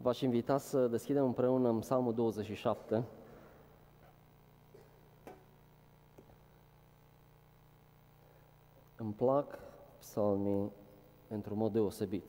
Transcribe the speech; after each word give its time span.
V-aș 0.00 0.20
invita 0.20 0.58
să 0.58 0.86
deschidem 0.86 1.24
împreună 1.24 1.68
în 1.68 1.78
Psalmul 1.78 2.14
27. 2.14 3.04
Îmi 8.96 9.12
plac 9.12 9.58
psalmii 9.98 10.72
într-un 11.28 11.56
mod 11.56 11.72
deosebit. 11.72 12.24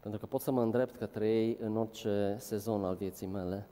Pentru 0.00 0.20
că 0.20 0.26
pot 0.26 0.40
să 0.40 0.50
mă 0.50 0.62
îndrept 0.62 0.96
către 0.96 1.28
ei 1.28 1.58
în 1.60 1.76
orice 1.76 2.36
sezon 2.38 2.84
al 2.84 2.94
vieții 2.94 3.26
mele. 3.26 3.68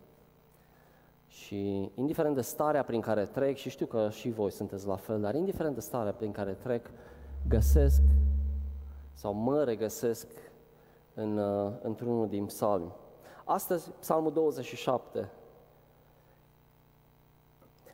Și 1.29 1.91
indiferent 1.95 2.34
de 2.34 2.41
starea 2.41 2.82
prin 2.82 3.00
care 3.00 3.25
trec, 3.25 3.57
și 3.57 3.71
știu 3.71 3.87
că 3.87 4.11
și 4.11 4.30
voi 4.30 4.50
sunteți 4.50 4.87
la 4.87 4.96
fel, 4.96 5.21
dar 5.21 5.34
indiferent 5.34 5.75
de 5.75 5.80
starea 5.80 6.12
prin 6.12 6.32
care 6.32 6.53
trec, 6.53 6.91
găsesc 7.48 8.03
sau 9.12 9.32
mă 9.32 9.64
regăsesc 9.64 10.27
în, 11.17 11.39
uh, 11.39 11.73
într-unul 11.83 12.29
din 12.29 12.45
psalmi. 12.45 12.93
Astăzi, 13.45 13.91
psalmul 14.01 14.33
27. 14.33 15.30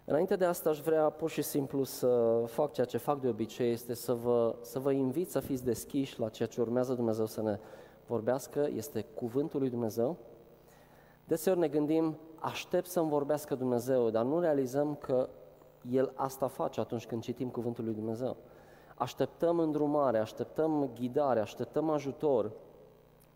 Înainte 0.05 0.37
de 0.37 0.45
asta 0.45 0.71
aș 0.71 0.80
vrea 0.80 1.11
pur 1.11 1.30
și 1.30 1.43
simplu 1.43 1.85
să 1.85 2.43
fac 2.47 2.73
ceea 2.73 2.87
ce 2.87 2.97
fac 2.97 3.21
de 3.21 3.29
obicei, 3.29 3.73
este 3.73 3.95
să 3.95 4.15
vă, 4.15 4.55
să 4.61 4.79
vă 4.79 4.93
invit 4.93 5.30
să 5.30 5.41
fiți 5.41 5.65
deschiși 5.65 6.21
la 6.21 6.29
ceea 6.29 6.49
ce 6.49 6.61
urmează 6.61 6.95
Dumnezeu 6.95 7.27
să 7.27 7.43
ne 7.43 7.59
vorbească, 8.07 8.69
este 8.75 9.05
cuvântul 9.15 9.61
lui 9.61 9.71
Dumnezeu. 9.71 10.16
Deseori 11.25 11.59
ne 11.59 11.69
gândim, 11.69 12.19
aștept 12.39 12.87
să-mi 12.87 13.09
vorbească 13.09 13.55
Dumnezeu, 13.55 14.11
dar 14.11 14.25
nu 14.25 14.41
realizăm 14.41 14.95
că 14.95 15.29
El 15.91 16.13
asta 16.15 16.47
face 16.47 16.80
atunci 16.80 17.07
când 17.07 17.23
citim 17.23 17.49
cuvântul 17.49 17.85
lui 17.85 17.95
Dumnezeu. 17.95 18.37
Așteptăm 18.95 19.59
îndrumare, 19.59 20.19
așteptăm 20.19 20.91
ghidare, 20.95 21.41
așteptăm 21.41 21.91
ajutor 21.91 22.52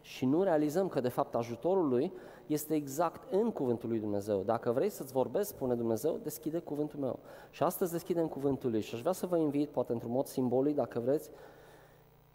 și 0.06 0.24
nu 0.24 0.42
realizăm 0.42 0.88
că 0.88 1.01
de 1.01 1.09
fapt 1.09 1.34
ajutorul 1.34 1.88
lui 1.88 2.12
este 2.46 2.74
exact 2.74 3.32
în 3.32 3.51
cuvântul 3.51 3.88
lui 3.88 3.99
Dumnezeu. 3.99 4.43
Dacă 4.43 4.73
vrei 4.73 4.88
să-ți 4.88 5.13
vorbesc, 5.13 5.48
spune 5.48 5.74
Dumnezeu, 5.74 6.18
deschide 6.23 6.59
cuvântul 6.59 6.98
meu. 6.98 7.18
Și 7.51 7.63
astăzi 7.63 7.93
deschidem 7.93 8.26
cuvântul 8.26 8.71
lui 8.71 8.80
și 8.80 8.95
aș 8.95 9.01
vrea 9.01 9.13
să 9.13 9.26
vă 9.26 9.37
invit, 9.37 9.68
poate 9.68 9.93
într-un 9.93 10.10
mod 10.10 10.26
simbolic, 10.26 10.74
dacă 10.74 11.01
vreți, 11.01 11.30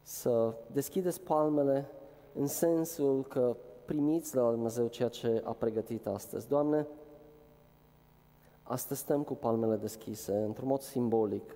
să 0.01 0.53
deschideți 0.71 1.21
palmele 1.21 1.91
în 2.33 2.47
sensul 2.47 3.23
că 3.23 3.55
primiți 3.85 4.33
de 4.33 4.39
la 4.39 4.51
Dumnezeu 4.51 4.87
ceea 4.87 5.09
ce 5.09 5.41
a 5.45 5.51
pregătit 5.51 6.07
astăzi. 6.07 6.47
Doamne, 6.47 6.87
astăzi 8.63 8.99
stăm 8.99 9.23
cu 9.23 9.33
palmele 9.33 9.75
deschise, 9.75 10.33
într-un 10.33 10.67
mod 10.67 10.81
simbolic, 10.81 11.55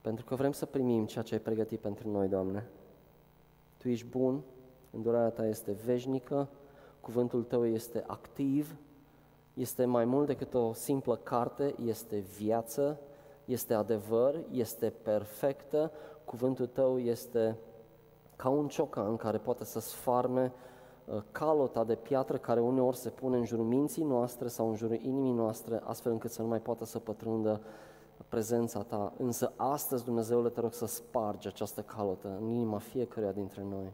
pentru 0.00 0.24
că 0.24 0.34
vrem 0.34 0.52
să 0.52 0.66
primim 0.66 1.06
ceea 1.06 1.24
ce 1.24 1.34
ai 1.34 1.40
pregătit 1.40 1.80
pentru 1.80 2.10
noi, 2.10 2.28
Doamne. 2.28 2.68
Tu 3.86 3.92
ești 3.92 4.06
bun, 4.06 4.42
îndurarea 4.90 5.30
ta 5.30 5.46
este 5.46 5.72
veșnică, 5.84 6.48
cuvântul 7.00 7.42
tău 7.42 7.66
este 7.66 8.04
activ, 8.06 8.76
este 9.54 9.84
mai 9.84 10.04
mult 10.04 10.26
decât 10.26 10.54
o 10.54 10.72
simplă 10.72 11.16
carte, 11.16 11.74
este 11.84 12.18
viață, 12.18 13.00
este 13.44 13.74
adevăr, 13.74 14.40
este 14.50 14.92
perfectă, 15.02 15.90
cuvântul 16.24 16.66
tău 16.66 16.98
este 16.98 17.56
ca 18.36 18.48
un 18.48 18.68
ciocan 18.68 19.16
care 19.16 19.38
poate 19.38 19.64
să 19.64 19.80
sfarme 19.80 20.52
uh, 21.04 21.22
calota 21.32 21.84
de 21.84 21.94
piatră 21.94 22.36
care 22.36 22.60
uneori 22.60 22.96
se 22.96 23.08
pune 23.08 23.36
în 23.36 23.44
jurul 23.44 23.64
minții 23.64 24.04
noastre 24.04 24.48
sau 24.48 24.68
în 24.68 24.74
jurul 24.74 24.98
inimii 25.02 25.32
noastre, 25.32 25.80
astfel 25.84 26.12
încât 26.12 26.30
să 26.30 26.42
nu 26.42 26.48
mai 26.48 26.60
poată 26.60 26.84
să 26.84 26.98
pătrundă 26.98 27.60
prezența 28.22 28.82
ta. 28.82 29.12
Însă 29.18 29.52
astăzi, 29.56 30.04
Dumnezeule, 30.04 30.48
te 30.48 30.60
rog 30.60 30.72
să 30.72 30.86
spargi 30.86 31.46
această 31.46 31.82
calotă 31.82 32.36
în 32.40 32.48
inima 32.48 32.78
fiecăruia 32.78 33.32
dintre 33.32 33.62
noi 33.62 33.92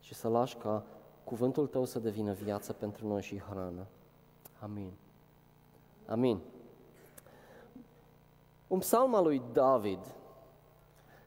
și 0.00 0.14
să 0.14 0.28
lași 0.28 0.56
ca 0.56 0.84
cuvântul 1.24 1.66
tău 1.66 1.84
să 1.84 1.98
devină 1.98 2.32
viață 2.32 2.72
pentru 2.72 3.06
noi 3.06 3.22
și 3.22 3.38
hrană. 3.38 3.86
Amin. 4.58 4.92
Amin. 6.06 6.40
Un 8.66 8.78
psalm 8.78 9.14
al 9.14 9.24
lui 9.24 9.42
David, 9.52 10.14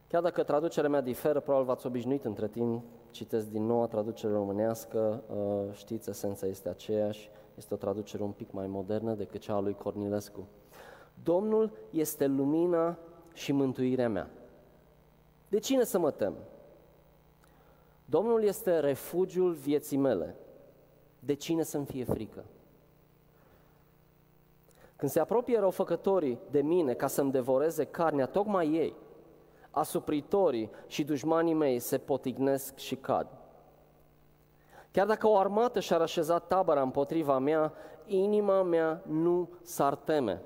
chiar 0.08 0.22
dacă 0.22 0.44
traducerea 0.44 0.90
mea 0.90 1.02
diferă, 1.02 1.40
probabil 1.40 1.68
v-ați 1.68 1.86
obișnuit 1.86 2.26
între 2.26 2.48
timp, 2.48 2.84
citesc 3.12 3.48
din 3.50 3.66
noua 3.66 3.88
traducere 3.88 4.34
românească, 4.34 5.24
uh, 5.28 5.74
știți, 5.74 6.10
esența 6.10 6.48
este 6.48 6.70
aceeași, 6.70 7.30
este 7.58 7.74
o 7.74 7.78
traducere 7.78 8.24
un 8.24 8.32
pic 8.32 8.52
mai 8.52 8.68
modernă 8.68 9.14
decât 9.14 9.42
cea 9.42 9.54
a 9.54 9.60
lui 9.60 9.74
Cornilescu. 9.74 10.48
Domnul 11.24 11.72
este 11.90 12.26
lumina 12.26 12.98
și 13.34 13.52
mântuirea 13.52 14.10
mea. 14.10 14.30
De 15.50 15.60
cine 15.60 15.84
să 15.84 16.00
mă 16.00 16.12
tem? 16.12 16.34
Domnul 18.06 18.44
este 18.44 18.80
refugiul 18.80 19.54
vieții 19.54 19.98
mele. 19.98 20.36
De 21.20 21.34
cine 21.34 21.64
să-mi 21.64 21.86
fie 21.86 22.04
frică? 22.04 22.46
Când 24.96 25.12
se 25.12 25.20
apropie 25.20 25.60
răufăcătorii 25.60 26.40
de 26.52 26.62
mine 26.62 26.94
ca 26.94 27.08
să-mi 27.08 27.32
devoreze 27.32 27.86
carnea, 27.86 28.26
tocmai 28.26 28.74
ei, 28.74 28.96
asupritorii 29.72 30.70
și 30.88 31.04
dușmanii 31.04 31.54
mei 31.54 31.80
se 31.80 31.98
potignesc 31.98 32.78
și 32.78 32.96
cad. 32.96 33.28
Chiar 34.94 35.08
dacă 35.08 35.28
o 35.28 35.38
armată 35.38 35.80
și-ar 35.80 36.02
așeza 36.02 36.40
tabăra 36.40 36.82
împotriva 36.82 37.38
mea, 37.40 37.74
inima 38.06 38.64
mea 38.64 39.04
nu 39.08 39.50
s-ar 39.62 39.96
teme. 39.96 40.42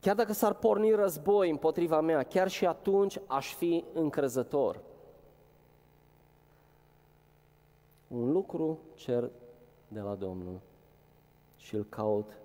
Chiar 0.00 0.14
dacă 0.14 0.32
s-ar 0.32 0.54
porni 0.54 0.90
război 0.90 1.50
împotriva 1.50 2.00
mea, 2.00 2.22
chiar 2.22 2.48
și 2.48 2.66
atunci 2.66 3.20
aș 3.26 3.54
fi 3.54 3.84
încrezător. 3.92 4.80
Un 8.08 8.32
lucru 8.32 8.78
cer 8.94 9.30
de 9.88 10.00
la 10.00 10.14
Domnul 10.14 10.60
și 11.56 11.74
îl 11.74 11.84
caut 11.84 12.38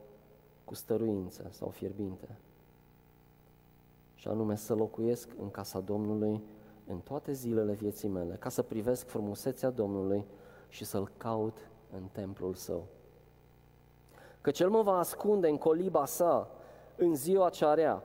cu 0.65 0.73
stăruință 0.73 1.47
sau 1.51 1.69
fierbinte. 1.69 2.37
Și 4.15 4.27
anume 4.27 4.55
să 4.55 4.75
locuiesc 4.75 5.29
în 5.39 5.51
casa 5.51 5.79
Domnului 5.79 6.41
în 6.87 6.99
toate 6.99 7.31
zilele 7.31 7.73
vieții 7.73 8.07
mele, 8.07 8.35
ca 8.35 8.49
să 8.49 8.61
privesc 8.61 9.07
frumusețea 9.07 9.69
Domnului 9.69 10.25
și 10.69 10.85
să-L 10.85 11.11
caut 11.17 11.57
în 11.93 12.03
templul 12.11 12.53
Său. 12.53 12.87
Că 14.41 14.51
Cel 14.51 14.69
mă 14.69 14.81
va 14.81 14.97
ascunde 14.97 15.47
în 15.47 15.57
coliba 15.57 16.05
sa 16.05 16.49
în 16.95 17.15
ziua 17.15 17.49
cea 17.49 17.73
rea, 17.73 18.03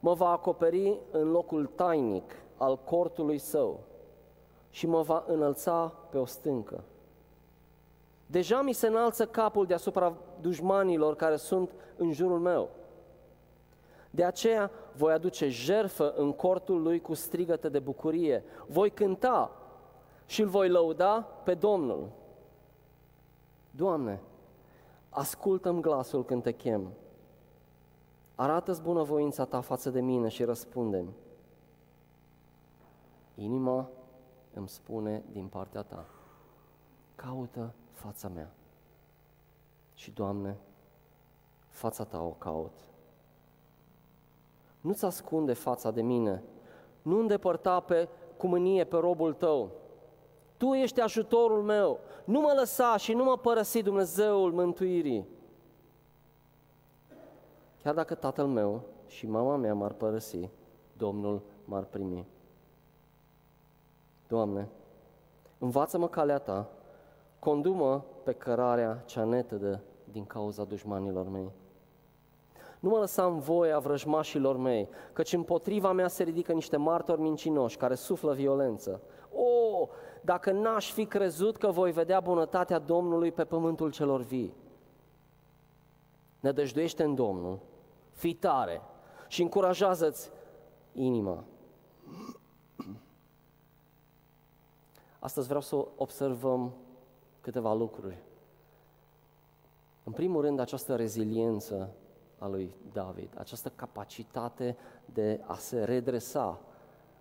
mă 0.00 0.14
va 0.14 0.30
acoperi 0.30 0.98
în 1.10 1.30
locul 1.30 1.66
tainic 1.66 2.34
al 2.56 2.78
cortului 2.78 3.38
Său 3.38 3.80
și 4.70 4.86
mă 4.86 5.02
va 5.02 5.24
înălța 5.26 5.94
pe 6.10 6.18
o 6.18 6.24
stâncă. 6.24 6.84
Deja 8.26 8.62
mi 8.62 8.72
se 8.72 8.86
înalță 8.86 9.26
capul 9.26 9.66
deasupra 9.66 10.16
dușmanilor 10.40 11.16
care 11.16 11.36
sunt 11.36 11.70
în 11.96 12.12
jurul 12.12 12.38
meu. 12.38 12.70
De 14.10 14.24
aceea 14.24 14.70
voi 15.00 15.12
aduce 15.12 15.48
jerfă 15.48 16.12
în 16.12 16.32
cortul 16.32 16.82
lui 16.82 17.00
cu 17.00 17.14
strigăte 17.14 17.68
de 17.68 17.78
bucurie. 17.78 18.44
Voi 18.66 18.90
cânta 18.90 19.50
și 20.26 20.40
îl 20.40 20.48
voi 20.48 20.68
lăuda 20.68 21.20
pe 21.20 21.54
Domnul. 21.54 22.08
Doamne, 23.70 24.20
ascultă-mi 25.08 25.80
glasul 25.80 26.24
când 26.24 26.42
te 26.42 26.52
chem. 26.52 26.92
Arată-ți 28.34 28.82
bunăvoința 28.82 29.44
ta 29.44 29.60
față 29.60 29.90
de 29.90 30.00
mine 30.00 30.28
și 30.28 30.44
răspundem. 30.44 31.12
Inima 33.34 33.88
îmi 34.54 34.68
spune 34.68 35.22
din 35.32 35.46
partea 35.46 35.82
ta, 35.82 36.06
caută 37.14 37.74
fața 37.92 38.28
mea. 38.28 38.50
Și, 39.94 40.10
Doamne, 40.10 40.56
fața 41.68 42.04
ta 42.04 42.22
o 42.22 42.30
caut. 42.30 42.89
Nu-ți 44.80 45.04
ascunde 45.04 45.52
fața 45.52 45.90
de 45.90 46.02
mine, 46.02 46.42
nu 47.02 47.18
îndepărta 47.18 47.80
pe, 47.80 48.08
cu 48.36 48.46
mânie 48.46 48.84
pe 48.84 48.96
robul 48.96 49.32
tău. 49.32 49.70
Tu 50.56 50.72
ești 50.72 51.00
ajutorul 51.00 51.62
meu, 51.62 51.98
nu 52.24 52.40
mă 52.40 52.52
lăsa 52.56 52.96
și 52.96 53.12
nu 53.12 53.24
mă 53.24 53.36
părăsi 53.36 53.82
Dumnezeul 53.82 54.52
mântuirii. 54.52 55.28
Chiar 57.82 57.94
dacă 57.94 58.14
tatăl 58.14 58.46
meu 58.46 58.82
și 59.06 59.26
mama 59.26 59.56
mea 59.56 59.74
m-ar 59.74 59.92
părăsi, 59.92 60.48
Domnul 60.96 61.42
m-ar 61.64 61.84
primi. 61.84 62.26
Doamne, 64.28 64.68
învață-mă 65.58 66.08
calea 66.08 66.38
Ta, 66.38 66.68
condu-mă 67.38 68.02
pe 68.22 68.32
cărarea 68.32 69.02
cea 69.06 69.24
netedă 69.24 69.80
din 70.12 70.24
cauza 70.24 70.64
dușmanilor 70.64 71.28
mei. 71.28 71.50
Nu 72.80 72.88
mă 72.88 72.98
lăsa 72.98 73.24
în 73.24 73.38
voia 73.38 73.78
vrăjmașilor 73.78 74.56
mei, 74.56 74.88
căci 75.12 75.32
împotriva 75.32 75.92
mea 75.92 76.08
se 76.08 76.22
ridică 76.22 76.52
niște 76.52 76.76
martori 76.76 77.20
mincinoși 77.20 77.76
care 77.76 77.94
suflă 77.94 78.32
violență. 78.32 79.00
O, 79.32 79.88
dacă 80.22 80.52
n-aș 80.52 80.92
fi 80.92 81.06
crezut 81.06 81.56
că 81.56 81.70
voi 81.70 81.92
vedea 81.92 82.20
bunătatea 82.20 82.78
Domnului 82.78 83.32
pe 83.32 83.44
pământul 83.44 83.90
celor 83.90 84.20
vii. 84.20 84.54
Nădăjduiește 86.40 87.02
în 87.02 87.14
Domnul, 87.14 87.58
fii 88.12 88.34
tare 88.34 88.82
și 89.28 89.42
încurajează-ți 89.42 90.30
inima. 90.92 91.44
Astăzi 95.18 95.46
vreau 95.46 95.62
să 95.62 95.86
observăm 95.96 96.72
câteva 97.40 97.74
lucruri. 97.74 98.18
În 100.04 100.12
primul 100.12 100.42
rând, 100.42 100.58
această 100.58 100.96
reziliență 100.96 101.90
a 102.40 102.46
lui 102.46 102.74
David, 102.92 103.28
această 103.38 103.72
capacitate 103.76 104.76
de 105.04 105.40
a 105.46 105.54
se 105.54 105.84
redresa 105.84 106.60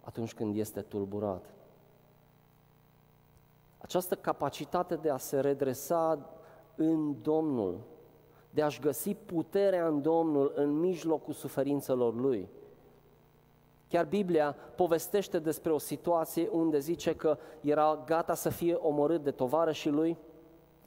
atunci 0.02 0.34
când 0.34 0.56
este 0.56 0.82
tulburat. 0.82 1.46
Această 3.78 4.16
capacitate 4.16 4.96
de 4.96 5.10
a 5.10 5.18
se 5.18 5.40
redresa 5.40 6.30
în 6.76 7.22
Domnul, 7.22 7.80
de 8.50 8.62
a-și 8.62 8.80
găsi 8.80 9.14
puterea 9.14 9.88
în 9.88 10.02
Domnul 10.02 10.52
în 10.56 10.80
mijlocul 10.80 11.34
suferințelor 11.34 12.14
lui. 12.16 12.50
Chiar 13.88 14.06
Biblia 14.06 14.56
povestește 14.76 15.40
despre 15.40 15.72
o 15.72 15.78
situație 15.78 16.48
unde 16.52 16.80
zice 16.80 17.16
că 17.16 17.38
era 17.62 18.04
gata 18.06 18.34
să 18.34 18.50
fie 18.50 18.74
omorât 18.74 19.24
de 19.24 19.32
tovarășii 19.32 19.92
lui. 19.92 20.18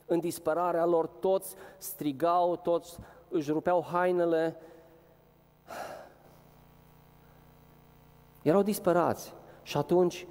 În 0.07 0.21
disperarea 0.21 0.85
lor 0.85 1.07
toți 1.07 1.55
strigau, 1.79 2.57
toți 2.57 2.99
își 3.33 3.51
rupeau 3.51 3.85
hainele. 3.91 4.57
Erau 8.43 8.63
disperați. 8.63 9.35
Și 9.63 9.77
atunci, 9.77 10.27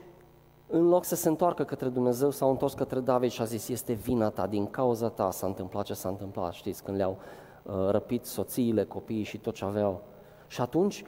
în 0.67 0.87
loc 0.87 1.03
să 1.03 1.15
se 1.15 1.27
întoarcă 1.27 1.63
către 1.63 1.89
Dumnezeu, 1.89 2.31
s-au 2.31 2.49
întors 2.49 2.73
către 2.73 2.99
David 2.99 3.31
și 3.31 3.41
a 3.41 3.45
zis, 3.45 3.69
este 3.69 3.93
vina 3.93 4.29
ta, 4.29 4.47
din 4.47 4.67
cauza 4.67 5.09
ta 5.09 5.31
s-a 5.31 5.47
întâmplat 5.47 5.85
ce 5.85 5.93
s-a 5.93 6.09
întâmplat. 6.09 6.53
Știți, 6.53 6.83
când 6.83 6.97
le-au 6.97 7.17
uh, 7.63 7.73
răpit 7.89 8.25
soțiile, 8.25 8.83
copiii 8.83 9.23
și 9.23 9.37
tot 9.37 9.53
ce 9.53 9.65
aveau. 9.65 10.01
Și 10.47 10.61
atunci, 10.61 11.03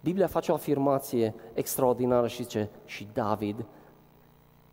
Biblia 0.00 0.26
face 0.26 0.50
o 0.50 0.54
afirmație 0.54 1.34
extraordinară 1.54 2.26
și 2.26 2.42
zice, 2.42 2.70
și 2.84 3.08
David 3.12 3.64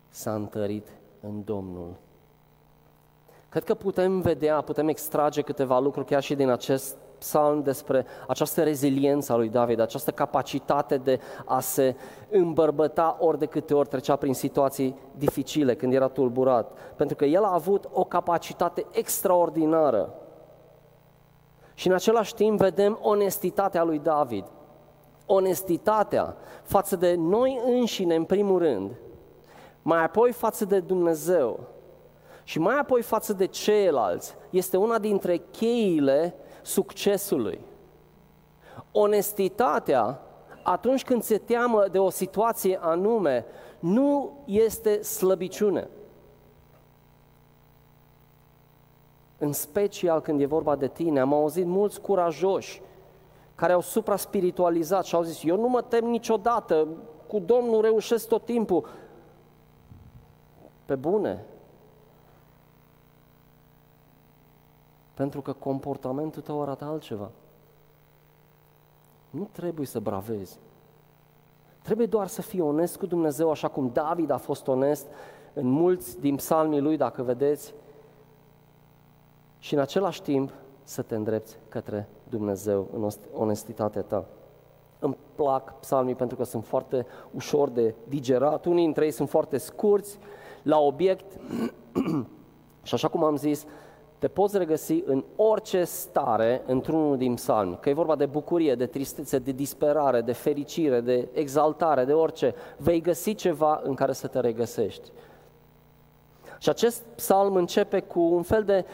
s-a 0.08 0.34
întărit 0.34 0.88
în 1.20 1.44
Domnul. 1.44 1.96
Cred 3.54 3.66
că 3.66 3.74
putem 3.74 4.20
vedea, 4.20 4.60
putem 4.60 4.88
extrage 4.88 5.42
câteva 5.42 5.78
lucruri 5.78 6.06
chiar 6.06 6.22
și 6.22 6.34
din 6.34 6.48
acest 6.48 6.96
psalm 7.18 7.62
despre 7.62 8.06
această 8.28 8.62
reziliență 8.62 9.32
a 9.32 9.36
lui 9.36 9.48
David, 9.48 9.80
această 9.80 10.10
capacitate 10.10 10.96
de 10.96 11.20
a 11.44 11.60
se 11.60 11.96
îmbărbăta 12.30 13.16
ori 13.20 13.38
de 13.38 13.46
câte 13.46 13.74
ori 13.74 13.88
trecea 13.88 14.16
prin 14.16 14.34
situații 14.34 14.98
dificile, 15.16 15.74
când 15.74 15.92
era 15.92 16.08
tulburat. 16.08 16.78
Pentru 16.96 17.16
că 17.16 17.24
el 17.24 17.44
a 17.44 17.52
avut 17.52 17.88
o 17.92 18.04
capacitate 18.04 18.86
extraordinară. 18.90 20.14
Și 21.74 21.86
în 21.86 21.94
același 21.94 22.34
timp 22.34 22.58
vedem 22.58 22.98
onestitatea 23.02 23.82
lui 23.82 23.98
David. 23.98 24.44
Onestitatea 25.26 26.36
față 26.62 26.96
de 26.96 27.14
noi 27.18 27.60
înșine, 27.64 28.14
în 28.14 28.24
primul 28.24 28.58
rând, 28.58 28.90
mai 29.82 30.04
apoi 30.04 30.32
față 30.32 30.64
de 30.64 30.80
Dumnezeu 30.80 31.72
și 32.44 32.58
mai 32.58 32.78
apoi 32.78 33.02
față 33.02 33.32
de 33.32 33.46
ceilalți, 33.46 34.34
este 34.50 34.76
una 34.76 34.98
dintre 34.98 35.36
cheile 35.50 36.34
succesului. 36.62 37.60
Onestitatea, 38.92 40.20
atunci 40.62 41.04
când 41.04 41.22
se 41.22 41.38
teamă 41.38 41.86
de 41.90 41.98
o 41.98 42.10
situație 42.10 42.78
anume, 42.82 43.46
nu 43.78 44.38
este 44.44 45.02
slăbiciune. 45.02 45.88
În 49.38 49.52
special 49.52 50.20
când 50.20 50.40
e 50.40 50.46
vorba 50.46 50.76
de 50.76 50.88
tine, 50.88 51.20
am 51.20 51.32
auzit 51.32 51.66
mulți 51.66 52.00
curajoși 52.00 52.82
care 53.54 53.72
au 53.72 53.80
supra-spiritualizat 53.80 55.04
și 55.04 55.14
au 55.14 55.22
zis, 55.22 55.44
eu 55.44 55.56
nu 55.56 55.68
mă 55.68 55.82
tem 55.82 56.04
niciodată, 56.04 56.88
cu 57.26 57.38
Domnul 57.38 57.80
reușesc 57.80 58.28
tot 58.28 58.44
timpul. 58.44 58.88
Pe 60.84 60.94
bune, 60.94 61.44
Pentru 65.14 65.40
că 65.40 65.52
comportamentul 65.52 66.42
tău 66.42 66.62
arată 66.62 66.84
altceva. 66.84 67.30
Nu 69.30 69.48
trebuie 69.52 69.86
să 69.86 70.00
bravezi. 70.00 70.58
Trebuie 71.82 72.06
doar 72.06 72.26
să 72.26 72.42
fii 72.42 72.60
onest 72.60 72.96
cu 72.96 73.06
Dumnezeu, 73.06 73.50
așa 73.50 73.68
cum 73.68 73.90
David 73.92 74.30
a 74.30 74.36
fost 74.36 74.68
onest 74.68 75.06
în 75.52 75.66
mulți 75.66 76.20
din 76.20 76.36
psalmii 76.36 76.80
lui, 76.80 76.96
dacă 76.96 77.22
vedeți, 77.22 77.74
și 79.58 79.74
în 79.74 79.80
același 79.80 80.22
timp 80.22 80.52
să 80.82 81.02
te 81.02 81.14
îndrepți 81.14 81.58
către 81.68 82.08
Dumnezeu 82.28 82.88
în 82.92 83.08
onestitatea 83.32 84.02
ta. 84.02 84.24
Îmi 84.98 85.16
plac 85.34 85.80
psalmii 85.80 86.14
pentru 86.14 86.36
că 86.36 86.44
sunt 86.44 86.64
foarte 86.64 87.06
ușor 87.30 87.68
de 87.68 87.94
digerat, 88.08 88.64
unii 88.64 88.84
dintre 88.84 89.04
ei 89.04 89.10
sunt 89.10 89.28
foarte 89.28 89.58
scurți, 89.58 90.18
la 90.62 90.78
obiect 90.78 91.40
și 92.82 92.94
așa 92.94 93.08
cum 93.08 93.24
am 93.24 93.36
zis, 93.36 93.66
te 94.24 94.30
poți 94.30 94.58
regăsi 94.58 95.02
în 95.06 95.24
orice 95.36 95.84
stare 95.84 96.62
într-unul 96.66 97.16
din 97.16 97.34
psalmi, 97.34 97.78
că 97.80 97.88
e 97.88 97.92
vorba 97.92 98.16
de 98.16 98.26
bucurie, 98.26 98.74
de 98.74 98.86
tristețe, 98.86 99.38
de 99.38 99.52
disperare, 99.52 100.20
de 100.20 100.32
fericire, 100.32 101.00
de 101.00 101.28
exaltare, 101.32 102.04
de 102.04 102.12
orice, 102.12 102.54
vei 102.76 103.00
găsi 103.00 103.34
ceva 103.34 103.80
în 103.82 103.94
care 103.94 104.12
să 104.12 104.26
te 104.26 104.40
regăsești. 104.40 105.10
Și 106.58 106.68
acest 106.68 107.02
psalm 107.14 107.54
începe 107.54 108.00
cu 108.00 108.20
un 108.20 108.42
fel 108.42 108.62
de 108.62 108.84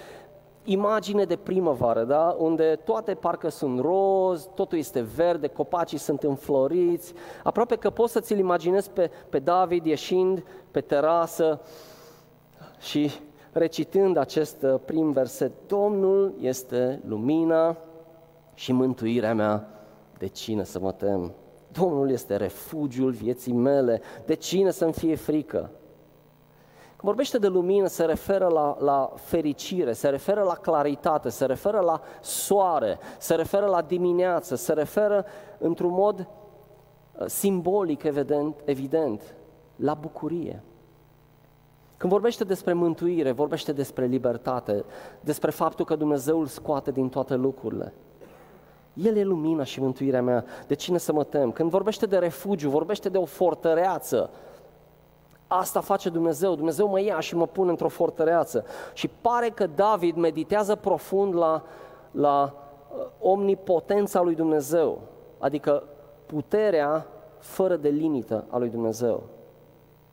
imagine 0.65 1.25
de 1.25 1.37
primăvară, 1.37 2.05
da? 2.05 2.37
unde 2.39 2.81
toate 2.85 3.15
parcă 3.15 3.49
sunt 3.49 3.81
roz, 3.81 4.49
totul 4.55 4.79
este 4.79 5.01
verde, 5.01 5.47
copacii 5.47 5.99
sunt 5.99 6.23
înfloriți, 6.23 7.15
aproape 7.43 7.77
că 7.77 7.91
poți 7.91 8.13
să 8.13 8.21
ți-l 8.21 8.39
imaginezi 8.39 8.91
pe, 8.91 9.11
pe 9.29 9.39
David 9.39 9.85
ieșind 9.85 10.45
pe 10.71 10.81
terasă 10.81 11.61
și 12.81 13.11
recitând 13.53 14.17
acest 14.17 14.63
uh, 14.63 14.81
prim 14.85 15.13
verset, 15.13 15.53
Domnul 15.67 16.35
este 16.41 17.01
lumina 17.07 17.77
și 18.55 18.73
mântuirea 18.73 19.35
mea, 19.35 19.69
de 20.19 20.27
cine 20.27 20.65
să 20.65 20.79
mă 20.79 20.93
tem? 20.93 21.33
Domnul 21.73 22.11
este 22.11 22.37
refugiul 22.37 23.11
vieții 23.11 23.53
mele, 23.53 24.01
de 24.25 24.35
cine 24.35 24.71
să-mi 24.71 24.93
fie 24.93 25.15
frică? 25.15 25.71
Când 27.01 27.13
vorbește 27.13 27.39
de 27.39 27.47
lumină, 27.47 27.87
se 27.87 28.05
referă 28.05 28.47
la, 28.47 28.77
la 28.81 29.13
fericire, 29.15 29.93
se 29.93 30.09
referă 30.09 30.43
la 30.43 30.55
claritate, 30.55 31.29
se 31.29 31.45
referă 31.45 31.81
la 31.81 32.01
soare, 32.21 32.99
se 33.19 33.35
referă 33.35 33.67
la 33.67 33.83
dimineață, 33.83 34.55
se 34.55 34.73
referă 34.73 35.25
într-un 35.59 35.91
mod 35.93 36.19
uh, 36.19 37.27
simbolic, 37.27 38.03
evident, 38.03 38.61
evident 38.65 39.35
la 39.77 39.95
bucurie. 39.95 40.63
Când 42.01 42.13
vorbește 42.13 42.45
despre 42.45 42.73
mântuire, 42.73 43.33
vorbește 43.33 43.73
despre 43.73 44.07
libertate, 44.07 44.85
despre 45.21 45.51
faptul 45.51 45.85
că 45.85 45.97
Dumnezeu 45.97 46.41
îl 46.41 46.47
scoate 46.47 46.91
din 46.91 47.09
toate 47.09 47.35
lucrurile. 47.35 47.93
El 48.95 49.17
e 49.17 49.23
lumina 49.23 49.65
și 49.65 49.81
mântuirea 49.81 50.23
mea. 50.23 50.45
De 50.67 50.75
cine 50.75 50.99
să 50.99 51.13
mă 51.13 51.25
tem? 51.25 51.53
Când 51.53 51.71
vorbește 51.71 52.07
de 52.07 52.19
refugiu, 52.19 52.71
vorbește 52.71 53.09
de 53.09 53.19
o 53.19 53.25
fortăreață. 53.25 54.31
Asta 55.47 55.81
face 55.81 56.09
Dumnezeu. 56.09 56.55
Dumnezeu 56.55 56.89
mă 56.89 57.01
ia 57.01 57.21
și 57.21 57.37
mă 57.37 57.47
pune 57.47 57.71
într-o 57.71 57.89
fortăreață. 57.89 58.65
Și 58.93 59.09
pare 59.21 59.49
că 59.49 59.67
David 59.67 60.17
meditează 60.17 60.75
profund 60.75 61.35
la, 61.35 61.63
la 62.11 62.55
uh, 62.97 63.07
omnipotența 63.19 64.21
lui 64.21 64.35
Dumnezeu, 64.35 65.01
adică 65.39 65.83
puterea 66.27 67.07
fără 67.39 67.77
de 67.77 67.89
limită 67.89 68.45
a 68.49 68.59
lui 68.59 68.69
Dumnezeu. 68.69 69.23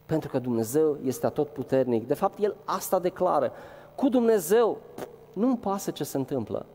Pentru 0.07 0.29
că 0.29 0.39
Dumnezeu 0.39 0.97
este 1.03 1.25
atotputernic. 1.25 2.07
De 2.07 2.13
fapt, 2.13 2.39
El 2.39 2.55
asta 2.65 2.99
declară. 2.99 3.51
Cu 3.95 4.09
Dumnezeu 4.09 4.77
nu-mi 5.33 5.57
pasă 5.57 5.91
ce 5.91 6.03
se 6.03 6.17
întâmplă. 6.17 6.65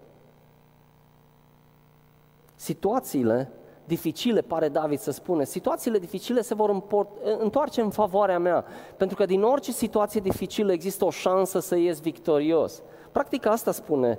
Situațiile 2.54 3.50
dificile, 3.84 4.40
pare 4.40 4.68
David 4.68 4.98
să 4.98 5.10
spune, 5.10 5.44
situațiile 5.44 5.98
dificile 5.98 6.40
se 6.40 6.54
vor 6.54 6.70
împort, 6.70 7.08
întoarce 7.38 7.80
în 7.80 7.90
favoarea 7.90 8.38
mea, 8.38 8.64
pentru 8.96 9.16
că 9.16 9.24
din 9.24 9.42
orice 9.42 9.72
situație 9.72 10.20
dificilă 10.20 10.72
există 10.72 11.04
o 11.04 11.10
șansă 11.10 11.58
să 11.58 11.76
ies 11.76 12.00
victorios. 12.00 12.82
Practic 13.12 13.46
asta 13.46 13.72
spune 13.72 14.18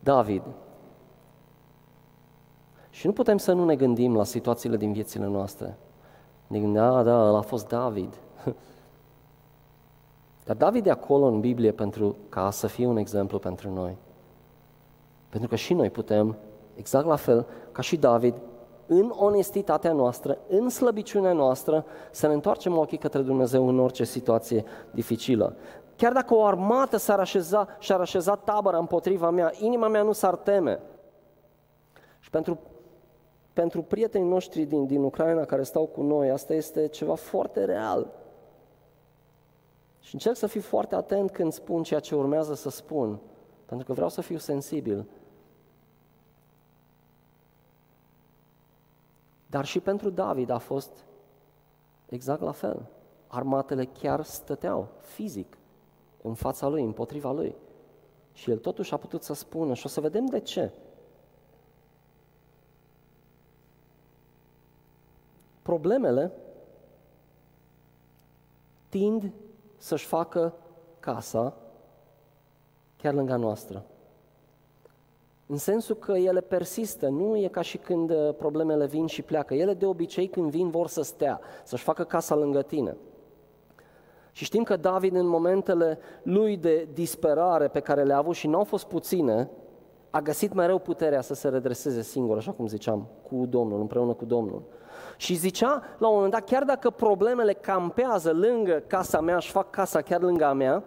David. 0.00 0.42
Și 2.90 3.06
nu 3.06 3.12
putem 3.12 3.38
să 3.38 3.52
nu 3.52 3.64
ne 3.64 3.76
gândim 3.76 4.16
la 4.16 4.24
situațiile 4.24 4.76
din 4.76 4.92
viețile 4.92 5.26
noastre. 5.26 5.78
Ne 6.46 6.58
gândim, 6.58 6.82
da, 6.82 7.02
da, 7.02 7.26
ăla 7.26 7.38
a 7.38 7.40
fost 7.40 7.68
David. 7.68 8.18
Dar 10.44 10.56
David 10.56 10.86
e 10.86 10.90
acolo 10.90 11.24
în 11.24 11.40
Biblie 11.40 11.72
pentru 11.72 12.16
ca 12.28 12.50
să 12.50 12.66
fie 12.66 12.86
un 12.86 12.96
exemplu 12.96 13.38
pentru 13.38 13.70
noi. 13.70 13.96
Pentru 15.28 15.48
că 15.48 15.56
și 15.56 15.74
noi 15.74 15.90
putem, 15.90 16.36
exact 16.74 17.06
la 17.06 17.16
fel 17.16 17.46
ca 17.72 17.82
și 17.82 17.96
David, 17.96 18.34
în 18.86 19.12
onestitatea 19.16 19.92
noastră, 19.92 20.38
în 20.48 20.68
slăbiciunea 20.68 21.32
noastră, 21.32 21.84
să 22.10 22.26
ne 22.26 22.32
întoarcem 22.32 22.78
ochii 22.78 22.98
către 22.98 23.20
Dumnezeu 23.20 23.68
în 23.68 23.78
orice 23.78 24.04
situație 24.04 24.64
dificilă. 24.90 25.56
Chiar 25.96 26.12
dacă 26.12 26.34
o 26.34 26.44
armată 26.44 26.96
s-ar 26.96 27.18
așeza 27.18 27.68
și-ar 27.78 28.00
așeza 28.00 28.36
tabăra 28.36 28.78
împotriva 28.78 29.30
mea, 29.30 29.52
inima 29.58 29.88
mea 29.88 30.02
nu 30.02 30.12
s-ar 30.12 30.34
teme. 30.34 30.80
Și 32.20 32.30
pentru 32.30 32.58
pentru 33.54 33.82
prietenii 33.82 34.28
noștri 34.28 34.64
din, 34.64 34.86
din 34.86 35.02
Ucraina 35.02 35.44
care 35.44 35.62
stau 35.62 35.86
cu 35.86 36.02
noi, 36.02 36.30
asta 36.30 36.54
este 36.54 36.86
ceva 36.86 37.14
foarte 37.14 37.64
real. 37.64 38.12
Și 40.00 40.14
încerc 40.14 40.36
să 40.36 40.46
fiu 40.46 40.60
foarte 40.60 40.94
atent 40.94 41.30
când 41.30 41.52
spun 41.52 41.82
ceea 41.82 42.00
ce 42.00 42.14
urmează 42.14 42.54
să 42.54 42.70
spun, 42.70 43.18
pentru 43.66 43.86
că 43.86 43.92
vreau 43.92 44.08
să 44.08 44.20
fiu 44.20 44.38
sensibil. 44.38 45.06
Dar 49.46 49.64
și 49.64 49.80
pentru 49.80 50.10
David 50.10 50.50
a 50.50 50.58
fost 50.58 51.04
exact 52.08 52.40
la 52.40 52.52
fel. 52.52 52.86
Armatele 53.26 53.84
chiar 53.84 54.22
stăteau 54.22 54.88
fizic 55.00 55.58
în 56.22 56.34
fața 56.34 56.68
lui, 56.68 56.82
împotriva 56.82 57.32
lui. 57.32 57.56
Și 58.32 58.50
el 58.50 58.58
totuși 58.58 58.94
a 58.94 58.96
putut 58.96 59.22
să 59.22 59.34
spună 59.34 59.74
și 59.74 59.86
o 59.86 59.88
să 59.88 60.00
vedem 60.00 60.26
de 60.26 60.40
ce. 60.40 60.72
Problemele 65.64 66.32
tind 68.88 69.32
să-și 69.76 70.06
facă 70.06 70.54
casa 71.00 71.56
chiar 72.96 73.14
lângă 73.14 73.36
noastră. 73.36 73.84
În 75.46 75.56
sensul 75.56 75.96
că 75.96 76.12
ele 76.12 76.40
persistă, 76.40 77.08
nu 77.08 77.36
e 77.36 77.48
ca 77.48 77.60
și 77.60 77.78
când 77.78 78.10
uh, 78.10 78.34
problemele 78.36 78.86
vin 78.86 79.06
și 79.06 79.22
pleacă. 79.22 79.54
Ele 79.54 79.74
de 79.74 79.86
obicei 79.86 80.28
când 80.28 80.50
vin 80.50 80.70
vor 80.70 80.88
să 80.88 81.02
stea, 81.02 81.40
să-și 81.64 81.82
facă 81.82 82.04
casa 82.04 82.34
lângă 82.34 82.62
tine. 82.62 82.96
Și 84.32 84.44
știm 84.44 84.62
că 84.62 84.76
David 84.76 85.14
în 85.14 85.26
momentele 85.26 85.98
lui 86.22 86.56
de 86.56 86.88
disperare 86.92 87.68
pe 87.68 87.80
care 87.80 88.02
le-a 88.02 88.16
avut 88.16 88.34
și 88.34 88.46
nu 88.46 88.56
au 88.56 88.64
fost 88.64 88.86
puține, 88.86 89.50
a 90.14 90.20
găsit 90.20 90.52
mereu 90.52 90.78
puterea 90.78 91.20
să 91.20 91.34
se 91.34 91.48
redreseze 91.48 92.02
singur, 92.02 92.36
așa 92.36 92.52
cum 92.52 92.66
ziceam, 92.66 93.08
cu 93.22 93.46
Domnul, 93.46 93.80
împreună 93.80 94.12
cu 94.12 94.24
Domnul. 94.24 94.62
Și 95.16 95.34
zicea 95.34 95.82
la 95.98 96.08
un 96.08 96.14
moment 96.14 96.32
dat, 96.32 96.44
chiar 96.44 96.62
dacă 96.62 96.90
problemele 96.90 97.52
campează 97.52 98.32
lângă 98.32 98.82
casa 98.86 99.20
mea, 99.20 99.38
și 99.38 99.50
fac 99.50 99.70
casa 99.70 100.00
chiar 100.00 100.20
lângă 100.20 100.44
a 100.44 100.52
mea 100.52 100.84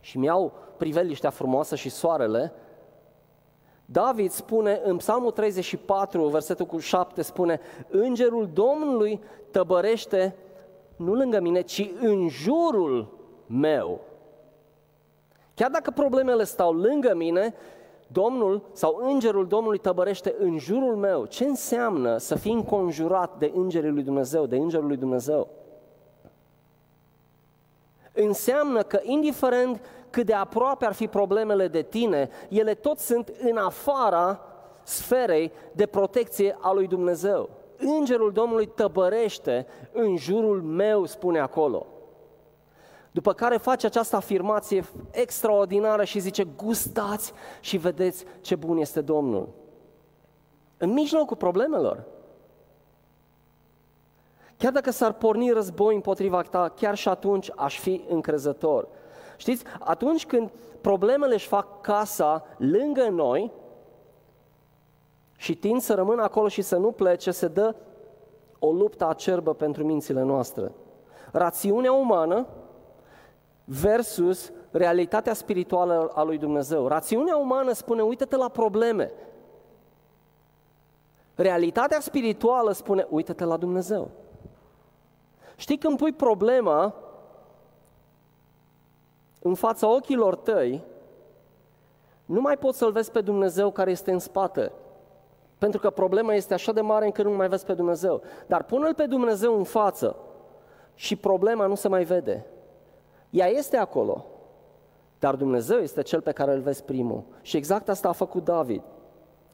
și 0.00 0.18
mi-au 0.18 0.52
priveliștea 0.76 1.30
frumoasă 1.30 1.74
și 1.74 1.88
soarele, 1.88 2.52
David 3.84 4.30
spune 4.30 4.80
în 4.84 4.96
Psalmul 4.96 5.30
34, 5.30 6.26
versetul 6.26 6.66
cu 6.66 6.78
7, 6.78 7.22
spune 7.22 7.60
Îngerul 7.88 8.50
Domnului 8.52 9.20
tăbărește 9.50 10.36
nu 10.96 11.14
lângă 11.14 11.40
mine, 11.40 11.60
ci 11.60 11.90
în 12.00 12.28
jurul 12.28 13.18
meu. 13.46 14.00
Chiar 15.54 15.70
dacă 15.70 15.90
problemele 15.90 16.44
stau 16.44 16.72
lângă 16.72 17.14
mine, 17.14 17.54
Domnul 18.12 18.62
sau 18.72 19.00
Îngerul 19.02 19.46
Domnului 19.46 19.78
tăbărește 19.78 20.34
în 20.38 20.58
jurul 20.58 20.96
meu. 20.96 21.24
Ce 21.24 21.44
înseamnă 21.44 22.16
să 22.16 22.34
fii 22.34 22.52
înconjurat 22.52 23.38
de 23.38 23.52
Îngerul 23.54 23.94
lui 23.94 24.02
Dumnezeu, 24.02 24.46
de 24.46 24.56
Îngerul 24.56 24.86
lui 24.86 24.96
Dumnezeu? 24.96 25.48
Înseamnă 28.12 28.82
că 28.82 29.00
indiferent 29.02 29.80
cât 30.10 30.26
de 30.26 30.34
aproape 30.34 30.86
ar 30.86 30.92
fi 30.92 31.06
problemele 31.06 31.68
de 31.68 31.82
tine, 31.82 32.28
ele 32.48 32.74
tot 32.74 32.98
sunt 32.98 33.32
în 33.40 33.56
afara 33.56 34.40
sferei 34.82 35.52
de 35.72 35.86
protecție 35.86 36.56
a 36.60 36.72
lui 36.72 36.86
Dumnezeu. 36.86 37.50
Îngerul 37.76 38.32
Domnului 38.32 38.66
tăbărește 38.66 39.66
în 39.92 40.16
jurul 40.16 40.62
meu, 40.62 41.04
spune 41.04 41.38
acolo. 41.38 41.86
După 43.18 43.32
care 43.32 43.56
face 43.56 43.86
această 43.86 44.16
afirmație 44.16 44.84
extraordinară 45.10 46.04
și 46.04 46.18
zice, 46.18 46.44
gustați 46.44 47.32
și 47.60 47.76
vedeți 47.76 48.24
ce 48.40 48.54
bun 48.54 48.76
este 48.76 49.00
Domnul. 49.00 49.48
În 50.76 50.92
mijlocul 50.92 51.36
problemelor. 51.36 52.04
Chiar 54.56 54.72
dacă 54.72 54.90
s-ar 54.90 55.12
porni 55.12 55.50
război 55.50 55.94
împotriva 55.94 56.42
ta, 56.42 56.68
chiar 56.68 56.94
și 56.94 57.08
atunci 57.08 57.50
aș 57.56 57.78
fi 57.78 58.04
încrezător. 58.08 58.88
Știți, 59.36 59.64
atunci 59.78 60.26
când 60.26 60.50
problemele 60.80 61.34
își 61.34 61.46
fac 61.46 61.80
casa 61.80 62.44
lângă 62.56 63.08
noi 63.08 63.52
și 65.36 65.56
tind 65.56 65.80
să 65.80 65.94
rămână 65.94 66.22
acolo 66.22 66.48
și 66.48 66.62
să 66.62 66.76
nu 66.76 66.92
plece, 66.92 67.30
se 67.30 67.48
dă 67.48 67.74
o 68.58 68.72
luptă 68.72 69.08
acerbă 69.08 69.54
pentru 69.54 69.84
mințile 69.84 70.22
noastre. 70.22 70.72
Rațiunea 71.32 71.92
umană 71.92 72.46
versus 73.68 74.52
realitatea 74.70 75.34
spirituală 75.34 76.10
a 76.14 76.22
lui 76.22 76.38
Dumnezeu. 76.38 76.86
Rațiunea 76.86 77.36
umană 77.36 77.72
spune, 77.72 78.02
uite-te 78.02 78.36
la 78.36 78.48
probleme. 78.48 79.12
Realitatea 81.34 82.00
spirituală 82.00 82.72
spune, 82.72 83.06
uite-te 83.10 83.44
la 83.44 83.56
Dumnezeu. 83.56 84.10
Știi 85.56 85.78
când 85.78 85.96
pui 85.96 86.12
problema 86.12 86.94
în 89.42 89.54
fața 89.54 89.86
ochilor 89.94 90.36
tăi, 90.36 90.84
nu 92.24 92.40
mai 92.40 92.56
poți 92.56 92.78
să-L 92.78 92.92
vezi 92.92 93.10
pe 93.10 93.20
Dumnezeu 93.20 93.70
care 93.70 93.90
este 93.90 94.10
în 94.10 94.18
spate. 94.18 94.72
Pentru 95.58 95.80
că 95.80 95.90
problema 95.90 96.34
este 96.34 96.54
așa 96.54 96.72
de 96.72 96.80
mare 96.80 97.04
încât 97.04 97.24
nu 97.24 97.30
mai 97.30 97.48
vezi 97.48 97.64
pe 97.64 97.74
Dumnezeu. 97.74 98.22
Dar 98.46 98.62
pune-L 98.62 98.94
pe 98.94 99.06
Dumnezeu 99.06 99.56
în 99.56 99.64
față 99.64 100.16
și 100.94 101.16
problema 101.16 101.66
nu 101.66 101.74
se 101.74 101.88
mai 101.88 102.04
vede. 102.04 102.46
Ea 103.30 103.46
este 103.46 103.76
acolo, 103.76 104.26
dar 105.18 105.34
Dumnezeu 105.34 105.78
este 105.78 106.02
cel 106.02 106.20
pe 106.20 106.32
care 106.32 106.52
îl 106.52 106.60
vezi 106.60 106.84
primul. 106.84 107.22
Și 107.42 107.56
exact 107.56 107.88
asta 107.88 108.08
a 108.08 108.12
făcut 108.12 108.44
David. 108.44 108.82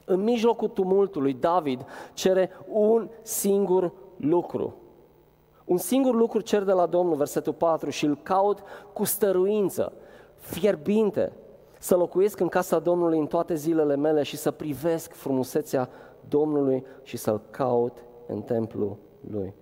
În 0.04 0.20
mijlocul 0.20 0.68
tumultului, 0.68 1.32
David 1.32 1.84
cere 2.12 2.50
un 2.68 3.08
singur 3.22 3.92
lucru. 4.16 4.74
Un 5.64 5.76
singur 5.76 6.14
lucru 6.14 6.40
cer 6.40 6.62
de 6.62 6.72
la 6.72 6.86
Domnul, 6.86 7.16
versetul 7.16 7.52
4, 7.52 7.90
și 7.90 8.04
îl 8.04 8.18
caut 8.22 8.62
cu 8.92 9.04
stăruință, 9.04 9.92
fierbinte, 10.34 11.32
să 11.78 11.96
locuiesc 11.96 12.40
în 12.40 12.48
casa 12.48 12.78
Domnului 12.78 13.18
în 13.18 13.26
toate 13.26 13.54
zilele 13.54 13.96
mele 13.96 14.22
și 14.22 14.36
să 14.36 14.50
privesc 14.50 15.12
frumusețea 15.12 15.88
Domnului 16.28 16.84
și 17.02 17.16
să-L 17.16 17.40
caut 17.50 18.04
în 18.26 18.42
templul 18.42 18.96
Lui. 19.30 19.54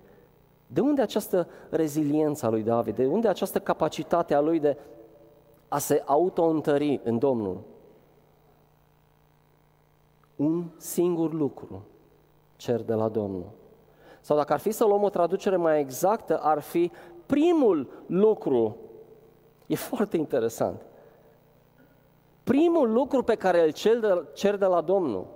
De 0.73 0.81
unde 0.81 1.03
această 1.03 1.49
reziliență 1.71 2.47
a 2.47 2.49
lui 2.49 2.63
David? 2.63 2.95
De 2.95 3.07
unde 3.07 3.29
această 3.29 3.59
capacitate 3.59 4.35
a 4.35 4.41
lui 4.41 4.61
de 4.61 4.77
a 5.69 5.79
se 5.79 6.03
auto-întări 6.07 7.01
în 7.05 7.19
Domnul? 7.19 7.61
Un 10.37 10.65
singur 10.77 11.33
lucru 11.33 11.83
cer 12.57 12.83
de 12.83 12.95
la 12.95 13.09
Domnul. 13.09 13.51
Sau 14.21 14.37
dacă 14.37 14.53
ar 14.53 14.59
fi 14.59 14.71
să 14.71 14.85
luăm 14.85 15.03
o 15.03 15.09
traducere 15.09 15.57
mai 15.57 15.81
exactă, 15.81 16.39
ar 16.43 16.61
fi 16.61 16.91
primul 17.27 17.89
lucru. 18.07 18.77
E 19.67 19.75
foarte 19.75 20.17
interesant. 20.17 20.81
Primul 22.45 22.93
lucru 22.93 23.23
pe 23.23 23.35
care 23.35 23.65
îl 23.65 23.71
cer 23.71 23.99
de, 23.99 24.25
cer 24.33 24.57
de 24.57 24.67
la 24.67 24.81
Domnul. 24.81 25.27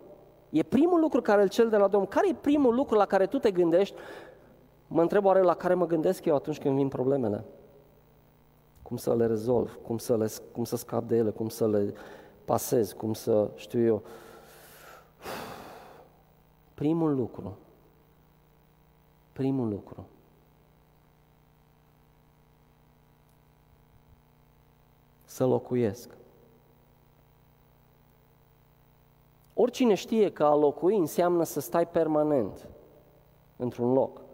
E 0.51 0.63
primul 0.63 1.01
lucru 1.01 1.21
care 1.21 1.43
îl 1.43 1.49
cer 1.49 1.67
de 1.67 1.77
la 1.77 1.89
Domnul. 1.89 2.09
Care 2.09 2.29
e 2.29 2.35
primul 2.41 2.75
lucru 2.75 2.97
la 2.97 3.07
care 3.07 3.27
tu 3.27 3.39
te 3.39 3.51
gândești 3.51 3.95
Mă 4.89 5.03
întreb 5.03 5.25
oare 5.25 5.41
la 5.41 5.55
care 5.55 5.75
mă 5.75 5.87
gândesc 5.87 6.25
eu 6.25 6.35
atunci 6.35 6.59
când 6.59 6.77
vin 6.77 6.89
problemele? 6.89 7.45
Cum 8.83 8.97
să 8.97 9.15
le 9.15 9.27
rezolv, 9.27 9.79
cum 9.83 9.99
să, 9.99 10.17
le, 10.17 10.31
cum 10.53 10.65
să 10.65 10.77
scap 10.77 11.05
de 11.05 11.17
ele, 11.17 11.31
cum 11.31 11.49
să 11.49 11.69
le 11.69 11.95
pasez, 12.45 12.93
cum 12.93 13.15
să, 13.15 13.51
știu 13.55 13.81
eu. 13.85 14.03
Primul 16.75 17.15
lucru, 17.15 17.57
primul 19.33 19.69
lucru, 19.69 20.07
să 25.25 25.47
locuiesc. 25.47 26.11
Oricine 29.55 29.95
știe 29.95 30.33
că 30.33 30.45
a 30.45 30.55
locui 30.55 30.97
înseamnă 30.97 31.43
să 31.45 31.61
stai 31.61 31.89
permanent 31.89 32.69
într-un 33.57 33.93
loc. 33.93 34.26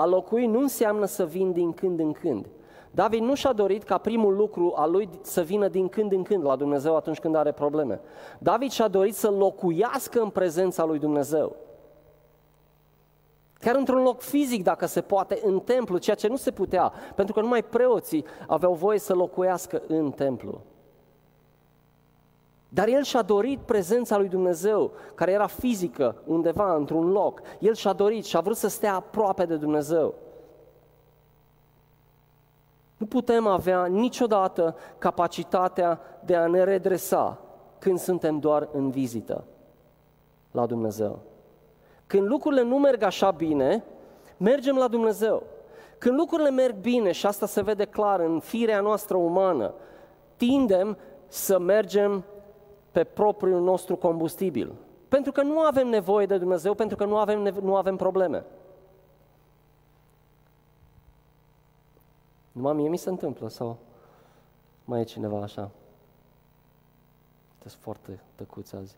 A 0.00 0.06
locui 0.06 0.46
nu 0.46 0.60
înseamnă 0.60 1.04
să 1.04 1.24
vin 1.24 1.52
din 1.52 1.72
când 1.72 1.98
în 1.98 2.12
când. 2.12 2.46
David 2.90 3.20
nu 3.20 3.34
și-a 3.34 3.52
dorit 3.52 3.82
ca 3.82 3.98
primul 3.98 4.36
lucru 4.36 4.72
al 4.76 4.90
lui 4.90 5.08
să 5.22 5.40
vină 5.40 5.68
din 5.68 5.88
când 5.88 6.12
în 6.12 6.22
când 6.22 6.44
la 6.44 6.56
Dumnezeu 6.56 6.96
atunci 6.96 7.18
când 7.18 7.34
are 7.34 7.52
probleme. 7.52 8.00
David 8.38 8.70
și-a 8.70 8.88
dorit 8.88 9.14
să 9.14 9.30
locuiască 9.30 10.20
în 10.20 10.28
prezența 10.28 10.84
lui 10.84 10.98
Dumnezeu. 10.98 11.56
Chiar 13.58 13.74
într-un 13.74 14.02
loc 14.02 14.20
fizic, 14.20 14.62
dacă 14.62 14.86
se 14.86 15.00
poate, 15.00 15.40
în 15.42 15.60
templu, 15.60 15.98
ceea 15.98 16.16
ce 16.16 16.28
nu 16.28 16.36
se 16.36 16.50
putea, 16.50 16.92
pentru 17.14 17.34
că 17.34 17.40
numai 17.40 17.62
preoții 17.62 18.24
aveau 18.46 18.74
voie 18.74 18.98
să 18.98 19.14
locuiască 19.14 19.82
în 19.86 20.10
templu. 20.10 20.60
Dar 22.72 22.88
el 22.88 23.02
și-a 23.02 23.22
dorit 23.22 23.58
prezența 23.58 24.16
lui 24.16 24.28
Dumnezeu, 24.28 24.92
care 25.14 25.32
era 25.32 25.46
fizică, 25.46 26.22
undeva, 26.26 26.74
într-un 26.74 27.10
loc. 27.10 27.40
El 27.58 27.74
și-a 27.74 27.92
dorit 27.92 28.24
și 28.24 28.36
a 28.36 28.40
vrut 28.40 28.56
să 28.56 28.68
stea 28.68 28.94
aproape 28.94 29.44
de 29.44 29.56
Dumnezeu. 29.56 30.14
Nu 32.96 33.06
putem 33.06 33.46
avea 33.46 33.86
niciodată 33.86 34.76
capacitatea 34.98 36.00
de 36.24 36.36
a 36.36 36.46
ne 36.46 36.64
redresa 36.64 37.38
când 37.78 37.98
suntem 37.98 38.38
doar 38.38 38.68
în 38.72 38.90
vizită 38.90 39.44
la 40.50 40.66
Dumnezeu. 40.66 41.18
Când 42.06 42.26
lucrurile 42.26 42.62
nu 42.62 42.78
merg 42.78 43.02
așa 43.02 43.30
bine, 43.30 43.84
mergem 44.36 44.76
la 44.76 44.88
Dumnezeu. 44.88 45.42
Când 45.98 46.18
lucrurile 46.18 46.50
merg 46.50 46.74
bine, 46.74 47.12
și 47.12 47.26
asta 47.26 47.46
se 47.46 47.62
vede 47.62 47.84
clar 47.84 48.20
în 48.20 48.40
firea 48.40 48.80
noastră 48.80 49.16
umană, 49.16 49.74
tindem 50.36 50.98
să 51.26 51.58
mergem 51.58 52.24
pe 52.92 53.04
propriul 53.04 53.60
nostru 53.60 53.96
combustibil. 53.96 54.72
Pentru 55.08 55.32
că 55.32 55.42
nu 55.42 55.58
avem 55.58 55.88
nevoie 55.88 56.26
de 56.26 56.38
Dumnezeu, 56.38 56.74
pentru 56.74 56.96
că 56.96 57.04
nu 57.04 57.16
avem, 57.16 57.40
nu 57.40 57.76
avem 57.76 57.96
probleme. 57.96 58.44
Numai 62.52 62.72
mie 62.72 62.88
mi 62.88 62.96
se 62.96 63.08
întâmplă 63.08 63.48
sau 63.48 63.76
mai 64.84 65.00
e 65.00 65.04
cineva 65.04 65.42
așa? 65.42 65.70
Sunteți 67.50 67.76
foarte 67.76 68.20
tăcuți 68.34 68.74
azi. 68.74 68.96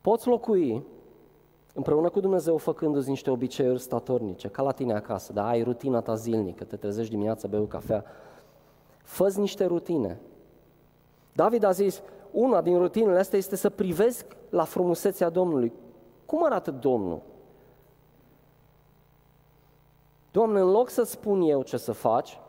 Poți 0.00 0.26
locui 0.26 0.84
împreună 1.74 2.08
cu 2.08 2.20
Dumnezeu 2.20 2.56
făcându-ți 2.56 3.08
niște 3.08 3.30
obiceiuri 3.30 3.80
statornice, 3.80 4.48
ca 4.48 4.62
la 4.62 4.72
tine 4.72 4.92
acasă, 4.92 5.32
da? 5.32 5.48
ai 5.48 5.62
rutina 5.62 6.00
ta 6.00 6.14
zilnică, 6.14 6.64
te 6.64 6.76
trezești 6.76 7.10
dimineața, 7.10 7.48
bei 7.48 7.60
o 7.60 7.64
cafea, 7.64 8.04
fă 9.08 9.32
niște 9.36 9.64
rutine. 9.64 10.20
David 11.32 11.62
a 11.62 11.70
zis, 11.70 12.02
una 12.30 12.60
din 12.60 12.78
rutinele 12.78 13.18
astea 13.18 13.38
este 13.38 13.56
să 13.56 13.70
privesc 13.70 14.36
la 14.50 14.64
frumusețea 14.64 15.28
Domnului. 15.28 15.72
Cum 16.26 16.44
arată 16.44 16.70
Domnul? 16.70 17.22
Doamne, 20.30 20.60
în 20.60 20.70
loc 20.70 20.90
să 20.90 21.02
spun 21.02 21.40
eu 21.40 21.62
ce 21.62 21.76
să 21.76 21.92
faci, 21.92 22.40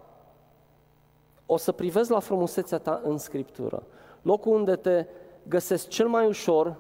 o 1.46 1.58
să 1.58 1.72
privesc 1.72 2.10
la 2.10 2.20
frumusețea 2.20 2.78
ta 2.78 3.02
în 3.04 3.18
Scriptură. 3.18 3.84
Locul 4.22 4.54
unde 4.54 4.76
te 4.76 5.06
găsesc 5.48 5.88
cel 5.88 6.08
mai 6.08 6.28
ușor 6.28 6.76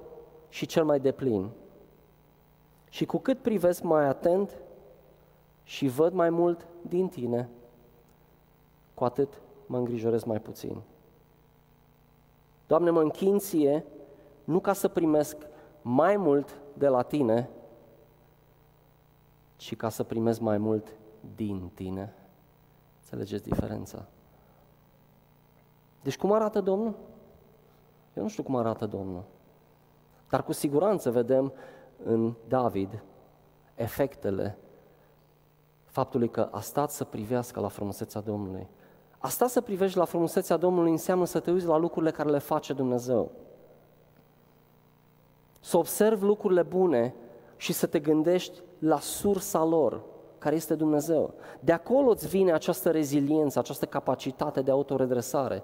și 0.50 0.65
cel 0.65 0.86
mai 0.86 1.00
deplin. 1.00 1.50
Și 2.89 3.05
cu 3.05 3.17
cât 3.17 3.39
privesc 3.39 3.81
mai 3.81 4.05
atent 4.05 4.62
și 5.63 5.88
văd 5.88 6.13
mai 6.13 6.29
mult 6.29 6.67
din 6.81 7.07
tine, 7.07 7.50
cu 8.93 9.03
atât 9.03 9.41
mă 9.69 9.77
îngrijorez 9.77 10.23
mai 10.23 10.39
puțin. 10.39 10.81
Doamne, 12.67 12.89
mă 12.89 13.01
închin 13.01 13.38
ție, 13.38 13.85
nu 14.43 14.59
ca 14.59 14.73
să 14.73 14.88
primesc 14.88 15.38
mai 15.81 16.17
mult 16.17 16.61
de 16.73 16.88
la 16.88 17.01
tine, 17.01 17.49
ci 19.55 19.75
ca 19.75 19.89
să 19.89 20.03
primesc 20.03 20.39
mai 20.39 20.57
mult 20.57 20.97
din 21.35 21.69
tine. 21.73 22.13
Înțelegeți 22.99 23.43
diferența? 23.43 24.05
Deci 26.01 26.17
cum 26.17 26.31
arată 26.31 26.61
Domnul? 26.61 26.95
Eu 28.13 28.23
nu 28.23 28.29
știu 28.29 28.43
cum 28.43 28.55
arată 28.55 28.85
Domnul. 28.85 29.23
Dar 30.29 30.43
cu 30.43 30.51
siguranță 30.51 31.11
vedem 31.11 31.53
în 32.03 32.33
David 32.47 33.03
efectele 33.75 34.57
faptului 35.85 36.29
că 36.29 36.49
a 36.51 36.59
stat 36.59 36.91
să 36.91 37.03
privească 37.03 37.59
la 37.59 37.67
frumusețea 37.67 38.21
Domnului. 38.21 38.67
A 39.21 39.27
stat 39.27 39.49
să 39.49 39.61
privești 39.61 39.97
la 39.97 40.05
frumusețea 40.05 40.57
Domnului 40.57 40.91
înseamnă 40.91 41.25
să 41.25 41.39
te 41.39 41.51
uiți 41.51 41.65
la 41.65 41.77
lucrurile 41.77 42.11
care 42.11 42.29
le 42.29 42.38
face 42.38 42.73
Dumnezeu. 42.73 43.31
Să 45.59 45.77
observi 45.77 46.25
lucrurile 46.25 46.61
bune 46.61 47.15
și 47.55 47.73
să 47.73 47.85
te 47.85 47.99
gândești 47.99 48.61
la 48.79 48.99
sursa 48.99 49.63
lor, 49.63 50.01
care 50.38 50.55
este 50.55 50.75
Dumnezeu. 50.75 51.33
De 51.59 51.71
acolo 51.71 52.09
îți 52.09 52.27
vine 52.27 52.53
această 52.53 52.91
reziliență, 52.91 53.59
această 53.59 53.85
capacitate 53.85 54.61
de 54.61 54.71
autoredresare. 54.71 55.63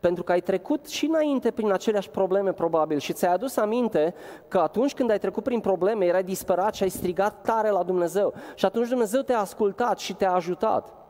Pentru 0.00 0.22
că 0.22 0.32
ai 0.32 0.40
trecut 0.40 0.86
și 0.86 1.06
înainte 1.06 1.50
prin 1.50 1.72
aceleași 1.72 2.10
probleme, 2.10 2.52
probabil, 2.52 2.98
și 2.98 3.12
ți-ai 3.12 3.32
adus 3.32 3.56
aminte 3.56 4.14
că 4.48 4.58
atunci 4.58 4.94
când 4.94 5.10
ai 5.10 5.18
trecut 5.18 5.42
prin 5.42 5.60
probleme, 5.60 6.04
erai 6.04 6.24
disperat 6.24 6.74
și 6.74 6.82
ai 6.82 6.88
strigat 6.88 7.42
tare 7.42 7.70
la 7.70 7.82
Dumnezeu. 7.82 8.34
Și 8.54 8.64
atunci 8.64 8.88
Dumnezeu 8.88 9.20
te-a 9.20 9.40
ascultat 9.40 9.98
și 9.98 10.14
te-a 10.14 10.32
ajutat. 10.32 11.03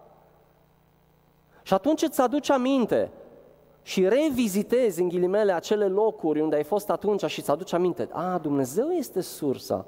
Și 1.65 1.75
atunci 1.75 2.03
îți 2.03 2.21
aduci 2.21 2.51
aminte 2.51 3.11
și 3.83 4.09
revizitezi 4.09 5.01
în 5.01 5.09
ghilimele 5.09 5.53
acele 5.53 5.87
locuri 5.87 6.41
unde 6.41 6.57
ai 6.57 6.63
fost 6.63 6.91
atunci 6.91 7.25
și 7.25 7.39
îți 7.39 7.51
aduci 7.51 7.73
aminte, 7.73 8.09
a, 8.13 8.39
Dumnezeu 8.39 8.89
este 8.89 9.21
sursa. 9.21 9.87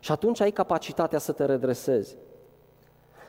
Și 0.00 0.12
atunci 0.12 0.40
ai 0.40 0.50
capacitatea 0.50 1.18
să 1.18 1.32
te 1.32 1.44
redresezi. 1.44 2.16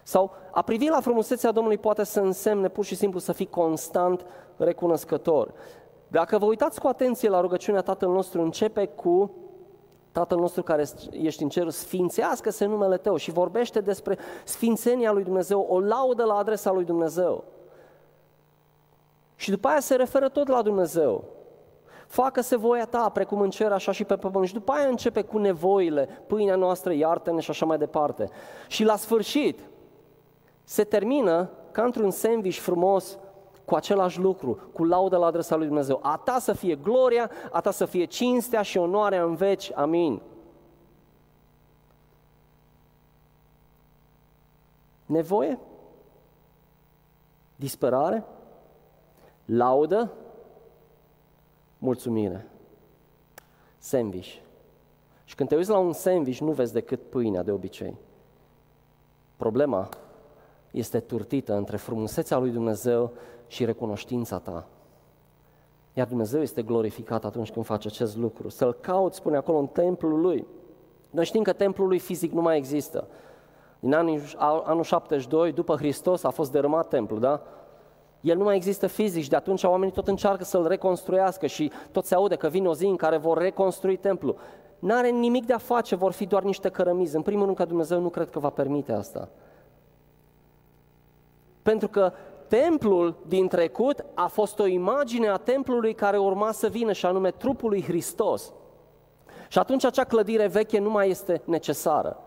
Sau 0.03 0.31
a 0.51 0.61
privi 0.61 0.87
la 0.87 0.99
frumusețea 0.99 1.51
Domnului 1.51 1.77
poate 1.77 2.03
să 2.03 2.19
însemne 2.19 2.67
pur 2.67 2.85
și 2.85 2.95
simplu 2.95 3.19
să 3.19 3.31
fii 3.31 3.49
constant 3.49 4.25
recunoscător. 4.57 5.53
Dacă 6.07 6.37
vă 6.37 6.45
uitați 6.45 6.79
cu 6.79 6.87
atenție 6.87 7.29
la 7.29 7.41
rugăciunea 7.41 7.81
Tatăl 7.81 8.09
nostru, 8.09 8.41
începe 8.41 8.85
cu 8.85 9.31
Tatăl 10.11 10.39
nostru 10.39 10.63
care 10.63 10.85
ești 11.11 11.43
în 11.43 11.49
cer, 11.49 11.69
sfințească-se 11.69 12.65
numele 12.65 12.97
Tău 12.97 13.15
și 13.15 13.31
vorbește 13.31 13.79
despre 13.79 14.17
sfințenia 14.43 15.11
lui 15.11 15.23
Dumnezeu, 15.23 15.65
o 15.69 15.79
laudă 15.79 16.23
la 16.23 16.33
adresa 16.33 16.71
lui 16.71 16.83
Dumnezeu. 16.83 17.43
Și 19.35 19.49
după 19.49 19.67
aia 19.67 19.79
se 19.79 19.95
referă 19.95 20.29
tot 20.29 20.47
la 20.47 20.61
Dumnezeu. 20.61 21.23
Facă-se 22.07 22.55
voia 22.55 22.85
ta, 22.85 23.09
precum 23.09 23.41
în 23.41 23.49
cer, 23.49 23.71
așa 23.71 23.91
și 23.91 24.03
pe 24.03 24.15
pământ. 24.15 24.47
Și 24.47 24.53
după 24.53 24.71
aia 24.71 24.87
începe 24.87 25.21
cu 25.21 25.37
nevoile, 25.37 26.05
pâinea 26.27 26.55
noastră, 26.55 26.93
iartă-ne 26.93 27.39
și 27.39 27.49
așa 27.49 27.65
mai 27.65 27.77
departe. 27.77 28.29
Și 28.67 28.83
la 28.83 28.95
sfârșit, 28.95 29.59
se 30.63 30.83
termină 30.83 31.49
ca 31.71 31.83
într-un 31.83 32.11
sandwich 32.11 32.57
frumos 32.57 33.17
cu 33.65 33.75
același 33.75 34.19
lucru, 34.19 34.59
cu 34.73 34.83
laudă 34.83 35.17
la 35.17 35.25
adresa 35.25 35.55
lui 35.55 35.65
Dumnezeu. 35.65 35.99
A 36.01 36.21
ta 36.23 36.39
să 36.39 36.53
fie 36.53 36.75
gloria, 36.75 37.29
a 37.51 37.61
ta 37.61 37.71
să 37.71 37.85
fie 37.85 38.05
cinstea 38.05 38.61
și 38.61 38.77
onoarea 38.77 39.23
în 39.23 39.35
veci. 39.35 39.71
Amin. 39.75 40.21
Nevoie? 45.05 45.59
Disperare? 47.55 48.23
Laudă? 49.45 50.11
Mulțumire. 51.77 52.47
Sandwich. 53.77 54.35
Și 55.23 55.35
când 55.35 55.49
te 55.49 55.55
uiți 55.55 55.69
la 55.69 55.77
un 55.77 55.93
sandwich, 55.93 56.39
nu 56.39 56.51
vezi 56.51 56.73
decât 56.73 57.01
pâinea 57.09 57.43
de 57.43 57.51
obicei. 57.51 57.97
Problema 59.35 59.89
este 60.71 60.99
turtită 60.99 61.53
între 61.53 61.77
frumusețea 61.77 62.37
lui 62.37 62.49
Dumnezeu 62.49 63.11
și 63.47 63.65
recunoștința 63.65 64.39
ta. 64.39 64.67
Iar 65.93 66.07
Dumnezeu 66.07 66.41
este 66.41 66.61
glorificat 66.61 67.25
atunci 67.25 67.51
când 67.51 67.65
face 67.65 67.87
acest 67.87 68.17
lucru. 68.17 68.49
Să-L 68.49 68.73
caut, 68.73 69.13
spune 69.13 69.37
acolo, 69.37 69.57
în 69.57 69.67
templul 69.67 70.21
Lui. 70.21 70.47
Noi 71.09 71.25
știm 71.25 71.41
că 71.41 71.53
templul 71.53 71.87
Lui 71.87 71.99
fizic 71.99 72.31
nu 72.31 72.41
mai 72.41 72.57
există. 72.57 73.07
Din 73.79 73.93
anul, 73.93 74.21
anul 74.63 74.83
72, 74.83 75.51
după 75.51 75.75
Hristos, 75.75 76.23
a 76.23 76.29
fost 76.29 76.51
dărâmat 76.51 76.87
templul, 76.87 77.19
da? 77.19 77.41
El 78.25 78.37
nu 78.37 78.43
mai 78.43 78.55
există 78.55 78.87
fizic 78.87 79.23
și 79.23 79.29
de 79.29 79.35
atunci 79.35 79.63
oamenii 79.63 79.93
tot 79.93 80.07
încearcă 80.07 80.43
să-l 80.43 80.67
reconstruiască 80.67 81.47
și 81.47 81.71
tot 81.91 82.05
se 82.05 82.15
aude 82.15 82.35
că 82.35 82.47
vine 82.47 82.67
o 82.67 82.73
zi 82.73 82.85
în 82.85 82.95
care 82.95 83.17
vor 83.17 83.37
reconstrui 83.37 83.97
templul. 83.97 84.37
N-are 84.79 85.09
nimic 85.09 85.45
de 85.45 85.53
a 85.53 85.57
face, 85.57 85.95
vor 85.95 86.11
fi 86.11 86.25
doar 86.25 86.43
niște 86.43 86.69
cărămizi. 86.69 87.15
În 87.15 87.21
primul 87.21 87.43
rând 87.43 87.57
că 87.57 87.65
Dumnezeu 87.65 87.99
nu 87.99 88.09
cred 88.09 88.29
că 88.29 88.39
va 88.39 88.49
permite 88.49 88.91
asta. 88.91 89.29
Pentru 91.61 91.87
că 91.87 92.13
templul 92.47 93.15
din 93.27 93.47
trecut 93.47 94.05
a 94.13 94.27
fost 94.27 94.59
o 94.59 94.65
imagine 94.65 95.27
a 95.27 95.37
templului 95.37 95.93
care 95.93 96.17
urma 96.17 96.51
să 96.51 96.67
vină 96.67 96.91
și 96.91 97.05
anume 97.05 97.31
trupul 97.31 97.69
lui 97.69 97.83
Hristos. 97.83 98.53
Și 99.47 99.59
atunci 99.59 99.85
acea 99.85 100.03
clădire 100.03 100.47
veche 100.47 100.79
nu 100.79 100.89
mai 100.89 101.09
este 101.09 101.41
necesară. 101.45 102.19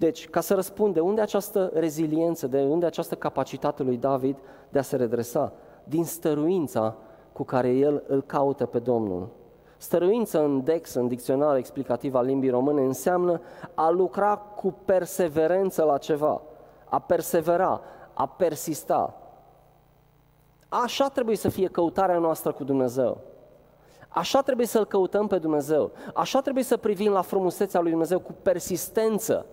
Deci, 0.00 0.28
ca 0.28 0.40
să 0.40 0.54
răspund, 0.54 0.94
de 0.94 1.00
unde 1.00 1.20
această 1.20 1.70
reziliență, 1.74 2.46
de 2.46 2.62
unde 2.62 2.86
această 2.86 3.14
capacitate 3.14 3.82
lui 3.82 3.96
David 3.96 4.36
de 4.68 4.78
a 4.78 4.82
se 4.82 4.96
redresa? 4.96 5.52
Din 5.84 6.04
stăruința 6.04 6.96
cu 7.32 7.42
care 7.42 7.68
el 7.68 8.02
îl 8.06 8.22
caută 8.22 8.66
pe 8.66 8.78
Domnul. 8.78 9.28
Stăruință 9.76 10.44
în 10.44 10.64
DEX, 10.64 10.94
în 10.94 11.08
dicționar 11.08 11.56
explicativ 11.56 12.14
al 12.14 12.24
limbii 12.24 12.50
române, 12.50 12.82
înseamnă 12.82 13.40
a 13.74 13.90
lucra 13.90 14.36
cu 14.36 14.74
perseverență 14.84 15.84
la 15.84 15.98
ceva, 15.98 16.42
a 16.84 16.98
persevera, 16.98 17.80
a 18.12 18.26
persista. 18.26 19.20
Așa 20.68 21.08
trebuie 21.08 21.36
să 21.36 21.48
fie 21.48 21.68
căutarea 21.68 22.18
noastră 22.18 22.52
cu 22.52 22.64
Dumnezeu. 22.64 23.18
Așa 24.08 24.42
trebuie 24.42 24.66
să-L 24.66 24.86
căutăm 24.86 25.26
pe 25.26 25.38
Dumnezeu. 25.38 25.90
Așa 26.14 26.40
trebuie 26.40 26.64
să 26.64 26.76
privim 26.76 27.12
la 27.12 27.22
frumusețea 27.22 27.80
lui 27.80 27.90
Dumnezeu 27.90 28.18
cu 28.20 28.34
persistență, 28.42 29.46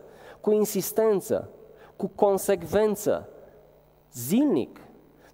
cu 0.47 0.53
insistență, 0.53 1.49
cu 1.95 2.11
consecvență, 2.15 3.29
zilnic. 4.13 4.79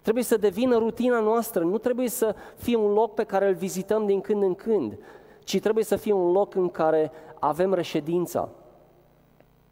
Trebuie 0.02 0.24
să 0.24 0.36
devină 0.36 0.76
rutina 0.76 1.20
noastră, 1.20 1.64
nu 1.64 1.78
trebuie 1.78 2.08
să 2.08 2.34
fie 2.56 2.76
un 2.76 2.92
loc 2.92 3.14
pe 3.14 3.24
care 3.24 3.48
îl 3.48 3.54
vizităm 3.54 4.06
din 4.06 4.20
când 4.20 4.42
în 4.42 4.54
când, 4.54 4.98
ci 5.44 5.60
trebuie 5.60 5.84
să 5.84 5.96
fie 5.96 6.12
un 6.12 6.32
loc 6.32 6.54
în 6.54 6.68
care 6.68 7.10
avem 7.38 7.74
reședința. 7.74 8.48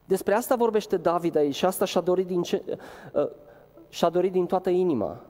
Despre 0.04 0.34
asta 0.34 0.56
vorbește 0.56 0.96
David 0.96 1.36
aici 1.36 1.54
și 1.54 1.64
asta 1.64 1.84
și-a 1.84 2.00
dorit 2.00 2.26
din, 2.26 2.42
ce, 2.42 2.78
uh, 3.12 3.28
și-a 3.88 4.08
dorit 4.08 4.32
din 4.32 4.46
toată 4.46 4.70
inima. 4.70 5.20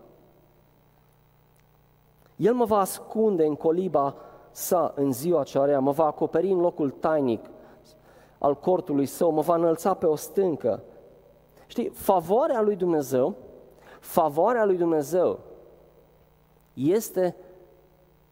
El 2.37 2.55
mă 2.55 2.65
va 2.65 2.79
ascunde 2.79 3.45
în 3.45 3.55
coliba 3.55 4.15
sa 4.51 4.93
în 4.95 5.13
ziua 5.13 5.41
aceea, 5.41 5.81
mă 5.81 5.91
va 5.91 6.05
acoperi 6.05 6.51
în 6.51 6.61
locul 6.61 6.91
tainic 6.91 7.51
al 8.43 8.57
cortului 8.57 9.07
său, 9.07 9.31
mă 9.31 9.41
va 9.41 9.55
înălța 9.55 9.95
pe 9.95 10.07
o 10.07 10.17
stâncă. 10.17 10.83
Știi, 11.67 11.89
favoarea 11.89 12.61
lui 12.61 12.77
Dumnezeu, 12.77 13.35
favoarea 14.01 14.65
lui 14.65 14.77
Dumnezeu 14.77 15.39
este 16.75 17.37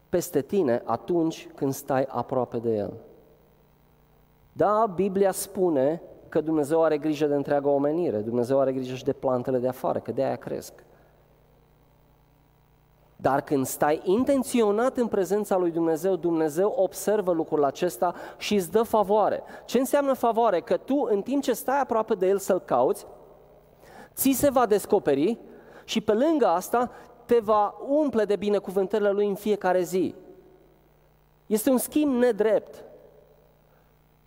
peste 0.09 0.43
tine 0.43 0.83
atunci 0.85 1.49
când 1.55 1.73
stai 1.73 2.07
aproape 2.09 2.59
de 2.59 2.77
El. 2.77 2.93
Da, 4.53 4.93
Biblia 4.95 5.33
spune 5.33 6.03
că 6.29 6.41
Dumnezeu 6.41 6.83
are 6.83 6.99
grijă 6.99 7.27
de 7.27 7.35
întreaga 7.35 7.69
omenire, 7.69 8.19
Dumnezeu 8.19 8.61
are 8.61 8.73
grijă 8.73 8.95
și 8.95 9.05
de 9.05 9.13
plantele 9.13 9.59
de 9.59 9.69
afară, 9.69 9.99
că 9.99 10.13
de 10.13 10.25
aia 10.25 10.37
cresc. 10.37 10.85
Dar 13.21 13.41
când 13.41 13.67
stai 13.67 14.01
intenționat 14.05 14.97
în 14.97 15.07
prezența 15.07 15.57
lui 15.57 15.71
Dumnezeu, 15.71 16.17
Dumnezeu 16.17 16.75
observă 16.77 17.33
lucrul 17.33 17.65
acesta 17.65 18.15
și 18.39 18.55
îți 18.55 18.71
dă 18.71 18.83
favoare. 18.83 19.43
Ce 19.65 19.79
înseamnă 19.79 20.13
favoare? 20.13 20.61
Că 20.61 20.77
tu, 20.77 21.07
în 21.11 21.23
timp 21.23 21.43
ce 21.43 21.53
stai 21.53 21.81
aproape 21.81 22.15
de 22.15 22.27
El 22.27 22.39
să-L 22.39 22.61
cauți, 22.61 23.07
ți 24.15 24.31
se 24.31 24.51
va 24.51 24.67
descoperi 24.67 25.39
și 25.85 26.01
pe 26.01 26.13
lângă 26.13 26.47
asta 26.47 26.91
te 27.25 27.39
va 27.39 27.75
umple 27.89 28.25
de 28.25 28.37
binecuvântările 28.37 29.11
Lui 29.11 29.27
în 29.27 29.35
fiecare 29.35 29.83
zi. 29.83 30.15
Este 31.47 31.71
un 31.71 31.79
schimb 31.79 32.15
nedrept. 32.15 32.85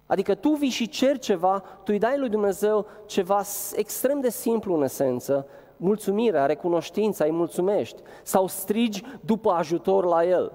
Adică 0.05 0.35
tu 0.35 0.49
vii 0.49 0.69
și 0.69 0.87
ceri 0.87 1.19
ceva, 1.19 1.59
tu 1.59 1.91
îi 1.91 1.99
dai 1.99 2.17
lui 2.17 2.29
Dumnezeu 2.29 2.85
ceva 3.05 3.41
extrem 3.75 4.19
de 4.19 4.29
simplu 4.29 4.75
în 4.75 4.83
esență, 4.83 5.47
mulțumirea, 5.83 6.45
recunoștința, 6.45 7.23
îi 7.23 7.31
mulțumești 7.31 8.01
sau 8.23 8.47
strigi 8.47 9.03
după 9.21 9.51
ajutor 9.51 10.05
la 10.05 10.25
El. 10.25 10.51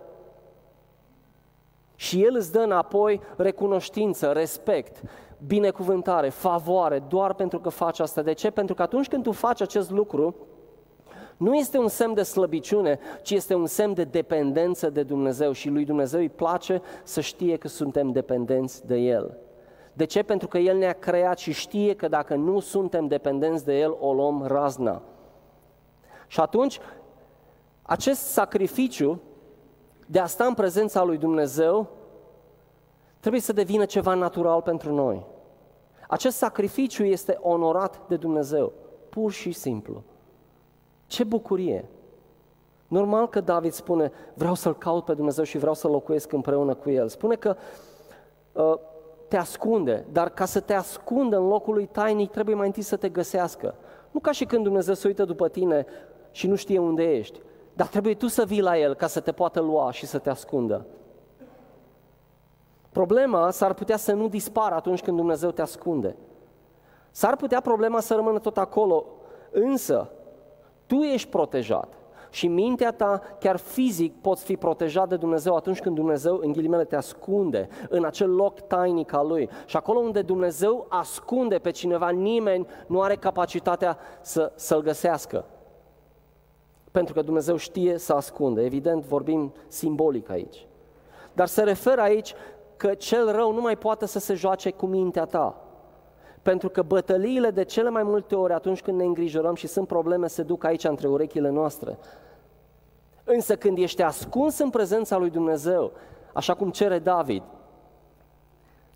Și 1.94 2.24
El 2.24 2.34
îți 2.36 2.52
dă 2.52 2.58
înapoi 2.58 3.20
recunoștință, 3.36 4.32
respect, 4.32 5.02
binecuvântare, 5.46 6.28
favoare, 6.28 7.02
doar 7.08 7.34
pentru 7.34 7.60
că 7.60 7.68
faci 7.68 8.00
asta. 8.00 8.22
De 8.22 8.32
ce? 8.32 8.50
Pentru 8.50 8.74
că 8.74 8.82
atunci 8.82 9.08
când 9.08 9.22
tu 9.22 9.32
faci 9.32 9.60
acest 9.60 9.90
lucru, 9.90 10.34
nu 11.36 11.54
este 11.54 11.78
un 11.78 11.88
semn 11.88 12.14
de 12.14 12.22
slăbiciune, 12.22 12.98
ci 13.22 13.30
este 13.30 13.54
un 13.54 13.66
semn 13.66 13.94
de 13.94 14.04
dependență 14.04 14.90
de 14.90 15.02
Dumnezeu 15.02 15.52
și 15.52 15.68
lui 15.68 15.84
Dumnezeu 15.84 16.20
îi 16.20 16.28
place 16.28 16.82
să 17.02 17.20
știe 17.20 17.56
că 17.56 17.68
suntem 17.68 18.12
dependenți 18.12 18.86
de 18.86 18.96
El. 18.96 19.38
De 19.92 20.04
ce? 20.04 20.22
Pentru 20.22 20.48
că 20.48 20.58
El 20.58 20.76
ne-a 20.76 20.92
creat 20.92 21.38
și 21.38 21.52
știe 21.52 21.94
că 21.94 22.08
dacă 22.08 22.34
nu 22.34 22.60
suntem 22.60 23.06
dependenți 23.06 23.64
de 23.64 23.78
El, 23.78 23.96
o 24.00 24.12
luăm 24.12 24.44
razna. 24.46 25.02
Și 26.28 26.40
atunci, 26.40 26.80
acest 27.82 28.20
sacrificiu 28.20 29.20
de 30.06 30.18
a 30.18 30.26
sta 30.26 30.44
în 30.44 30.54
prezența 30.54 31.02
lui 31.02 31.18
Dumnezeu 31.18 31.88
trebuie 33.20 33.40
să 33.40 33.52
devină 33.52 33.84
ceva 33.84 34.14
natural 34.14 34.62
pentru 34.62 34.94
noi. 34.94 35.26
Acest 36.08 36.36
sacrificiu 36.36 37.04
este 37.04 37.38
onorat 37.40 38.00
de 38.08 38.16
Dumnezeu, 38.16 38.72
pur 39.08 39.32
și 39.32 39.52
simplu. 39.52 40.02
Ce 41.06 41.24
bucurie! 41.24 41.88
Normal 42.88 43.28
că 43.28 43.40
David 43.40 43.72
spune, 43.72 44.12
vreau 44.34 44.54
să-L 44.54 44.76
caut 44.76 45.04
pe 45.04 45.14
Dumnezeu 45.14 45.44
și 45.44 45.58
vreau 45.58 45.74
să 45.74 45.88
locuiesc 45.88 46.32
împreună 46.32 46.74
cu 46.74 46.90
El. 46.90 47.08
Spune 47.08 47.34
că 47.34 47.56
uh, 48.52 48.74
te 49.28 49.36
ascunde, 49.36 50.06
dar 50.12 50.28
ca 50.28 50.44
să 50.44 50.60
te 50.60 50.72
ascundă 50.72 51.36
în 51.36 51.46
locul 51.46 51.74
lui 51.74 51.86
tainic, 51.86 52.30
trebuie 52.30 52.54
mai 52.54 52.66
întâi 52.66 52.82
să 52.82 52.96
te 52.96 53.08
găsească. 53.08 53.74
Nu 54.10 54.20
ca 54.20 54.32
și 54.32 54.44
când 54.44 54.64
Dumnezeu 54.64 54.94
se 54.94 55.06
uită 55.06 55.24
după 55.24 55.48
tine 55.48 55.86
și 56.38 56.46
nu 56.46 56.54
știe 56.54 56.78
unde 56.78 57.02
ești, 57.02 57.40
dar 57.72 57.86
trebuie 57.86 58.14
tu 58.14 58.26
să 58.26 58.44
vii 58.44 58.60
la 58.60 58.78
El 58.78 58.94
ca 58.94 59.06
să 59.06 59.20
te 59.20 59.32
poată 59.32 59.60
lua 59.60 59.92
și 59.92 60.06
să 60.06 60.18
te 60.18 60.30
ascundă. 60.30 60.86
Problema 62.90 63.50
s-ar 63.50 63.74
putea 63.74 63.96
să 63.96 64.12
nu 64.12 64.28
dispară 64.28 64.74
atunci 64.74 65.02
când 65.02 65.16
Dumnezeu 65.16 65.50
te 65.50 65.62
ascunde. 65.62 66.16
S-ar 67.10 67.36
putea 67.36 67.60
problema 67.60 68.00
să 68.00 68.14
rămână 68.14 68.38
tot 68.38 68.58
acolo, 68.58 69.06
însă 69.50 70.10
tu 70.86 70.94
ești 70.94 71.28
protejat 71.28 71.92
și 72.30 72.48
mintea 72.48 72.92
ta, 72.92 73.22
chiar 73.40 73.56
fizic, 73.56 74.20
poți 74.20 74.44
fi 74.44 74.56
protejat 74.56 75.08
de 75.08 75.16
Dumnezeu 75.16 75.54
atunci 75.54 75.80
când 75.80 75.94
Dumnezeu, 75.94 76.38
în 76.42 76.52
ghilimele, 76.52 76.84
te 76.84 76.96
ascunde 76.96 77.68
în 77.88 78.04
acel 78.04 78.34
loc 78.34 78.60
tainic 78.60 79.12
al 79.12 79.26
Lui. 79.26 79.48
Și 79.66 79.76
acolo 79.76 79.98
unde 79.98 80.22
Dumnezeu 80.22 80.86
ascunde 80.88 81.58
pe 81.58 81.70
cineva, 81.70 82.08
nimeni 82.08 82.66
nu 82.86 83.00
are 83.00 83.16
capacitatea 83.16 83.98
să, 84.20 84.52
să-l 84.54 84.82
găsească. 84.82 85.44
Pentru 86.90 87.14
că 87.14 87.22
Dumnezeu 87.22 87.56
știe 87.56 87.98
să 87.98 88.12
ascunde. 88.12 88.64
Evident, 88.64 89.04
vorbim 89.04 89.52
simbolic 89.68 90.30
aici. 90.30 90.66
Dar 91.32 91.46
se 91.46 91.62
referă 91.62 92.00
aici 92.00 92.34
că 92.76 92.94
cel 92.94 93.32
rău 93.32 93.52
nu 93.52 93.60
mai 93.60 93.76
poate 93.76 94.06
să 94.06 94.18
se 94.18 94.34
joace 94.34 94.70
cu 94.70 94.86
mintea 94.86 95.24
ta. 95.24 95.62
Pentru 96.42 96.68
că 96.68 96.82
bătăliile 96.82 97.50
de 97.50 97.64
cele 97.64 97.90
mai 97.90 98.02
multe 98.02 98.34
ori 98.34 98.52
atunci 98.52 98.82
când 98.82 98.98
ne 98.98 99.04
îngrijorăm 99.04 99.54
și 99.54 99.66
sunt 99.66 99.86
probleme 99.86 100.26
se 100.26 100.42
duc 100.42 100.64
aici 100.64 100.84
între 100.84 101.08
urechile 101.08 101.50
noastre. 101.50 101.98
Însă 103.24 103.56
când 103.56 103.78
ești 103.78 104.02
ascuns 104.02 104.58
în 104.58 104.70
prezența 104.70 105.16
lui 105.16 105.30
Dumnezeu, 105.30 105.92
așa 106.32 106.54
cum 106.54 106.70
cere 106.70 106.98
David, 106.98 107.42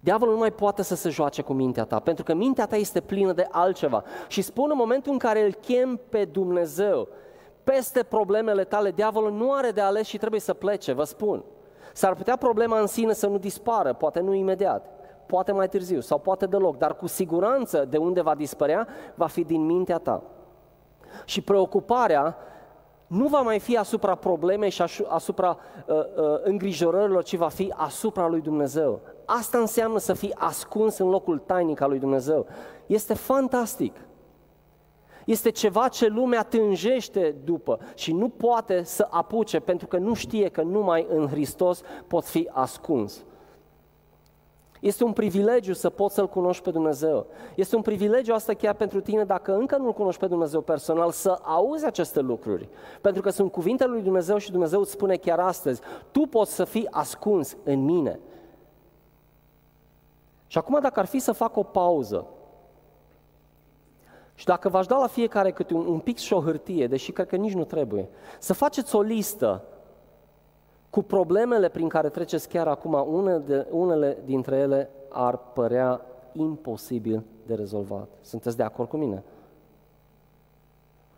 Diavolul 0.00 0.35
nu 0.35 0.40
mai 0.40 0.52
poate 0.52 0.83
să 0.83 0.94
se 0.94 1.09
joace 1.09 1.42
cu 1.42 1.52
mintea 1.52 1.85
ta, 1.85 2.00
pentru 2.00 2.24
că 2.24 2.35
mintea 2.35 2.66
ta 2.66 2.76
este 2.76 3.00
plină 3.00 3.33
de 3.33 3.48
altceva. 3.50 4.05
Și 4.28 4.42
spun 4.42 4.68
în 4.70 4.76
momentul 4.76 5.12
în 5.12 5.18
care 5.18 5.44
îl 5.44 5.52
chem 5.52 6.00
pe 6.09 6.24
Dumnezeu, 6.24 7.09
peste 7.64 8.03
problemele 8.03 8.64
tale, 8.64 8.90
diavolul 8.90 9.33
nu 9.33 9.53
are 9.53 9.70
de 9.70 9.81
ales 9.81 10.07
și 10.07 10.18
trebuie 10.18 10.40
să 10.40 10.55
plece, 10.55 10.92
vă 10.92 11.05
spun. 11.05 11.44
S-ar 11.92 12.14
putea 12.14 12.37
problema 12.37 12.81
în 12.81 12.87
sine 12.87 13.12
să 13.12 13.27
nu 13.27 13.38
dispară, 13.38 13.92
poate 13.92 14.20
nu 14.20 14.35
imediat, 14.35 14.87
poate 15.27 15.53
mai 15.53 15.68
târziu 15.68 16.01
sau 16.01 16.18
poate 16.18 16.46
deloc, 16.46 16.79
dar 16.79 16.96
cu 16.96 17.07
siguranță 17.07 17.87
de 17.90 17.96
unde 17.96 18.20
va 18.20 18.35
dispărea 18.35 18.88
va 19.14 19.27
fi 19.27 19.44
din 19.44 19.66
mintea 19.66 19.98
ta. 19.98 20.22
Și 21.25 21.40
preocuparea 21.40 22.37
nu 23.07 23.27
va 23.27 23.40
mai 23.40 23.59
fi 23.59 23.77
asupra 23.77 24.14
problemei 24.14 24.70
și 24.70 24.83
asupra 25.09 25.59
uh, 25.87 25.96
uh, 25.96 26.05
îngrijorărilor, 26.42 27.22
ci 27.22 27.37
va 27.37 27.48
fi 27.48 27.72
asupra 27.77 28.27
lui 28.27 28.40
Dumnezeu. 28.40 29.01
Asta 29.25 29.59
înseamnă 29.59 29.98
să 29.98 30.12
fii 30.12 30.35
ascuns 30.35 30.98
în 30.98 31.09
locul 31.09 31.38
tainic 31.38 31.81
al 31.81 31.88
lui 31.88 31.98
Dumnezeu. 31.98 32.46
Este 32.87 33.14
fantastic. 33.14 33.96
Este 35.26 35.50
ceva 35.50 35.88
ce 35.88 36.06
lumea 36.06 36.42
tânjește 36.42 37.35
după 37.44 37.78
și 37.94 38.12
nu 38.12 38.28
poate 38.28 38.82
să 38.82 39.06
apuce 39.11 39.61
pentru 39.61 39.87
că 39.87 39.96
nu 39.96 40.14
știe 40.14 40.48
că 40.48 40.62
numai 40.62 41.06
în 41.11 41.28
Hristos 41.28 41.80
pot 42.06 42.24
fi 42.24 42.48
ascuns. 42.52 43.24
Este 44.82 45.04
un 45.04 45.12
privilegiu 45.12 45.72
să 45.72 45.90
poți 45.90 46.14
să-L 46.14 46.28
cunoști 46.28 46.62
pe 46.62 46.70
Dumnezeu. 46.70 47.26
Este 47.54 47.76
un 47.76 47.82
privilegiu 47.82 48.35
asta 48.35 48.54
chiar 48.54 48.74
pentru 48.74 49.00
tine, 49.00 49.24
dacă 49.24 49.54
încă 49.54 49.76
nu-L 49.76 49.92
cunoști 49.92 50.20
pe 50.20 50.26
Dumnezeu 50.26 50.61
personal, 50.61 51.11
să 51.11 51.38
auzi 51.42 51.87
aceste 51.87 52.20
lucruri. 52.20 52.68
Pentru 53.00 53.22
că 53.22 53.30
sunt 53.30 53.52
cuvintele 53.52 53.90
lui 53.90 54.02
Dumnezeu 54.02 54.37
și 54.37 54.50
Dumnezeu 54.50 54.80
îți 54.80 54.90
spune 54.90 55.16
chiar 55.16 55.38
astăzi, 55.38 55.80
tu 56.11 56.20
poți 56.20 56.54
să 56.54 56.64
fii 56.64 56.88
ascuns 56.90 57.56
în 57.64 57.85
mine. 57.85 58.20
Și 60.46 60.58
acum 60.58 60.78
dacă 60.80 61.00
ar 61.00 61.06
fi 61.06 61.18
să 61.18 61.32
fac 61.32 61.56
o 61.56 61.62
pauză, 61.62 62.26
și 64.35 64.45
dacă 64.45 64.68
v-aș 64.68 64.87
da 64.87 64.97
la 64.97 65.07
fiecare 65.07 65.51
câte 65.51 65.75
un, 65.75 65.87
un 65.87 65.99
pic 65.99 66.18
și 66.18 66.33
o 66.33 66.40
hârtie, 66.40 66.87
deși 66.87 67.12
cred 67.12 67.27
că 67.27 67.37
nici 67.37 67.53
nu 67.53 67.64
trebuie, 67.64 68.09
să 68.38 68.53
faceți 68.53 68.97
o 68.97 69.01
listă 69.01 69.64
cu 70.90 71.03
problemele 71.03 71.68
prin 71.68 71.88
care 71.88 72.09
treceți 72.09 72.49
chiar 72.49 72.68
acum, 72.68 73.14
unele, 73.14 73.38
de, 73.38 73.66
unele 73.71 74.18
dintre 74.25 74.57
ele 74.57 74.90
ar 75.09 75.37
părea 75.37 76.01
imposibil 76.33 77.23
de 77.47 77.55
rezolvat. 77.55 78.09
Sunteți 78.21 78.57
de 78.57 78.62
acord 78.62 78.88
cu 78.88 78.97
mine? 78.97 79.23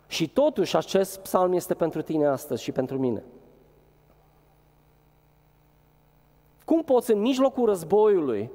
Și 0.07 0.29
totuși 0.29 0.77
acest 0.77 1.19
psalm 1.19 1.53
este 1.53 1.73
pentru 1.73 2.01
tine 2.01 2.25
astăzi 2.25 2.63
și 2.63 2.71
pentru 2.71 2.97
mine. 2.97 3.23
Cum 6.65 6.83
poți 6.83 7.11
în 7.11 7.19
mijlocul 7.19 7.65
războiului 7.65 8.51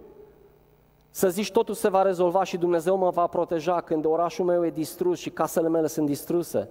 să 1.10 1.28
zici 1.28 1.50
totul 1.50 1.74
se 1.74 1.88
va 1.88 2.02
rezolva 2.02 2.44
și 2.44 2.56
Dumnezeu 2.56 2.96
mă 2.96 3.10
va 3.10 3.26
proteja 3.26 3.80
când 3.80 4.04
orașul 4.04 4.44
meu 4.44 4.66
e 4.66 4.70
distrus 4.70 5.18
și 5.18 5.30
casele 5.30 5.68
mele 5.68 5.86
sunt 5.86 6.06
distruse? 6.06 6.68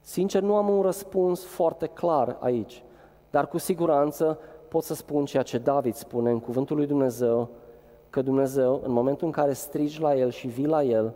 Sincer, 0.00 0.42
nu 0.42 0.56
am 0.56 0.68
un 0.68 0.82
răspuns 0.82 1.44
foarte 1.44 1.86
clar 1.86 2.36
aici, 2.40 2.82
dar 3.30 3.48
cu 3.48 3.58
siguranță 3.58 4.38
pot 4.68 4.82
să 4.82 4.94
spun 4.94 5.24
ceea 5.24 5.42
ce 5.42 5.58
David 5.58 5.94
spune 5.94 6.30
în 6.30 6.40
cuvântul 6.40 6.76
lui 6.76 6.86
Dumnezeu, 6.86 7.48
că 8.10 8.22
Dumnezeu, 8.22 8.80
în 8.84 8.92
momentul 8.92 9.26
în 9.26 9.32
care 9.32 9.52
strigi 9.52 10.00
la 10.00 10.16
El 10.16 10.30
și 10.30 10.46
vii 10.46 10.66
la 10.66 10.82
El, 10.82 11.14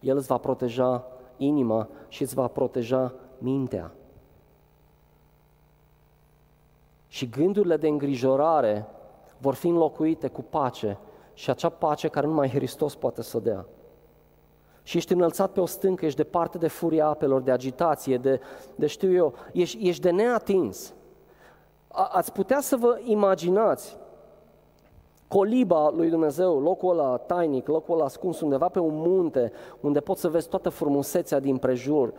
El 0.00 0.16
îți 0.16 0.26
va 0.26 0.38
proteja 0.38 1.06
inima 1.36 1.88
și 2.08 2.22
îți 2.22 2.34
va 2.34 2.46
proteja 2.46 3.14
mintea. 3.38 3.92
Și 7.08 7.28
gândurile 7.28 7.76
de 7.76 7.88
îngrijorare 7.88 8.86
vor 9.38 9.54
fi 9.54 9.68
înlocuite 9.68 10.28
cu 10.28 10.42
pace 10.42 10.98
și 11.34 11.50
acea 11.50 11.68
pace 11.68 12.08
care 12.08 12.26
numai 12.26 12.48
Hristos 12.48 12.94
poate 12.94 13.22
să 13.22 13.38
dea. 13.38 13.66
Și 14.82 14.96
ești 14.96 15.12
înălțat 15.12 15.52
pe 15.52 15.60
o 15.60 15.66
stâncă, 15.66 16.04
ești 16.04 16.16
departe 16.16 16.58
de 16.58 16.68
furia 16.68 17.06
apelor, 17.06 17.40
de 17.40 17.50
agitație, 17.50 18.18
de, 18.18 18.40
de 18.74 18.86
știu 18.86 19.12
eu, 19.12 19.34
ești, 19.52 19.88
ești 19.88 20.02
de 20.02 20.10
neatins. 20.10 20.94
ați 21.88 22.32
putea 22.32 22.60
să 22.60 22.76
vă 22.76 23.00
imaginați 23.04 23.96
coliba 25.28 25.90
lui 25.90 26.10
Dumnezeu, 26.10 26.60
locul 26.60 26.98
ăla 26.98 27.16
tainic, 27.16 27.68
locul 27.68 27.94
ăla 27.94 28.04
ascuns 28.04 28.40
undeva 28.40 28.68
pe 28.68 28.78
un 28.78 28.94
munte, 28.94 29.52
unde 29.80 30.00
poți 30.00 30.20
să 30.20 30.28
vezi 30.28 30.48
toată 30.48 30.68
frumusețea 30.68 31.40
din 31.40 31.56
prejur, 31.56 32.12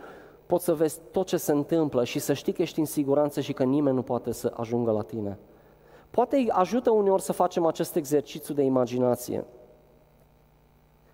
poți 0.46 0.64
să 0.64 0.74
vezi 0.74 1.00
tot 1.10 1.26
ce 1.26 1.36
se 1.36 1.52
întâmplă 1.52 2.04
și 2.04 2.18
să 2.18 2.32
știi 2.32 2.52
că 2.52 2.62
ești 2.62 2.78
în 2.78 2.84
siguranță 2.84 3.40
și 3.40 3.52
că 3.52 3.64
nimeni 3.64 3.96
nu 3.96 4.02
poate 4.02 4.32
să 4.32 4.52
ajungă 4.56 4.90
la 4.90 5.02
tine. 5.02 5.38
Poate 6.16 6.46
ajută 6.48 6.90
uneori 6.90 7.22
să 7.22 7.32
facem 7.32 7.66
acest 7.66 7.96
exercițiu 7.96 8.54
de 8.54 8.62
imaginație. 8.62 9.44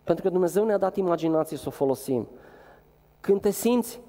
Pentru 0.05 0.25
că 0.25 0.31
Dumnezeu 0.31 0.65
ne-a 0.65 0.79
dat 0.79 0.97
imaginație 0.97 1.57
să 1.57 1.65
o 1.67 1.71
folosim. 1.71 2.29
Când 3.21 3.41
te 3.41 3.51
simți 3.51 4.01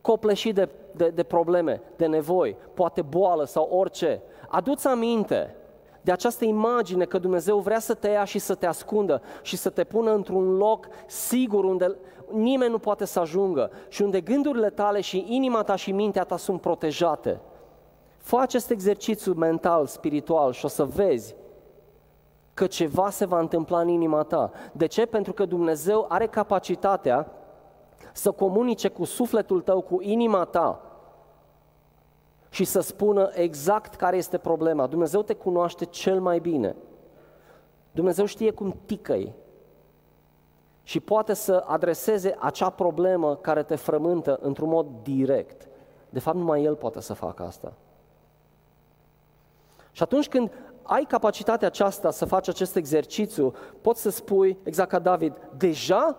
copleșit 0.00 0.54
de, 0.54 0.68
de, 0.96 1.08
de 1.08 1.22
probleme, 1.22 1.82
de 1.96 2.06
nevoi, 2.06 2.56
poate 2.74 3.02
boală 3.02 3.44
sau 3.44 3.68
orice, 3.70 4.22
adu-ți 4.48 4.86
aminte 4.86 5.56
de 6.00 6.12
această 6.12 6.44
imagine 6.44 7.04
că 7.04 7.18
Dumnezeu 7.18 7.58
vrea 7.58 7.78
să 7.78 7.94
te 7.94 8.08
ia 8.08 8.24
și 8.24 8.38
să 8.38 8.54
te 8.54 8.66
ascundă 8.66 9.22
și 9.42 9.56
să 9.56 9.70
te 9.70 9.84
pună 9.84 10.14
într-un 10.14 10.56
loc 10.56 10.88
sigur 11.06 11.64
unde 11.64 11.96
nimeni 12.30 12.70
nu 12.70 12.78
poate 12.78 13.04
să 13.04 13.20
ajungă 13.20 13.70
și 13.88 14.02
unde 14.02 14.20
gândurile 14.20 14.70
tale 14.70 15.00
și 15.00 15.24
inima 15.28 15.62
ta 15.62 15.76
și 15.76 15.92
mintea 15.92 16.24
ta 16.24 16.36
sunt 16.36 16.60
protejate. 16.60 17.40
Fă 18.20 18.36
acest 18.36 18.70
exercițiu 18.70 19.32
mental, 19.32 19.86
spiritual 19.86 20.52
și 20.52 20.64
o 20.64 20.68
să 20.68 20.84
vezi 20.84 21.34
că 22.54 22.66
ceva 22.66 23.10
se 23.10 23.24
va 23.24 23.38
întâmpla 23.38 23.80
în 23.80 23.88
inima 23.88 24.22
ta. 24.22 24.50
De 24.72 24.86
ce? 24.86 25.06
Pentru 25.06 25.32
că 25.32 25.44
Dumnezeu 25.44 26.06
are 26.08 26.26
capacitatea 26.26 27.32
să 28.12 28.30
comunice 28.30 28.88
cu 28.88 29.04
sufletul 29.04 29.60
tău, 29.60 29.80
cu 29.80 30.00
inima 30.00 30.44
ta 30.44 30.80
și 32.48 32.64
să 32.64 32.80
spună 32.80 33.30
exact 33.32 33.94
care 33.94 34.16
este 34.16 34.38
problema. 34.38 34.86
Dumnezeu 34.86 35.22
te 35.22 35.34
cunoaște 35.34 35.84
cel 35.84 36.20
mai 36.20 36.38
bine. 36.38 36.76
Dumnezeu 37.92 38.24
știe 38.24 38.50
cum 38.50 38.76
ticăi 38.86 39.34
și 40.82 41.00
poate 41.00 41.34
să 41.34 41.64
adreseze 41.66 42.36
acea 42.38 42.70
problemă 42.70 43.36
care 43.36 43.62
te 43.62 43.76
frământă 43.76 44.38
într-un 44.42 44.68
mod 44.68 44.86
direct. 45.02 45.68
De 46.10 46.18
fapt, 46.18 46.36
numai 46.36 46.64
El 46.64 46.76
poate 46.76 47.00
să 47.00 47.12
facă 47.12 47.42
asta. 47.42 47.72
Și 50.00 50.06
atunci 50.06 50.28
când 50.28 50.50
ai 50.82 51.04
capacitatea 51.04 51.68
aceasta 51.68 52.10
să 52.10 52.24
faci 52.24 52.48
acest 52.48 52.76
exercițiu, 52.76 53.54
poți 53.80 54.00
să 54.00 54.10
spui, 54.10 54.58
exact 54.62 54.90
ca 54.90 54.98
David, 54.98 55.32
deja 55.56 56.16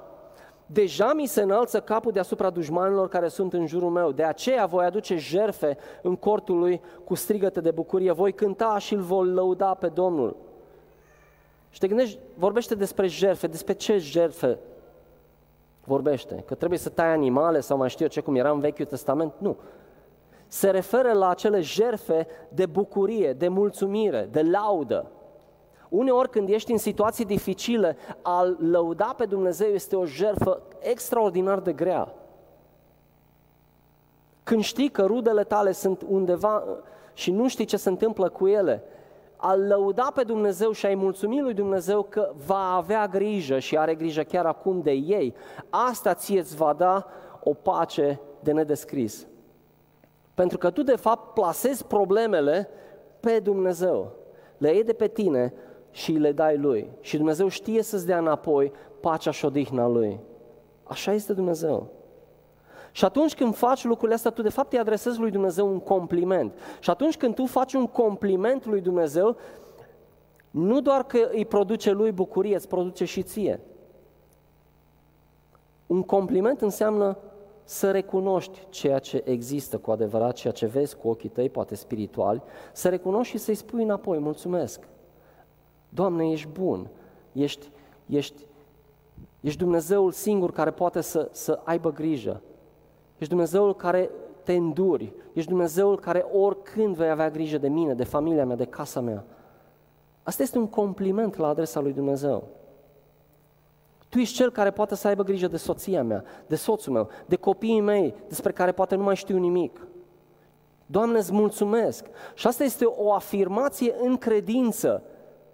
Deja 0.66 1.14
mi 1.14 1.26
se 1.26 1.42
înalță 1.42 1.80
capul 1.80 2.12
deasupra 2.12 2.50
dușmanilor 2.50 3.08
care 3.08 3.28
sunt 3.28 3.54
în 3.54 3.68
jurul 3.68 3.90
meu. 3.90 4.12
De 4.12 4.24
aceea 4.24 4.66
voi 4.66 4.86
aduce 4.86 5.18
jerfe 5.18 5.78
în 6.02 6.16
cortul 6.16 6.58
lui 6.58 6.82
cu 7.04 7.16
strigăte 7.16 7.62
de 7.62 7.72
bucurie. 7.72 8.12
Voi 8.12 8.34
cânta 8.34 8.78
și 8.78 8.94
îl 8.94 9.02
voi 9.02 9.28
lăuda 9.28 9.74
pe 9.74 9.88
Domnul. 9.88 10.36
Și 11.70 11.80
te 11.80 11.88
gândești, 11.88 12.20
vorbește 12.34 12.76
despre 12.76 13.08
jerfe. 13.08 13.48
Despre 13.48 13.74
ce 13.74 13.98
jerfe 13.98 14.58
vorbește? 15.84 16.44
Că 16.48 16.56
trebuie 16.56 16.80
să 16.80 16.90
tai 16.90 17.12
animale 17.12 17.60
sau 17.60 17.78
mai 17.78 17.90
știu 17.90 18.06
eu 18.06 18.12
ce, 18.12 18.22
cum 18.22 18.36
era 18.36 18.52
în 18.52 18.60
Vechiul 18.60 18.86
Testament? 18.86 19.34
Nu. 19.38 19.58
Se 20.54 20.70
referă 20.70 21.12
la 21.12 21.30
acele 21.30 21.62
jerfe 21.62 22.28
de 22.50 22.66
bucurie, 22.66 23.34
de 23.34 23.48
mulțumire, 23.48 24.28
de 24.32 24.42
laudă. 24.42 25.12
Uneori 25.90 26.30
când 26.30 26.50
ești 26.50 26.72
în 26.72 26.78
situații 26.78 27.26
dificile, 27.26 27.98
a 28.22 28.56
lăuda 28.60 29.14
pe 29.18 29.26
Dumnezeu 29.26 29.68
este 29.68 29.96
o 29.96 30.06
jertfă 30.06 30.62
extraordinar 30.80 31.60
de 31.60 31.74
grea. 31.74 32.14
Când 34.44 34.64
știi 34.64 34.90
că 34.90 35.06
rudele 35.06 35.44
tale 35.44 35.72
sunt 35.72 36.06
undeva 36.08 36.58
uh, 36.58 36.78
și 37.14 37.32
nu 37.32 37.48
știi 37.48 37.66
ce 37.66 37.78
se 37.78 37.90
întâmplă 37.90 38.30
cu 38.30 38.48
ele, 38.48 38.84
a 39.36 39.56
lăuda 39.56 40.12
pe 40.14 40.24
Dumnezeu 40.24 40.72
și 40.72 40.86
a-i 40.86 40.96
mulțumi 40.96 41.42
lui 41.42 41.54
Dumnezeu 41.54 42.04
că 42.04 42.32
va 42.46 42.76
avea 42.76 43.08
grijă 43.08 43.60
și 43.60 43.78
are 43.78 43.96
grijă 43.96 44.22
chiar 44.22 44.46
acum 44.46 44.82
de 44.82 44.92
ei, 44.92 45.36
asta 45.70 46.14
ție 46.14 46.40
îți 46.40 46.56
va 46.56 46.74
da 46.74 47.06
o 47.44 47.54
pace 47.54 48.20
de 48.40 48.52
nedescris. 48.52 49.26
Pentru 50.42 50.60
că 50.60 50.70
tu 50.70 50.84
de 50.84 50.96
fapt 50.96 51.34
plasezi 51.34 51.86
problemele 51.86 52.70
pe 53.20 53.40
Dumnezeu. 53.40 54.12
Le 54.58 54.74
iei 54.74 54.84
de 54.84 54.94
pe 54.94 55.08
tine 55.08 55.54
și 55.92 56.12
le 56.12 56.32
dai 56.32 56.58
Lui. 56.58 56.92
Și 57.02 57.18
Dumnezeu 57.18 57.48
știe 57.48 57.82
să-ți 57.82 58.06
dea 58.06 58.18
înapoi 58.18 58.72
pacea 59.00 59.32
și 59.32 59.46
odihna 59.46 59.88
Lui. 59.88 60.20
Așa 60.84 61.14
este 61.14 61.34
Dumnezeu. 61.34 61.88
Și 62.92 63.06
atunci 63.06 63.36
când 63.36 63.56
faci 63.56 63.84
lucrurile 63.84 64.16
astea, 64.16 64.32
tu 64.32 64.42
de 64.42 64.50
fapt 64.50 64.74
îi 64.74 64.80
adresezi 64.80 65.20
lui 65.20 65.32
Dumnezeu 65.32 65.68
un 65.68 65.80
compliment. 65.80 66.54
Și 66.80 66.90
atunci 66.90 67.18
când 67.18 67.36
tu 67.36 67.46
faci 67.46 67.74
un 67.74 67.88
compliment 67.88 68.66
lui 68.66 68.82
Dumnezeu, 68.82 69.36
nu 70.52 70.82
doar 70.82 71.04
că 71.04 71.30
îi 71.32 71.46
produce 71.46 71.92
lui 71.92 72.12
bucurie, 72.12 72.56
îți 72.56 72.68
produce 72.68 73.06
și 73.06 73.24
ție. 73.24 73.60
Un 75.88 76.04
compliment 76.04 76.62
înseamnă 76.62 77.18
să 77.72 77.92
recunoști 77.92 78.60
ceea 78.70 79.00
ce 79.00 79.22
există 79.26 79.78
cu 79.78 79.92
adevărat, 79.92 80.34
ceea 80.34 80.54
ce 80.54 80.66
vezi 80.66 80.96
cu 80.96 81.08
ochii 81.08 81.30
tăi, 81.30 81.50
poate 81.50 81.76
spirituali, 81.76 82.42
să 82.74 82.90
recunoști 82.90 83.32
și 83.32 83.40
să-i 83.44 83.56
spui 83.56 83.84
înapoi, 83.84 84.20
mulțumesc. 84.20 84.88
Doamne, 85.90 86.32
ești 86.32 86.48
bun, 86.48 86.90
ești, 87.32 87.72
ești, 88.06 88.46
ești 89.40 89.58
Dumnezeul 89.58 90.12
singur 90.12 90.52
care 90.52 90.72
poate 90.72 91.02
să, 91.02 91.30
să 91.32 91.60
aibă 91.64 91.92
grijă. 91.92 92.42
Ești 93.18 93.30
Dumnezeul 93.30 93.76
care 93.76 94.10
te 94.44 94.54
înduri, 94.54 95.14
ești 95.34 95.50
Dumnezeul 95.50 96.00
care 96.00 96.26
oricând 96.32 96.96
vei 96.96 97.10
avea 97.10 97.30
grijă 97.30 97.58
de 97.58 97.68
mine, 97.68 97.94
de 97.94 98.04
familia 98.04 98.46
mea, 98.46 98.56
de 98.56 98.66
casa 98.66 99.00
mea. 99.00 99.26
Asta 100.24 100.44
este 100.44 100.58
un 100.58 100.68
compliment 100.68 101.36
la 101.36 101.48
adresa 101.48 101.80
lui 101.80 101.94
Dumnezeu. 101.94 102.44
Tu 104.12 104.20
ești 104.20 104.36
cel 104.36 104.52
care 104.52 104.72
poate 104.72 104.96
să 104.96 105.08
aibă 105.08 105.24
grijă 105.24 105.48
de 105.48 105.58
soția 105.58 106.04
mea, 106.04 106.24
de 106.48 106.56
soțul 106.56 106.94
meu, 106.94 107.08
de 107.26 107.36
copiii 107.36 107.82
mei, 107.82 108.16
despre 108.28 108.52
care 108.52 108.72
poate 108.72 108.96
nu 108.96 109.04
mai 109.04 109.16
știu 109.16 109.38
nimic. 109.38 109.88
Doamne, 110.86 111.18
îți 111.18 111.34
mulțumesc. 111.34 112.06
Și 112.34 112.48
asta 112.48 112.64
este 112.64 112.86
o 112.86 113.14
afirmație 113.14 113.96
în 114.00 114.18
credință 114.18 115.04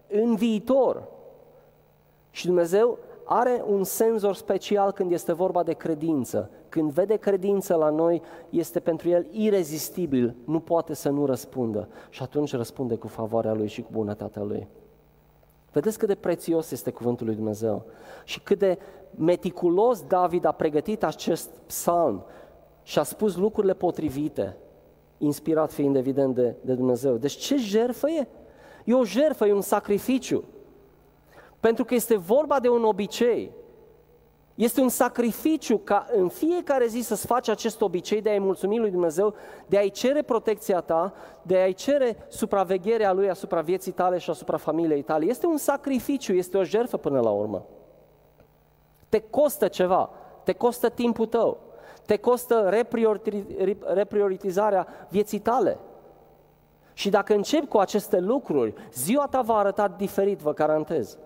în 0.08 0.36
viitor. 0.36 1.08
Și 2.30 2.46
Dumnezeu 2.46 2.98
are 3.26 3.64
un 3.68 3.84
senzor 3.84 4.36
special 4.36 4.92
când 4.92 5.12
este 5.12 5.34
vorba 5.34 5.64
de 5.64 5.74
credință. 5.74 6.50
Când 6.70 6.92
vede 6.92 7.16
credință 7.16 7.76
la 7.76 7.90
noi, 7.90 8.22
este 8.50 8.80
pentru 8.80 9.10
el 9.10 9.28
irezistibil, 9.32 10.36
nu 10.46 10.60
poate 10.60 10.94
să 10.94 11.10
nu 11.10 11.26
răspundă. 11.26 11.90
Și 12.10 12.22
atunci 12.22 12.56
răspunde 12.56 12.96
cu 12.96 13.08
favoarea 13.08 13.54
lui 13.54 13.68
și 13.68 13.82
cu 13.82 13.90
bunătatea 13.92 14.44
lui. 14.44 14.68
Vedeți 15.78 15.98
cât 15.98 16.08
de 16.08 16.16
prețios 16.16 16.72
este 16.72 16.92
cuvântul 16.92 17.26
lui 17.26 17.36
Dumnezeu 17.36 17.86
și 18.24 18.40
cât 18.40 18.60
de 18.60 18.78
meticulos 19.16 20.02
David 20.02 20.46
a 20.46 20.52
pregătit 20.52 21.04
acest 21.04 21.50
psalm 21.66 22.26
și 22.84 23.00
a 23.00 23.04
spus 23.04 23.36
lucrurile 23.36 23.74
potrivite, 23.74 24.58
inspirat 25.18 25.72
fiind 25.72 25.96
evident 25.96 26.36
de, 26.36 26.56
de 26.62 26.74
Dumnezeu. 26.74 27.16
Deci 27.16 27.36
ce 27.36 27.58
jertfă 27.58 28.10
e? 28.10 28.28
E 28.84 28.94
o 28.94 29.04
jertfă, 29.04 29.46
e 29.46 29.54
un 29.54 29.62
sacrificiu. 29.62 30.44
Pentru 31.60 31.86
că 31.86 31.94
este 31.94 32.16
vorba 32.16 32.60
de 32.60 32.70
un 32.70 32.84
obicei. 32.84 33.52
Este 34.58 34.82
un 34.82 34.90
sacrificiu 34.90 35.78
ca 35.78 36.06
în 36.12 36.28
fiecare 36.28 36.86
zi 36.86 37.00
să-ți 37.02 37.26
faci 37.26 37.48
acest 37.48 37.82
obicei 37.82 38.22
de 38.22 38.30
a-i 38.30 38.40
mulțumi 38.40 38.80
lui 38.80 38.92
Dumnezeu, 38.92 39.34
de 39.68 39.78
a-i 39.78 39.90
cere 39.90 40.22
protecția 40.22 40.80
ta, 40.80 41.14
de 41.42 41.58
a-i 41.58 41.74
cere 41.74 42.26
supravegherea 42.28 43.14
lui 43.14 43.30
asupra 43.30 43.62
vieții 43.62 43.92
tale 43.92 44.18
și 44.18 44.30
asupra 44.30 44.58
familiei 44.58 45.02
tale. 45.02 45.26
Este 45.26 45.46
un 45.46 45.58
sacrificiu, 45.58 46.34
este 46.34 46.58
o 46.58 46.64
jertfă 46.64 46.98
până 46.98 47.20
la 47.20 47.30
urmă. 47.30 47.66
Te 49.10 49.20
costă 49.20 49.68
ceva, 49.68 50.10
te 50.44 50.54
costă 50.54 50.90
timpul 50.90 51.26
tău, 51.26 51.58
te 52.06 52.18
costă 52.18 52.70
reprioritizarea 53.94 54.88
vieții 55.10 55.40
tale. 55.40 55.78
Și 56.94 57.10
dacă 57.10 57.34
începi 57.34 57.68
cu 57.68 57.78
aceste 57.78 58.20
lucruri, 58.20 58.74
ziua 58.94 59.28
ta 59.28 59.42
va 59.42 59.58
arăta 59.58 59.88
diferit, 59.88 60.40
vă 60.40 60.54
garantez. 60.54 61.18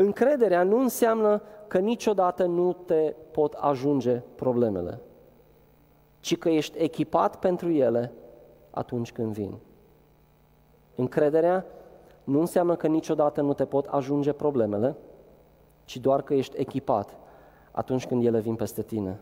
Încrederea 0.00 0.62
nu 0.62 0.80
înseamnă 0.80 1.42
că 1.66 1.78
niciodată 1.78 2.44
nu 2.44 2.72
te 2.72 3.14
pot 3.30 3.52
ajunge 3.52 4.22
problemele, 4.34 5.00
ci 6.20 6.36
că 6.36 6.48
ești 6.48 6.78
echipat 6.78 7.38
pentru 7.38 7.70
ele 7.70 8.12
atunci 8.70 9.12
când 9.12 9.32
vin. 9.32 9.58
Încrederea 10.94 11.66
nu 12.24 12.40
înseamnă 12.40 12.76
că 12.76 12.86
niciodată 12.86 13.40
nu 13.40 13.52
te 13.52 13.64
pot 13.64 13.86
ajunge 13.86 14.32
problemele, 14.32 14.96
ci 15.84 15.96
doar 15.96 16.22
că 16.22 16.34
ești 16.34 16.56
echipat 16.56 17.16
atunci 17.70 18.06
când 18.06 18.24
ele 18.24 18.40
vin 18.40 18.54
peste 18.56 18.82
tine. 18.82 19.20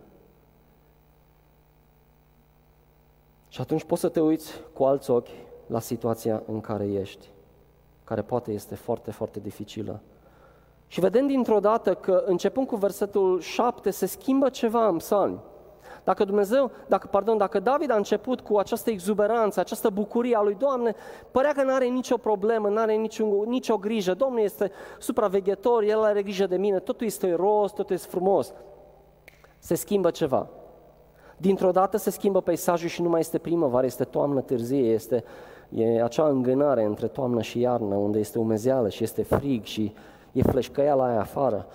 Și 3.49 3.61
atunci 3.61 3.85
poți 3.85 4.01
să 4.01 4.09
te 4.09 4.21
uiți 4.21 4.63
cu 4.73 4.85
alți 4.85 5.11
ochi 5.11 5.29
la 5.67 5.81
situația 5.81 6.43
în 6.47 6.61
care 6.61 6.87
ești, 6.87 7.31
care 8.05 8.23
poate 8.23 8.53
este 8.53 8.75
foarte, 8.75 9.11
foarte 9.11 9.41
dificilă. 9.41 10.01
Și 10.87 11.01
vedem 11.01 11.27
dintr-o 11.27 11.61
dată 11.61 11.95
că 11.95 12.23
începând 12.27 12.67
cu 12.67 12.77
versetul 12.77 13.41
7 13.41 13.91
se 13.91 14.07
schimbă 14.07 14.49
ceva 14.49 14.87
în 14.87 14.97
psalmi. 14.97 15.41
Dacă 16.05 16.25
Dumnezeu, 16.25 16.71
dacă, 16.87 17.09
pardon, 17.11 17.37
dacă 17.37 17.61
David 17.61 17.91
a 17.91 17.97
început 17.97 18.41
cu 18.41 18.57
această 18.57 18.91
exuberanță, 18.91 19.61
această 19.61 19.91
bucurie 19.91 20.37
a 20.37 20.43
lui 20.43 20.55
Doamne, 20.55 20.95
părea 21.31 21.53
că 21.53 21.63
nu 21.63 21.73
are 21.73 21.87
nicio 21.87 22.17
problemă, 22.17 22.69
nu 22.69 22.79
are 22.79 22.95
nicio, 22.95 23.27
nicio 23.47 23.77
grijă. 23.77 24.15
Domnul 24.15 24.41
este 24.41 24.71
supraveghetor, 24.99 25.83
El 25.83 26.03
are 26.03 26.23
grijă 26.23 26.47
de 26.47 26.57
mine, 26.57 26.79
totul 26.79 27.07
este 27.07 27.35
rost, 27.35 27.75
totul 27.75 27.95
este 27.95 28.09
frumos. 28.11 28.53
Se 29.59 29.75
schimbă 29.75 30.11
ceva. 30.11 30.49
Dintr-o 31.37 31.71
dată 31.71 31.97
se 31.97 32.11
schimbă 32.11 32.41
peisajul 32.41 32.89
și 32.89 33.03
nu 33.03 33.09
mai 33.09 33.21
este 33.21 33.39
primăvară, 33.39 33.87
este 33.87 34.05
toamnă 34.05 34.41
târzie, 34.41 34.93
este 34.93 35.25
e 35.69 36.03
acea 36.03 36.29
îngânare 36.29 36.85
între 36.85 37.07
toamnă 37.07 37.43
și 37.43 37.61
iarnă, 37.61 37.95
unde 37.95 38.19
este 38.19 38.39
umezeală 38.39 38.89
și 38.89 39.03
este 39.03 39.23
frig 39.23 39.65
și 39.65 39.95
e 40.37 40.43
fleșcăiala 40.43 41.07
aia 41.07 41.21
afară. 41.21 41.67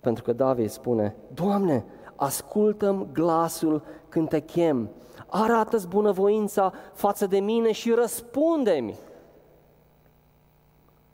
Pentru 0.00 0.22
că 0.22 0.32
David 0.32 0.70
spune, 0.70 1.16
Doamne, 1.34 1.84
ascultăm 2.16 3.08
glasul 3.12 3.82
când 4.08 4.28
te 4.28 4.40
chem, 4.40 4.90
arată-ți 5.26 5.88
bunăvoința 5.88 6.72
față 6.92 7.26
de 7.26 7.40
mine 7.40 7.72
și 7.72 7.90
răspunde-mi. 7.90 8.98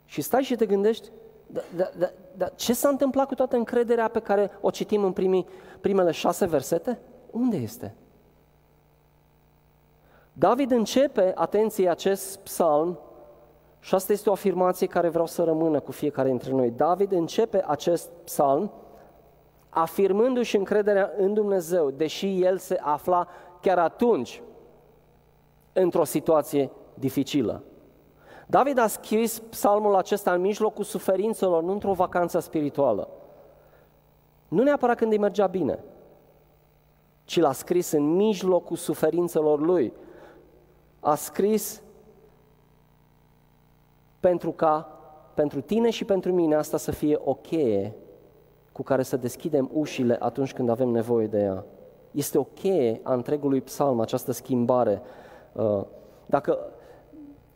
Și 0.05 0.21
stai 0.21 0.43
și 0.43 0.55
te 0.55 0.65
gândești, 0.65 1.09
da, 1.47 1.61
da, 1.75 1.89
da, 1.97 2.09
da, 2.37 2.47
ce 2.47 2.73
s-a 2.73 2.89
întâmplat 2.89 3.27
cu 3.27 3.35
toată 3.35 3.55
încrederea 3.55 4.07
pe 4.07 4.19
care 4.19 4.51
o 4.61 4.69
citim 4.69 5.03
în 5.03 5.11
primii, 5.11 5.47
primele 5.81 6.11
șase 6.11 6.45
versete? 6.45 6.99
Unde 7.31 7.57
este? 7.57 7.95
David 10.33 10.71
începe, 10.71 11.31
atenție, 11.35 11.89
acest 11.89 12.39
psalm 12.39 12.99
și 13.83 13.95
asta 13.95 14.11
este 14.13 14.29
o 14.29 14.31
afirmație 14.31 14.87
care 14.87 15.09
vreau 15.09 15.25
să 15.25 15.43
rămână 15.43 15.79
cu 15.79 15.91
fiecare 15.91 16.27
dintre 16.27 16.51
noi. 16.51 16.71
David 16.71 17.11
începe 17.11 17.63
acest 17.67 18.09
psalm 18.23 18.71
afirmându-și 19.69 20.57
încrederea 20.57 21.11
în 21.17 21.33
Dumnezeu, 21.33 21.89
deși 21.89 22.41
el 22.41 22.57
se 22.57 22.79
afla 22.81 23.27
chiar 23.61 23.79
atunci 23.79 24.41
într-o 25.73 26.03
situație 26.03 26.71
dificilă. 26.93 27.63
David 28.47 28.77
a 28.77 28.87
scris 28.87 29.39
psalmul 29.39 29.95
acesta 29.95 30.33
în 30.33 30.41
mijlocul 30.41 30.83
suferințelor, 30.83 31.63
nu 31.63 31.71
într-o 31.71 31.93
vacanță 31.93 32.39
spirituală. 32.39 33.09
Nu 34.47 34.63
neapărat 34.63 34.97
când 34.97 35.11
îi 35.11 35.17
mergea 35.17 35.47
bine, 35.47 35.83
ci 37.23 37.39
l-a 37.39 37.51
scris 37.51 37.91
în 37.91 38.15
mijlocul 38.15 38.75
suferințelor 38.75 39.59
lui. 39.59 39.93
A 40.99 41.15
scris 41.15 41.81
pentru 44.21 44.51
ca 44.51 44.95
pentru 45.33 45.61
tine 45.61 45.89
și 45.89 46.05
pentru 46.05 46.31
mine 46.31 46.55
asta 46.55 46.77
să 46.77 46.91
fie 46.91 47.19
o 47.23 47.33
cheie 47.33 47.93
cu 48.71 48.83
care 48.83 49.03
să 49.03 49.17
deschidem 49.17 49.69
ușile 49.73 50.17
atunci 50.19 50.53
când 50.53 50.69
avem 50.69 50.89
nevoie 50.89 51.27
de 51.27 51.39
ea. 51.39 51.65
Este 52.11 52.37
o 52.37 52.43
cheie 52.43 52.99
a 53.03 53.13
întregului 53.13 53.61
psalm, 53.61 53.99
această 53.99 54.31
schimbare. 54.31 55.01
Uh, 55.51 55.81
dacă 56.25 56.59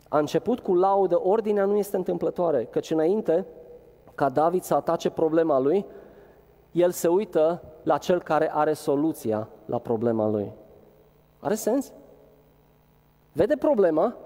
a 0.08 0.18
început 0.18 0.60
cu 0.60 0.74
laudă, 0.74 1.20
ordinea 1.22 1.64
nu 1.64 1.76
este 1.76 1.96
întâmplătoare, 1.96 2.64
căci 2.64 2.90
înainte 2.90 3.46
ca 4.14 4.28
David 4.28 4.62
să 4.62 4.74
atace 4.74 5.10
problema 5.10 5.58
lui, 5.58 5.86
el 6.72 6.90
se 6.90 7.08
uită 7.08 7.62
la 7.82 7.98
cel 7.98 8.22
care 8.22 8.54
are 8.54 8.72
soluția 8.72 9.48
la 9.64 9.78
problema 9.78 10.28
lui. 10.28 10.52
Are 11.40 11.54
sens? 11.54 11.92
Vede 13.32 13.56
problema 13.56 14.16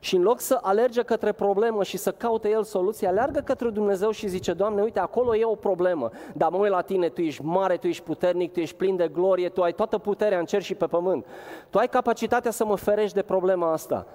și 0.00 0.16
în 0.16 0.22
loc 0.22 0.40
să 0.40 0.58
alerge 0.62 1.02
către 1.02 1.32
problemă 1.32 1.82
și 1.82 1.96
să 1.96 2.12
caute 2.12 2.48
el 2.48 2.62
soluția, 2.62 3.08
aleargă 3.08 3.40
către 3.40 3.70
Dumnezeu 3.70 4.10
și 4.10 4.28
zice, 4.28 4.52
Doamne, 4.52 4.82
uite, 4.82 4.98
acolo 4.98 5.36
e 5.36 5.44
o 5.44 5.54
problemă, 5.54 6.10
dar 6.34 6.50
mă 6.50 6.56
uit 6.56 6.70
la 6.70 6.80
tine, 6.80 7.08
Tu 7.08 7.20
ești 7.20 7.44
mare, 7.44 7.76
Tu 7.76 7.86
ești 7.86 8.02
puternic, 8.02 8.52
Tu 8.52 8.60
ești 8.60 8.76
plin 8.76 8.96
de 8.96 9.08
glorie, 9.08 9.48
Tu 9.48 9.62
ai 9.62 9.72
toată 9.72 9.98
puterea 9.98 10.38
în 10.38 10.44
cer 10.44 10.62
și 10.62 10.74
pe 10.74 10.86
pământ. 10.86 11.26
Tu 11.70 11.78
ai 11.78 11.88
capacitatea 11.88 12.50
să 12.50 12.64
mă 12.64 12.76
ferești 12.76 13.14
de 13.14 13.22
problema 13.22 13.72
asta. 13.72 14.06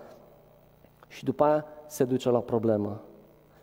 Și 1.08 1.24
după 1.24 1.44
aia 1.44 1.66
se 1.88 2.04
duce 2.04 2.30
la 2.30 2.40
problemă. 2.40 3.02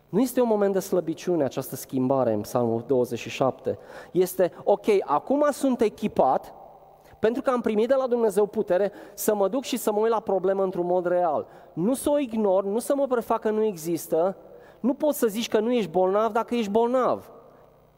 Nu 0.09 0.19
este 0.19 0.41
un 0.41 0.47
moment 0.47 0.73
de 0.73 0.79
slăbiciune 0.79 1.43
această 1.43 1.75
schimbare 1.75 2.33
în 2.33 2.41
Psalmul 2.41 2.83
27. 2.87 3.77
Este, 4.11 4.51
ok, 4.63 4.85
acum 5.01 5.47
sunt 5.51 5.81
echipat, 5.81 6.53
pentru 7.21 7.41
că 7.41 7.49
am 7.49 7.61
primit 7.61 7.87
de 7.87 7.93
la 7.93 8.07
Dumnezeu 8.07 8.45
putere 8.45 8.91
să 9.13 9.35
mă 9.35 9.47
duc 9.47 9.63
și 9.63 9.77
să 9.77 9.91
mă 9.91 9.99
uit 9.99 10.11
la 10.11 10.19
problemă 10.19 10.63
într-un 10.63 10.85
mod 10.85 11.05
real. 11.05 11.47
Nu 11.73 11.93
să 11.93 12.09
o 12.09 12.19
ignor, 12.19 12.63
nu 12.63 12.79
să 12.79 12.95
mă 12.95 13.07
prefac 13.07 13.41
că 13.41 13.49
nu 13.49 13.63
există, 13.63 14.35
nu 14.79 14.93
poți 14.93 15.19
să 15.19 15.27
zici 15.27 15.47
că 15.47 15.59
nu 15.59 15.71
ești 15.71 15.89
bolnav 15.89 16.31
dacă 16.31 16.55
ești 16.55 16.71
bolnav. 16.71 17.31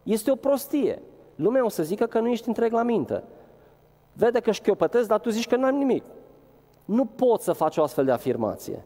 Este 0.04 0.32
o 0.32 0.36
prostie. 0.36 1.02
Lumea 1.36 1.66
o 1.66 1.70
să 1.70 1.84
zică 1.84 2.06
că 2.06 2.20
nu 2.20 2.28
ești 2.28 2.48
întreg 2.48 2.72
la 2.72 2.84
minte. 2.84 3.24
Vede 4.14 4.40
că 4.40 4.52
șchiopătezi, 4.52 5.08
dar 5.08 5.20
tu 5.20 5.30
zici 5.30 5.48
că 5.48 5.56
n-am 5.56 5.76
nimic. 5.76 6.04
Nu 6.86 7.06
poți 7.06 7.44
să 7.44 7.54
faci 7.54 7.78
o 7.78 7.84
astfel 7.84 8.06
de 8.06 8.12
afirmație. 8.12 8.86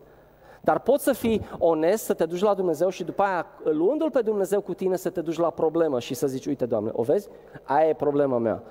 Dar 0.62 0.80
poți 0.80 1.04
să 1.04 1.14
fii 1.14 1.42
onest, 1.58 2.04
să 2.04 2.14
te 2.14 2.26
duci 2.26 2.42
la 2.42 2.54
Dumnezeu 2.54 2.90
și 2.90 3.04
după 3.04 3.24
aia, 3.24 3.46
luându-L 3.64 4.12
pe 4.12 4.22
Dumnezeu 4.22 4.62
cu 4.62 4.74
tine, 4.74 4.96
să 4.96 5.10
te 5.10 5.22
duci 5.22 5.38
la 5.38 5.50
problemă 5.50 6.00
și 6.00 6.14
să 6.14 6.28
zici, 6.28 6.46
uite, 6.46 6.66
Doamne, 6.66 6.90
o 6.94 7.04
vezi? 7.04 7.30
Aia 7.64 7.88
e 7.88 7.94
problema 7.94 8.38
mea. 8.38 8.64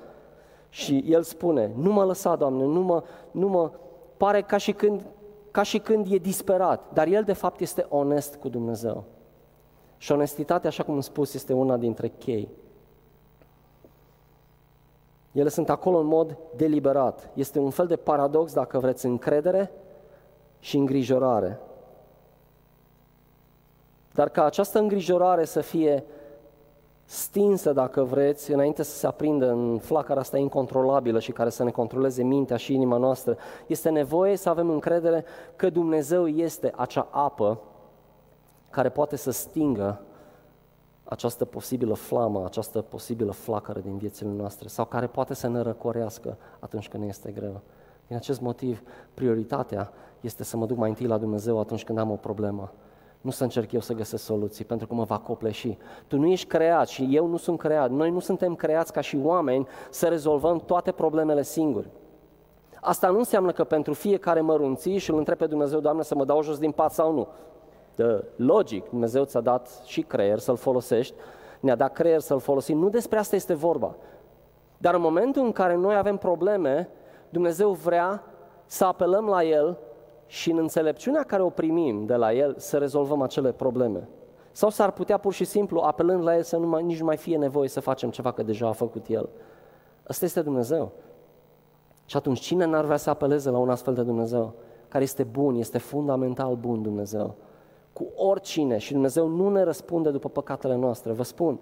Și 0.69 1.05
el 1.09 1.23
spune, 1.23 1.71
nu 1.77 1.93
mă 1.93 2.05
lăsa, 2.05 2.37
Doamne, 2.37 2.65
nu 2.65 2.81
mă, 2.81 3.03
nu 3.31 3.49
mă 3.49 3.71
pare 4.17 4.43
ca 4.43 4.57
și, 4.57 4.73
când, 4.73 5.07
ca 5.51 5.63
și 5.63 5.79
când 5.79 6.13
e 6.13 6.17
disperat, 6.17 6.93
dar 6.93 7.07
el 7.07 7.23
de 7.23 7.33
fapt 7.33 7.61
este 7.61 7.87
onest 7.89 8.37
cu 8.37 8.49
Dumnezeu. 8.49 9.05
Și 9.97 10.13
onestitatea, 10.13 10.69
așa 10.69 10.83
cum 10.83 10.95
am 10.95 11.01
spus, 11.01 11.35
este 11.35 11.53
una 11.53 11.77
dintre 11.77 12.09
chei. 12.09 12.49
Ele 15.33 15.49
sunt 15.49 15.71
acolo 15.71 15.99
în 15.99 16.07
mod 16.07 16.37
deliberat. 16.57 17.31
Este 17.35 17.59
un 17.59 17.71
fel 17.71 17.87
de 17.87 17.97
paradox, 17.97 18.53
dacă 18.53 18.79
vreți, 18.79 19.07
încredere 19.07 19.71
și 20.59 20.77
îngrijorare. 20.77 21.61
Dar 24.15 24.29
ca 24.29 24.45
această 24.45 24.79
îngrijorare 24.79 25.45
să 25.45 25.61
fie 25.61 26.05
stinsă, 27.07 27.73
dacă 27.73 28.03
vreți, 28.03 28.53
înainte 28.53 28.83
să 28.83 28.97
se 28.97 29.07
aprindă 29.07 29.51
în 29.51 29.79
flacăra 29.79 30.21
asta 30.21 30.39
incontrolabilă 30.39 31.19
și 31.19 31.33
care 31.33 31.51
să 31.51 31.65
ne 31.65 31.71
controleze 31.71 32.23
mintea 32.23 32.57
și 32.57 32.75
inima 32.75 32.97
noastră. 32.97 33.37
Este 33.67 33.91
nevoie 33.91 34.37
să 34.37 34.49
avem 34.49 34.71
încredere 34.71 35.25
că 35.57 35.71
Dumnezeu 35.71 36.27
este 36.29 36.73
acea 36.77 37.09
apă 37.11 37.61
care 38.71 38.89
poate 38.89 39.17
să 39.17 39.31
stingă 39.31 40.01
această 41.05 41.45
posibilă 41.45 41.95
flamă, 41.95 42.45
această 42.45 42.83
posibilă 42.83 43.33
flacără 43.33 43.81
din 43.81 43.97
viețile 43.97 44.31
noastre 44.31 44.69
sau 44.69 44.85
care 44.85 45.07
poate 45.07 45.35
să 45.35 45.49
ne 45.49 45.61
răcorească 45.61 46.37
atunci 46.59 46.89
când 46.89 47.03
ne 47.03 47.09
este 47.09 47.31
greu. 47.31 47.61
Din 48.07 48.17
acest 48.17 48.41
motiv, 48.41 48.83
prioritatea 49.15 49.93
este 50.21 50.45
să 50.45 50.57
mă 50.57 50.67
duc 50.67 50.77
mai 50.77 50.89
întâi 50.89 51.07
la 51.07 51.19
Dumnezeu 51.19 51.61
atunci 51.61 51.85
când 51.85 51.99
am 51.99 52.11
o 52.11 52.17
problemă 52.17 52.73
nu 53.27 53.33
să 53.33 53.43
încerc 53.43 53.73
eu 53.73 53.81
să 53.81 53.93
găsesc 53.93 54.25
soluții, 54.25 54.65
pentru 54.65 54.87
că 54.87 54.95
mă 54.95 55.05
va 55.05 55.19
copleși. 55.19 55.79
Tu 56.07 56.19
nu 56.19 56.27
ești 56.27 56.47
creat 56.47 56.89
și 56.89 57.09
eu 57.11 57.27
nu 57.27 57.37
sunt 57.37 57.59
creat. 57.59 57.91
Noi 57.91 58.11
nu 58.11 58.19
suntem 58.19 58.55
creați 58.55 58.93
ca 58.93 59.01
și 59.01 59.19
oameni 59.23 59.67
să 59.91 60.07
rezolvăm 60.07 60.59
toate 60.59 60.93
problemele 60.93 61.43
singuri. 61.43 61.89
Asta 62.81 63.09
nu 63.09 63.19
înseamnă 63.19 63.53
că 63.53 63.65
pentru 63.65 63.93
fiecare 63.93 64.41
mărunții 64.41 64.99
și 64.99 65.11
îl 65.11 65.17
întreb 65.19 65.39
pe 65.39 65.47
Dumnezeu, 65.47 65.81
Doamne, 65.81 66.03
să 66.03 66.15
mă 66.15 66.25
dau 66.25 66.43
jos 66.43 66.59
din 66.59 66.71
pat 66.71 66.93
sau 66.93 67.13
nu. 67.13 67.29
De, 67.95 68.25
logic, 68.37 68.89
Dumnezeu 68.89 69.25
ți-a 69.25 69.41
dat 69.41 69.81
și 69.85 70.03
creier 70.03 70.39
să-l 70.39 70.57
folosești, 70.57 71.15
ne-a 71.61 71.77
dat 71.77 71.93
creier 71.93 72.21
să-l 72.21 72.41
folosim. 72.41 72.79
Nu 72.79 72.89
despre 72.89 73.19
asta 73.19 73.37
este 73.37 73.55
vorba. 73.55 73.95
Dar 74.79 74.95
în 74.95 75.01
momentul 75.01 75.45
în 75.45 75.53
care 75.53 75.75
noi 75.75 75.97
avem 75.97 76.17
probleme, 76.17 76.89
Dumnezeu 77.29 77.71
vrea 77.73 78.23
să 78.67 78.85
apelăm 78.85 79.27
la 79.27 79.45
El 79.45 79.79
și 80.27 80.51
în 80.51 80.59
înțelepciunea 80.59 81.23
care 81.23 81.43
o 81.43 81.51
primim 81.51 82.07
de 82.07 82.15
la 82.15 82.33
El 82.33 82.55
să 82.59 82.79
rezolvăm 82.79 83.23
acele 83.23 83.53
probleme. 83.53 84.09
Sau 84.53 84.71
s-ar 84.71 84.91
putea 84.91 85.19
pur 85.19 85.33
și 85.33 85.45
simplu, 85.45 85.81
apelând 85.81 86.23
la 86.23 86.37
El, 86.37 86.43
să 86.43 86.57
nu 86.57 86.67
mai, 86.67 86.83
nici 86.83 86.99
nu 86.99 87.05
mai 87.05 87.17
fie 87.17 87.37
nevoie 87.37 87.69
să 87.69 87.81
facem 87.81 88.11
ceva, 88.11 88.33
că 88.33 88.43
deja 88.43 88.69
a 88.69 88.73
făcut 88.73 89.07
El. 89.09 89.29
Ăsta 90.09 90.25
este 90.25 90.43
Dumnezeu. 90.43 90.93
Și 92.05 92.17
atunci 92.17 92.41
cine 92.41 92.65
n-ar 92.65 92.85
vrea 92.85 92.97
să 92.97 93.11
apeleze 93.11 93.51
la 93.51 93.59
un 93.59 93.71
astfel 93.71 93.95
de 93.95 94.03
Dumnezeu? 94.03 94.53
Care 94.89 95.05
este 95.05 95.23
bun, 95.25 95.55
este 95.55 95.79
fundamental 95.79 96.55
bun 96.55 96.83
Dumnezeu. 96.83 97.35
Cu 97.93 98.07
oricine. 98.15 98.79
Și 98.79 98.93
Dumnezeu 98.93 99.29
nu 99.29 99.49
ne 99.49 99.63
răspunde 99.63 100.11
după 100.11 100.29
păcatele 100.29 100.75
noastre. 100.75 101.13
Vă 101.13 101.23
spun, 101.23 101.61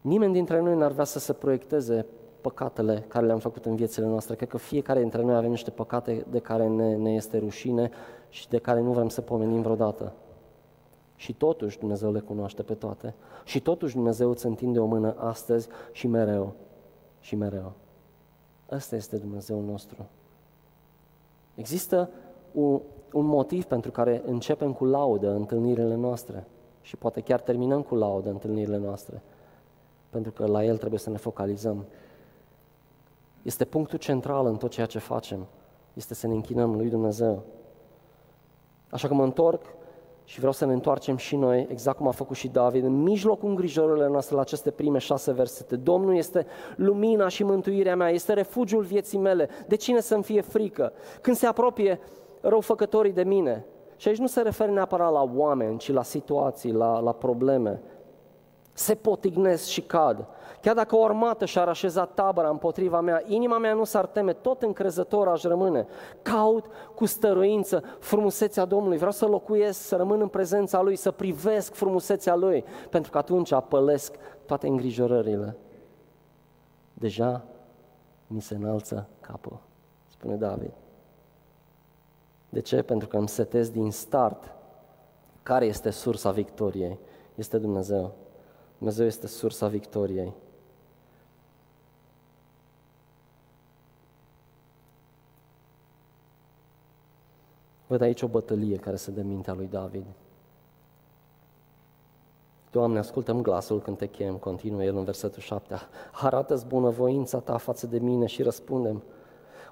nimeni 0.00 0.32
dintre 0.32 0.60
noi 0.60 0.76
n-ar 0.76 0.92
vrea 0.92 1.04
să 1.04 1.18
se 1.18 1.32
proiecteze 1.32 2.06
păcatele 2.42 3.04
care 3.08 3.26
le-am 3.26 3.38
făcut 3.38 3.64
în 3.64 3.76
viețile 3.76 4.06
noastre. 4.06 4.34
Cred 4.34 4.48
că 4.48 4.56
fiecare 4.56 5.00
dintre 5.00 5.22
noi 5.22 5.34
avem 5.34 5.50
niște 5.50 5.70
păcate 5.70 6.26
de 6.30 6.38
care 6.38 6.68
ne, 6.68 6.96
ne 6.96 7.12
este 7.12 7.38
rușine 7.38 7.90
și 8.28 8.48
de 8.48 8.58
care 8.58 8.80
nu 8.80 8.92
vrem 8.92 9.08
să 9.08 9.20
pomenim 9.20 9.62
vreodată. 9.62 10.12
Și 11.16 11.32
totuși 11.34 11.78
Dumnezeu 11.78 12.12
le 12.12 12.20
cunoaște 12.20 12.62
pe 12.62 12.74
toate. 12.74 13.14
Și 13.44 13.60
totuși 13.60 13.94
Dumnezeu 13.94 14.30
îți 14.30 14.46
întinde 14.46 14.78
o 14.78 14.84
mână 14.84 15.14
astăzi 15.18 15.68
și 15.92 16.06
mereu. 16.06 16.52
Și 17.20 17.36
mereu. 17.36 17.72
Ăsta 18.70 18.96
este 18.96 19.16
Dumnezeul 19.16 19.62
nostru. 19.62 20.08
Există 21.54 22.10
un, 22.52 22.80
un 23.12 23.26
motiv 23.26 23.64
pentru 23.64 23.90
care 23.90 24.22
începem 24.26 24.72
cu 24.72 24.84
laudă 24.84 25.30
întâlnirile 25.30 25.94
noastre 25.94 26.46
și 26.80 26.96
poate 26.96 27.20
chiar 27.20 27.40
terminăm 27.40 27.82
cu 27.82 27.94
laudă 27.94 28.30
întâlnirile 28.30 28.76
noastre. 28.76 29.22
pentru 30.10 30.32
că 30.32 30.46
la 30.46 30.64
El 30.64 30.76
trebuie 30.76 30.98
să 30.98 31.10
ne 31.10 31.16
focalizăm. 31.16 31.84
Este 33.42 33.64
punctul 33.64 33.98
central 33.98 34.46
în 34.46 34.56
tot 34.56 34.70
ceea 34.70 34.86
ce 34.86 34.98
facem. 34.98 35.46
Este 35.94 36.14
să 36.14 36.26
ne 36.26 36.34
închinăm 36.34 36.76
lui 36.76 36.88
Dumnezeu. 36.88 37.42
Așa 38.90 39.08
că 39.08 39.14
mă 39.14 39.22
întorc 39.22 39.62
și 40.24 40.38
vreau 40.38 40.52
să 40.52 40.64
ne 40.64 40.72
întoarcem 40.72 41.16
și 41.16 41.36
noi, 41.36 41.66
exact 41.70 41.96
cum 41.96 42.06
a 42.06 42.10
făcut 42.10 42.36
și 42.36 42.48
David, 42.48 42.84
în 42.84 43.02
mijlocul 43.02 43.48
îngrijorărilor 43.48 44.10
noastre 44.10 44.34
la 44.34 44.40
aceste 44.40 44.70
prime 44.70 44.98
șase 44.98 45.32
versete. 45.32 45.76
Domnul 45.76 46.16
este 46.16 46.46
lumina 46.76 47.28
și 47.28 47.44
mântuirea 47.44 47.96
mea, 47.96 48.08
este 48.08 48.32
refugiul 48.32 48.82
vieții 48.82 49.18
mele. 49.18 49.48
De 49.66 49.76
cine 49.76 50.00
să-mi 50.00 50.22
fie 50.22 50.40
frică? 50.40 50.92
Când 51.20 51.36
se 51.36 51.46
apropie 51.46 52.00
răufăcătorii 52.40 53.12
de 53.12 53.22
mine. 53.22 53.66
Și 53.96 54.08
aici 54.08 54.18
nu 54.18 54.26
se 54.26 54.40
referă 54.40 54.70
neapărat 54.70 55.12
la 55.12 55.30
oameni, 55.34 55.78
ci 55.78 55.92
la 55.92 56.02
situații, 56.02 56.72
la, 56.72 57.00
la 57.00 57.12
probleme. 57.12 57.82
Se 58.82 58.94
potignesc 58.94 59.64
și 59.64 59.80
cad. 59.80 60.26
Chiar 60.60 60.74
dacă 60.74 60.96
o 60.96 61.04
armată 61.04 61.44
și-ar 61.44 61.68
așeza 61.68 62.04
tabăra 62.04 62.48
împotriva 62.48 63.00
mea, 63.00 63.22
inima 63.26 63.58
mea 63.58 63.74
nu 63.74 63.84
s-ar 63.84 64.06
teme, 64.06 64.32
tot 64.32 64.62
încrezător 64.62 65.28
aș 65.28 65.42
rămâne. 65.42 65.86
Caut 66.22 66.66
cu 66.94 67.04
stăruință 67.04 67.82
frumusețea 67.98 68.64
Domnului, 68.64 68.96
vreau 68.96 69.12
să 69.12 69.26
locuiesc, 69.26 69.80
să 69.80 69.96
rămân 69.96 70.20
în 70.20 70.28
prezența 70.28 70.80
Lui, 70.80 70.96
să 70.96 71.10
privesc 71.10 71.74
frumusețea 71.74 72.34
Lui, 72.34 72.64
pentru 72.90 73.10
că 73.10 73.18
atunci 73.18 73.52
apălesc 73.52 74.16
toate 74.46 74.66
îngrijorările. 74.66 75.56
Deja 76.94 77.44
mi 78.26 78.40
se 78.40 78.54
înalță 78.54 79.08
capul, 79.20 79.58
spune 80.06 80.34
David. 80.34 80.72
De 82.48 82.60
ce? 82.60 82.82
Pentru 82.82 83.08
că 83.08 83.16
îmi 83.16 83.28
setez 83.28 83.70
din 83.70 83.90
start 83.90 84.54
care 85.42 85.64
este 85.64 85.90
sursa 85.90 86.30
victoriei. 86.30 86.98
Este 87.34 87.58
Dumnezeu. 87.58 88.14
Dumnezeu 88.82 89.06
este 89.06 89.26
sursa 89.26 89.68
victoriei. 89.68 90.32
Văd 97.86 98.00
aici 98.00 98.22
o 98.22 98.26
bătălie 98.26 98.76
care 98.76 98.96
se 98.96 99.10
dă 99.10 99.22
mintea 99.22 99.52
lui 99.52 99.66
David. 99.66 100.04
Doamne, 102.70 102.98
ascultăm 102.98 103.42
glasul 103.42 103.80
când 103.80 103.96
te 103.96 104.06
chem, 104.06 104.36
continuă 104.36 104.84
el 104.84 104.96
în 104.96 105.04
versetul 105.04 105.42
7. 105.42 105.74
Arată-ți 106.12 106.66
bunăvoința 106.66 107.38
ta 107.38 107.56
față 107.56 107.86
de 107.86 107.98
mine 107.98 108.26
și 108.26 108.42
răspundem. 108.42 109.02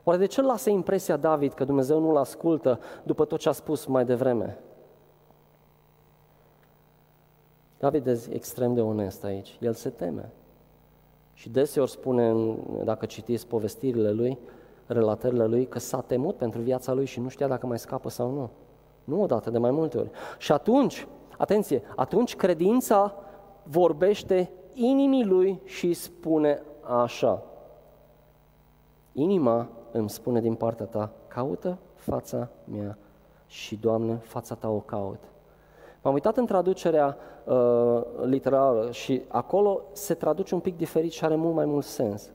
Oare 0.04 0.18
de 0.18 0.26
ce 0.26 0.42
lasă 0.42 0.70
impresia 0.70 1.16
David 1.16 1.52
că 1.52 1.64
Dumnezeu 1.64 2.00
nu-l 2.00 2.16
ascultă 2.16 2.80
după 3.02 3.24
tot 3.24 3.38
ce 3.38 3.48
a 3.48 3.52
spus 3.52 3.84
mai 3.84 4.04
devreme? 4.04 4.58
David 7.80 8.06
e 8.06 8.18
extrem 8.30 8.74
de 8.74 8.80
onest 8.80 9.24
aici. 9.24 9.58
El 9.60 9.72
se 9.72 9.88
teme. 9.88 10.30
Și 11.32 11.48
deseori 11.48 11.90
spune, 11.90 12.56
dacă 12.84 13.06
citiți 13.06 13.46
povestirile 13.46 14.10
lui, 14.10 14.38
relatările 14.86 15.46
lui, 15.46 15.66
că 15.66 15.78
s-a 15.78 16.00
temut 16.00 16.36
pentru 16.36 16.60
viața 16.60 16.92
lui 16.92 17.04
și 17.04 17.20
nu 17.20 17.28
știa 17.28 17.48
dacă 17.48 17.66
mai 17.66 17.78
scapă 17.78 18.08
sau 18.08 18.30
nu. 18.30 18.50
Nu 19.04 19.22
odată, 19.22 19.50
de 19.50 19.58
mai 19.58 19.70
multe 19.70 19.98
ori. 19.98 20.10
Și 20.38 20.52
atunci, 20.52 21.06
atenție, 21.38 21.82
atunci 21.96 22.36
credința 22.36 23.14
vorbește 23.62 24.50
inimii 24.72 25.24
lui 25.24 25.60
și 25.64 25.92
spune 25.92 26.62
așa. 27.02 27.42
Inima 29.12 29.68
îmi 29.92 30.10
spune 30.10 30.40
din 30.40 30.54
partea 30.54 30.86
ta, 30.86 31.12
caută 31.28 31.78
fața 31.94 32.48
mea 32.64 32.98
și, 33.46 33.76
Doamne, 33.76 34.14
fața 34.14 34.54
ta 34.54 34.68
o 34.68 34.80
caut. 34.80 35.29
M-am 36.02 36.12
uitat 36.12 36.36
în 36.36 36.46
traducerea 36.46 37.16
uh, 37.44 38.00
literară 38.22 38.90
și 38.90 39.22
acolo 39.28 39.82
se 39.92 40.14
traduce 40.14 40.54
un 40.54 40.60
pic 40.60 40.76
diferit 40.76 41.12
și 41.12 41.24
are 41.24 41.34
mult 41.34 41.54
mai 41.54 41.64
mult 41.64 41.84
sens. 41.84 42.30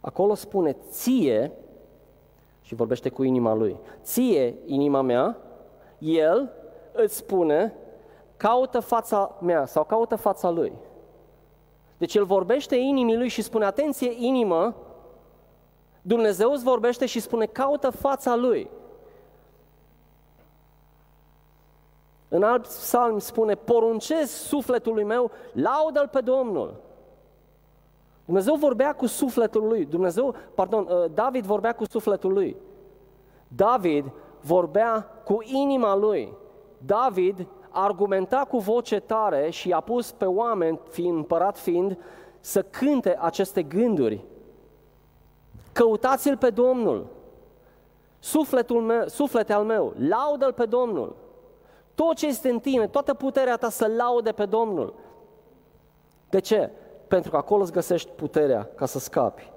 Acolo 0.00 0.34
spune, 0.34 0.76
ție, 0.90 1.52
și 2.60 2.74
vorbește 2.74 3.08
cu 3.08 3.22
inima 3.22 3.54
lui, 3.54 3.76
ție, 4.02 4.54
inima 4.66 5.00
mea, 5.00 5.36
el 5.98 6.52
îți 6.92 7.16
spune, 7.16 7.74
caută 8.36 8.80
fața 8.80 9.36
mea 9.40 9.66
sau 9.66 9.84
caută 9.84 10.16
fața 10.16 10.50
lui. 10.50 10.72
Deci 11.98 12.14
el 12.14 12.24
vorbește 12.24 12.76
inimii 12.76 13.16
lui 13.16 13.28
și 13.28 13.42
spune, 13.42 13.64
atenție, 13.64 14.26
inimă, 14.26 14.74
Dumnezeu 16.02 16.52
îți 16.52 16.64
vorbește 16.64 17.06
și 17.06 17.20
spune, 17.20 17.46
caută 17.46 17.90
fața 17.90 18.36
lui. 18.36 18.70
În 22.34 22.42
alt 22.42 22.62
psalm 22.62 23.18
spune, 23.18 23.54
poruncesc 23.54 24.32
sufletului 24.32 25.04
meu, 25.04 25.30
laudă-L 25.52 26.08
pe 26.08 26.20
Domnul. 26.20 26.74
Dumnezeu 28.24 28.54
vorbea 28.54 28.92
cu 28.94 29.06
sufletul 29.06 29.66
lui. 29.66 29.84
Dumnezeu, 29.84 30.34
pardon, 30.54 30.86
uh, 30.90 31.10
David 31.14 31.44
vorbea 31.44 31.74
cu 31.74 31.84
sufletul 31.90 32.32
lui. 32.32 32.56
David 33.48 34.12
vorbea 34.40 35.00
cu 35.24 35.42
inima 35.42 35.96
lui. 35.96 36.32
David 36.78 37.46
argumenta 37.70 38.44
cu 38.48 38.58
voce 38.58 39.00
tare 39.00 39.50
și 39.50 39.72
a 39.72 39.80
pus 39.80 40.12
pe 40.12 40.24
oameni, 40.24 40.80
fiind 40.88 41.16
împărat 41.16 41.58
fiind, 41.58 41.98
să 42.40 42.62
cânte 42.62 43.18
aceste 43.20 43.62
gânduri. 43.62 44.24
Căutați-L 45.72 46.36
pe 46.36 46.50
Domnul. 46.50 47.06
Sufletul 48.18 48.80
meu, 48.80 49.06
suflete 49.06 49.52
al 49.52 49.64
meu, 49.64 49.92
laudă-L 49.96 50.52
pe 50.52 50.64
Domnul. 50.64 51.21
Tot 51.94 52.16
ce 52.16 52.26
este 52.26 52.50
în 52.50 52.58
tine, 52.58 52.86
toată 52.86 53.14
puterea 53.14 53.56
ta 53.56 53.68
să 53.68 53.86
laude 53.96 54.32
pe 54.32 54.44
Domnul. 54.44 54.94
De 56.30 56.40
ce? 56.40 56.70
Pentru 57.08 57.30
că 57.30 57.36
acolo 57.36 57.62
îți 57.62 57.72
găsești 57.72 58.10
puterea 58.10 58.70
ca 58.74 58.86
să 58.86 58.98
scapi. 58.98 59.52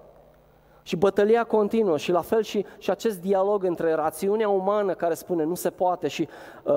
Și 0.82 0.96
bătălia 0.96 1.44
continuă 1.44 1.98
și 1.98 2.12
la 2.12 2.22
fel 2.22 2.42
și, 2.42 2.66
și 2.78 2.90
acest 2.90 3.22
dialog 3.22 3.64
între 3.64 3.94
rațiunea 3.94 4.50
umană 4.50 4.94
care 4.94 5.14
spune 5.14 5.44
nu 5.44 5.56
se 5.56 5.70
poate 5.70 6.08
și 6.08 6.28
uh, 6.64 6.74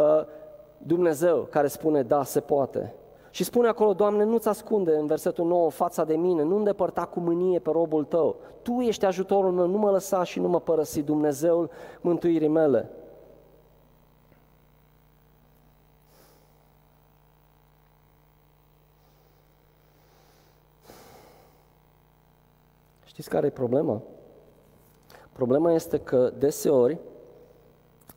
Dumnezeu 0.79 1.47
care 1.51 1.67
spune 1.67 2.03
da, 2.03 2.23
se 2.23 2.41
poate. 2.41 2.95
Și 3.31 3.45
spune 3.45 3.69
acolo, 3.69 3.93
Doamne, 3.93 4.25
nu-ți 4.25 4.49
ascunde 4.49 4.97
în 4.97 5.07
versetul 5.07 5.47
9 5.47 5.71
fața 5.71 6.05
de 6.05 6.17
mine, 6.17 6.43
nu 6.43 6.57
îndepărta 6.57 7.05
cu 7.05 7.21
mânie 7.21 7.59
pe 7.59 7.71
robul 7.71 8.05
tău. 8.05 8.37
Tu 8.63 8.81
ești 8.81 9.05
ajutorul 9.05 9.51
meu, 9.51 9.67
nu 9.67 9.79
mă 9.79 9.91
lăsa 9.91 10.23
și 10.25 10.41
nu 10.41 10.49
mă 10.49 10.61
părăsi, 10.61 11.03
Dumnezeul 11.03 11.71
mântuirii 12.01 12.49
mele. 12.49 12.91
Știți 23.19 23.33
care 23.33 23.47
e 23.47 23.51
problema? 23.51 24.03
Problema 25.33 25.73
este 25.73 25.99
că 25.99 26.33
deseori 26.39 26.99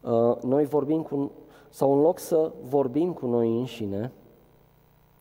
uh, 0.01 0.37
noi 0.41 0.65
vorbim 0.65 1.01
cu, 1.01 1.31
sau 1.69 1.93
în 1.93 2.01
loc 2.01 2.19
să 2.19 2.51
vorbim 2.61 3.13
cu 3.13 3.25
noi 3.25 3.57
înșine, 3.57 4.11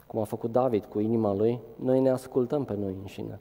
cum 0.07 0.21
a 0.21 0.25
făcut 0.25 0.53
David 0.53 0.85
cu 0.85 0.99
inima 0.99 1.35
lui, 1.35 1.61
noi 1.77 2.01
ne 2.01 2.11
ascultăm 2.11 2.65
pe 2.65 2.75
noi 2.75 2.97
înșine. 3.01 3.41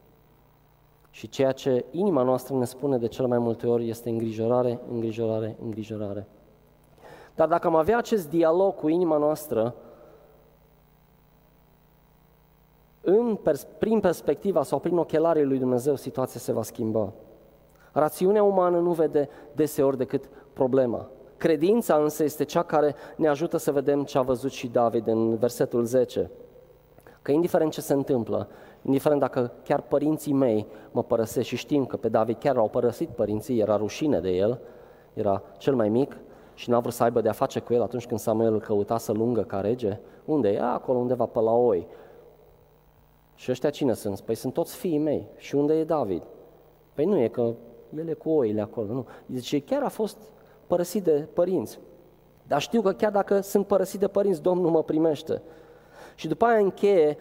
Și 1.09 1.29
ceea 1.29 1.51
ce 1.51 1.85
inima 1.91 2.23
noastră 2.23 2.55
ne 2.55 2.65
spune 2.65 2.97
de 2.97 3.07
cel 3.07 3.27
mai 3.27 3.39
multe 3.39 3.67
ori 3.67 3.89
este 3.89 4.09
îngrijorare, 4.09 4.79
îngrijorare, 4.91 5.57
îngrijorare. 5.63 6.27
Dar 7.35 7.47
dacă 7.47 7.67
am 7.67 7.75
avea 7.75 7.97
acest 7.97 8.29
dialog 8.29 8.75
cu 8.75 8.87
inima 8.87 9.17
noastră, 9.17 9.75
în, 13.09 13.37
prin 13.77 13.99
perspectiva 13.99 14.63
sau 14.63 14.79
prin 14.79 14.97
ochelarii 14.97 15.43
lui 15.43 15.57
Dumnezeu, 15.57 15.95
situația 15.95 16.39
se 16.39 16.51
va 16.51 16.63
schimba. 16.63 17.13
Rațiunea 17.91 18.43
umană 18.43 18.79
nu 18.79 18.91
vede 18.91 19.29
deseori 19.55 19.97
decât 19.97 20.29
problema. 20.53 21.09
Credința 21.37 21.95
însă 21.95 22.23
este 22.23 22.43
cea 22.43 22.63
care 22.63 22.95
ne 23.15 23.27
ajută 23.27 23.57
să 23.57 23.71
vedem 23.71 24.03
ce 24.03 24.17
a 24.17 24.21
văzut 24.21 24.51
și 24.51 24.67
David 24.67 25.07
în 25.07 25.35
versetul 25.35 25.83
10. 25.83 26.31
Că 27.21 27.31
indiferent 27.31 27.71
ce 27.71 27.81
se 27.81 27.93
întâmplă, 27.93 28.47
indiferent 28.81 29.19
dacă 29.19 29.51
chiar 29.63 29.81
părinții 29.81 30.33
mei 30.33 30.67
mă 30.91 31.03
părăsesc 31.03 31.47
și 31.47 31.55
știm 31.55 31.85
că 31.85 31.97
pe 31.97 32.09
David 32.09 32.37
chiar 32.37 32.55
l-au 32.55 32.67
părăsit 32.67 33.09
părinții, 33.09 33.59
era 33.59 33.77
rușine 33.77 34.19
de 34.19 34.29
el, 34.29 34.59
era 35.13 35.43
cel 35.57 35.75
mai 35.75 35.89
mic 35.89 36.17
și 36.53 36.69
n-a 36.69 36.79
vrut 36.79 36.93
să 36.93 37.03
aibă 37.03 37.21
de-a 37.21 37.31
face 37.31 37.59
cu 37.59 37.73
el 37.73 37.81
atunci 37.81 38.07
când 38.07 38.19
Samuel 38.19 38.53
îl 38.53 38.59
căuta 38.59 38.97
să 38.97 39.11
lungă 39.11 39.41
ca 39.41 39.59
rege. 39.59 39.99
Unde 40.25 40.49
e? 40.49 40.61
Acolo 40.61 40.97
undeva 40.97 41.25
pe 41.25 41.39
la 41.39 41.51
oi. 41.51 41.87
Și 43.39 43.51
ăștia 43.51 43.69
cine 43.69 43.93
sunt? 43.93 44.19
Păi 44.19 44.35
sunt 44.35 44.53
toți 44.53 44.75
fiii 44.75 44.97
mei. 44.97 45.27
Și 45.37 45.55
unde 45.55 45.73
e 45.73 45.83
David? 45.83 46.23
Păi 46.93 47.05
nu 47.05 47.17
e 47.17 47.27
că 47.27 47.53
el 47.97 48.07
e 48.07 48.13
cu 48.13 48.29
oile 48.29 48.61
acolo, 48.61 48.93
nu. 48.93 49.05
Deci 49.25 49.63
chiar 49.63 49.83
a 49.83 49.89
fost 49.89 50.17
părăsit 50.67 51.03
de 51.03 51.27
părinți. 51.33 51.79
Dar 52.47 52.61
știu 52.61 52.81
că 52.81 52.91
chiar 52.91 53.11
dacă 53.11 53.39
sunt 53.39 53.67
părăsit 53.67 53.99
de 53.99 54.07
părinți, 54.07 54.41
Domnul 54.41 54.69
mă 54.69 54.83
primește. 54.83 55.41
Și 56.15 56.27
după 56.27 56.45
aia 56.45 56.59
încheie, 56.59 57.17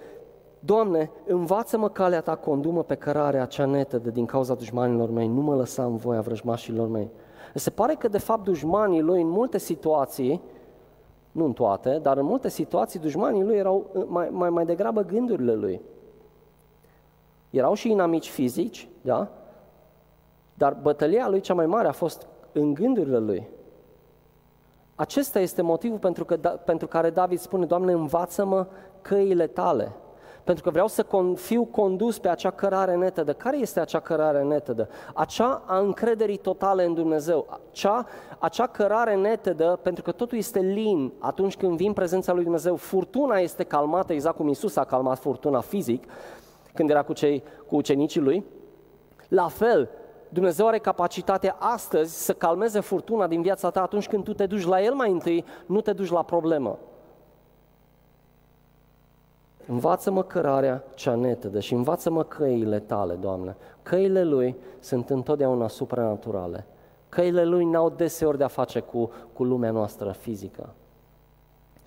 Doamne, 0.60 1.10
învață-mă 1.26 1.88
calea 1.88 2.20
Ta, 2.20 2.36
condumă 2.36 2.82
pe 2.82 2.94
cărarea 2.94 3.44
cea 3.44 3.64
netă 3.64 3.98
de 3.98 4.10
din 4.10 4.26
cauza 4.26 4.54
dușmanilor 4.54 5.10
mei, 5.10 5.28
nu 5.28 5.40
mă 5.40 5.54
lăsa 5.54 5.84
în 5.84 5.96
voia 5.96 6.20
vrăjmașilor 6.20 6.88
mei. 6.88 7.10
Se 7.54 7.70
pare 7.70 7.94
că, 7.94 8.08
de 8.08 8.18
fapt, 8.18 8.44
dușmanii 8.44 9.00
lui, 9.00 9.22
în 9.22 9.28
multe 9.28 9.58
situații, 9.58 10.42
nu 11.32 11.44
în 11.44 11.52
toate, 11.52 11.98
dar 12.02 12.16
în 12.16 12.24
multe 12.24 12.48
situații, 12.48 13.00
dușmanii 13.00 13.42
lui 13.42 13.56
erau 13.56 14.06
mai, 14.06 14.28
mai, 14.30 14.50
mai 14.50 14.64
degrabă 14.64 15.02
gândurile 15.02 15.54
lui. 15.54 15.80
Erau 17.50 17.74
și 17.74 17.90
inamici 17.90 18.28
fizici, 18.28 18.88
da? 19.00 19.28
Dar 20.54 20.76
bătălia 20.82 21.28
lui 21.28 21.40
cea 21.40 21.54
mai 21.54 21.66
mare 21.66 21.88
a 21.88 21.92
fost 21.92 22.26
în 22.52 22.74
gândurile 22.74 23.18
lui. 23.18 23.48
Acesta 24.94 25.40
este 25.40 25.62
motivul 25.62 25.98
pentru, 25.98 26.24
că, 26.24 26.36
da, 26.36 26.48
pentru 26.48 26.86
care 26.86 27.10
David 27.10 27.38
spune, 27.38 27.66
Doamne, 27.66 27.92
învață-mă 27.92 28.66
căile 29.00 29.46
tale. 29.46 29.92
Pentru 30.44 30.64
că 30.64 30.70
vreau 30.70 30.88
să 30.88 31.06
fiu 31.34 31.64
condus 31.64 32.18
pe 32.18 32.28
acea 32.28 32.50
cărare 32.50 32.96
netedă. 32.96 33.32
Care 33.32 33.56
este 33.56 33.80
acea 33.80 34.00
cărare 34.00 34.42
netedă? 34.42 34.88
Acea 35.14 35.62
a 35.66 35.78
încrederii 35.78 36.36
totale 36.36 36.84
în 36.84 36.94
Dumnezeu. 36.94 37.46
Acea, 37.70 38.06
acea 38.38 38.66
cărare 38.66 39.16
netedă, 39.16 39.78
pentru 39.82 40.02
că 40.02 40.12
totul 40.12 40.38
este 40.38 40.60
lin 40.60 41.12
atunci 41.18 41.56
când 41.56 41.76
vin 41.76 41.92
prezența 41.92 42.32
lui 42.32 42.42
Dumnezeu. 42.42 42.76
Furtuna 42.76 43.36
este 43.36 43.64
calmată, 43.64 44.12
exact 44.12 44.36
cum 44.36 44.48
Isus 44.48 44.76
a 44.76 44.84
calmat 44.84 45.18
furtuna 45.18 45.60
fizic, 45.60 46.04
când 46.78 46.90
era 46.90 47.02
cu, 47.02 47.12
cei, 47.12 47.42
cu 47.66 47.76
ucenicii 47.76 48.20
lui. 48.20 48.44
La 49.28 49.48
fel, 49.48 49.88
Dumnezeu 50.28 50.66
are 50.66 50.78
capacitatea 50.78 51.56
astăzi 51.58 52.24
să 52.24 52.32
calmeze 52.32 52.80
furtuna 52.80 53.26
din 53.26 53.42
viața 53.42 53.70
ta 53.70 53.82
atunci 53.82 54.08
când 54.08 54.24
tu 54.24 54.32
te 54.32 54.46
duci 54.46 54.66
la 54.66 54.82
El 54.82 54.94
mai 54.94 55.10
întâi, 55.10 55.44
nu 55.66 55.80
te 55.80 55.92
duci 55.92 56.10
la 56.10 56.22
problemă. 56.22 56.78
Învață-mă 59.66 60.22
cărarea 60.22 60.84
cea 60.94 61.14
netedă 61.14 61.60
și 61.60 61.74
învață-mă 61.74 62.22
căile 62.22 62.78
tale, 62.80 63.14
Doamne. 63.14 63.56
Căile 63.82 64.24
Lui 64.24 64.56
sunt 64.80 65.10
întotdeauna 65.10 65.68
supranaturale. 65.68 66.66
Căile 67.08 67.44
Lui 67.44 67.64
n-au 67.64 67.90
deseori 67.90 68.38
de-a 68.38 68.48
face 68.48 68.80
cu, 68.80 69.10
cu 69.32 69.44
lumea 69.44 69.70
noastră 69.70 70.10
fizică 70.10 70.74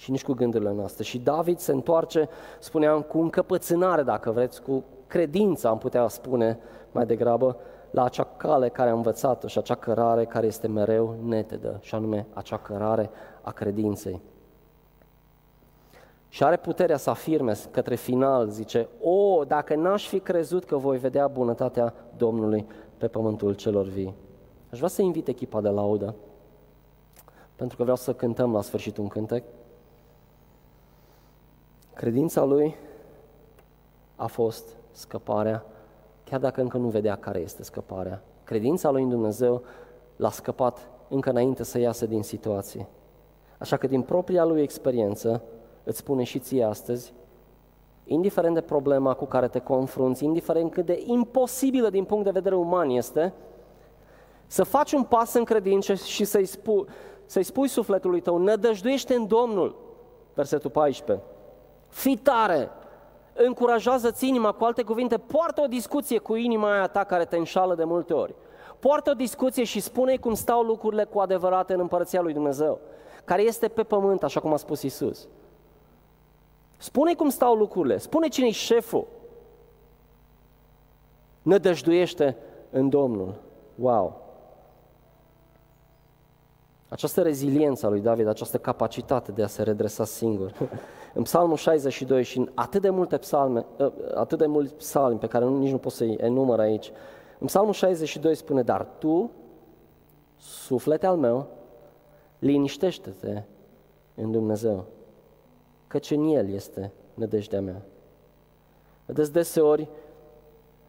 și 0.02 0.12
nici 0.12 0.24
cu 0.24 0.34
gândurile 0.34 0.72
noastre. 0.72 1.04
Și 1.04 1.20
David 1.20 1.58
se 1.58 1.72
întoarce, 1.72 2.30
spuneam, 2.60 3.02
cu 3.02 3.20
încăpățânare, 3.20 4.04
dacă 4.04 4.32
vreți, 4.32 4.62
cu 4.62 4.84
credință, 5.08 5.68
am 5.68 5.78
putea 5.78 6.08
spune 6.08 6.60
mai 6.92 7.06
degrabă, 7.06 7.58
la 7.92 8.04
acea 8.04 8.28
cale 8.38 8.70
care 8.70 8.90
a 8.90 8.94
învățat-o 8.94 9.48
și 9.48 9.58
acea 9.58 9.76
cărare 9.76 10.26
care 10.26 10.48
este 10.48 10.68
mereu 10.68 11.16
netedă, 11.24 11.78
și 11.82 11.96
anume 11.96 12.28
acea 12.34 12.58
cărare 12.58 13.10
a 13.42 13.52
credinței. 13.52 14.22
Și 16.30 16.44
are 16.44 16.58
puterea 16.58 16.98
să 16.98 17.10
afirme 17.10 17.54
către 17.72 17.96
final, 17.96 18.48
zice, 18.48 18.88
o, 19.02 19.44
dacă 19.44 19.76
n-aș 19.76 20.08
fi 20.08 20.20
crezut 20.20 20.66
că 20.66 20.78
voi 20.78 20.98
vedea 20.98 21.28
bunătatea 21.28 21.94
Domnului 22.18 22.68
pe 22.98 23.08
pământul 23.08 23.54
celor 23.54 23.86
vii. 23.86 24.14
Aș 24.72 24.78
vrea 24.78 24.90
să 24.90 25.02
invit 25.02 25.28
echipa 25.28 25.62
de 25.62 25.70
laudă, 25.70 26.16
pentru 27.56 27.78
că 27.78 27.84
vreau 27.84 27.98
să 27.98 28.14
cântăm 28.14 28.54
la 28.54 28.62
sfârșit 28.62 28.98
un 28.98 29.08
cântec. 29.08 29.44
Credința 32.02 32.44
lui 32.44 32.76
a 34.16 34.28
fost 34.28 34.76
scăparea, 34.92 35.66
chiar 36.24 36.40
dacă 36.40 36.62
încă 36.62 36.78
nu 36.78 36.88
vedea 36.88 37.16
care 37.16 37.40
este 37.40 37.64
scăparea. 37.64 38.24
Credința 38.44 38.90
lui 38.90 39.04
în 39.04 39.10
Dumnezeu 39.10 39.64
l-a 40.16 40.30
scăpat 40.30 40.90
încă 41.10 41.30
înainte 41.30 41.64
să 41.64 41.80
iasă 41.80 42.06
din 42.06 42.24
situație. 42.24 42.88
Așa 43.58 43.78
că 43.78 43.88
din 43.88 44.02
propria 44.02 44.44
lui 44.44 44.62
experiență, 44.62 45.44
îți 45.84 45.98
spune 45.98 46.24
și 46.24 46.40
ție 46.40 46.64
astăzi, 46.64 47.14
indiferent 48.04 48.54
de 48.54 48.62
problema 48.62 49.14
cu 49.14 49.26
care 49.26 49.48
te 49.48 49.60
confrunți, 49.60 50.24
indiferent 50.24 50.72
cât 50.72 50.86
de 50.86 51.04
imposibilă 51.06 51.90
din 51.90 52.04
punct 52.04 52.24
de 52.24 52.32
vedere 52.32 52.56
uman 52.56 52.90
este, 52.90 53.34
să 54.48 54.64
faci 54.64 54.92
un 54.92 55.04
pas 55.04 55.34
în 55.34 55.44
credință 55.44 55.94
și 55.94 56.24
să-i 56.24 56.46
spui, 56.46 56.86
să-i 57.26 57.44
spui 57.44 57.68
sufletului 57.68 58.22
tău, 58.22 58.38
nădăjduiește 58.38 59.14
în 59.14 59.28
Domnul, 59.28 59.76
versetul 60.34 60.70
14. 60.70 61.26
Fii 61.92 62.18
tare, 62.18 62.70
încurajează-ți 63.34 64.28
inima, 64.28 64.52
cu 64.52 64.64
alte 64.64 64.84
cuvinte, 64.84 65.18
poartă 65.18 65.62
o 65.62 65.68
discuție 65.68 66.18
cu 66.18 66.36
inima 66.36 66.74
aia 66.74 66.88
ta 66.88 67.04
care 67.04 67.26
te 67.26 67.38
înșală 67.38 67.76
de 67.76 67.84
multe 67.84 68.14
ori. 68.14 68.36
Poartă 68.80 69.10
o 69.10 69.14
discuție 69.14 69.64
și 69.64 69.80
spune 69.80 70.18
cum 70.18 70.34
stau 70.34 70.62
lucrurile 70.62 71.04
cu 71.04 71.20
adevărat 71.20 71.70
în 71.70 71.80
împărăția 71.80 72.22
lui 72.22 72.34
Dumnezeu, 72.34 72.80
care 73.26 73.42
este 73.42 73.68
pe 73.68 73.84
pământ, 73.84 74.24
așa 74.24 74.40
cum 74.40 74.54
a 74.54 74.58
spus 74.58 74.82
Isus. 74.82 75.28
Spune 76.78 77.14
cum 77.14 77.30
stau 77.30 77.56
lucrurile, 77.56 77.98
spune 77.98 78.28
cine 78.28 78.48
e 78.48 78.52
șeful. 78.52 79.08
Nădăjduiește 81.42 82.38
în 82.70 82.90
Domnul. 82.90 83.34
Wow! 83.76 84.21
Această 86.92 87.22
reziliență 87.22 87.86
a 87.86 87.90
lui 87.90 88.02
David, 88.02 88.28
această 88.28 88.58
capacitate 88.58 89.32
de 89.32 89.44
a 89.44 89.48
se 89.48 89.64
redresa 89.64 90.06
singur. 90.06 90.54
În 91.14 91.24
Psalmul 91.24 91.56
62 91.56 92.24
și 92.24 92.38
în 92.38 92.50
atât 92.54 92.82
de 92.82 92.90
multe 92.90 93.18
psalme, 93.18 93.66
ă, 93.80 93.94
atât 94.16 94.38
de 94.38 94.46
mulți 94.46 94.74
psalmi 94.74 95.20
pe 95.20 95.28
care 95.28 95.46
nici 95.46 95.72
nu 95.72 95.78
pot 95.78 95.92
să-i 95.92 96.18
enumăr 96.20 96.60
aici, 96.60 96.92
în 97.40 97.48
Psalmul 97.48 97.74
62 97.74 98.36
spune, 98.36 98.62
dar 98.62 98.88
tu, 98.98 99.32
suflete 100.38 101.06
al 101.06 101.18
meu, 101.18 101.48
liniștește-te 102.40 103.44
în 104.16 104.32
Dumnezeu 104.32 104.86
căci 105.92 106.12
în 106.12 106.24
El 106.24 106.50
este 106.50 106.92
nădejdea 107.14 107.62
mea. 107.62 107.82
Vedeți, 109.06 109.32
deseori 109.32 109.90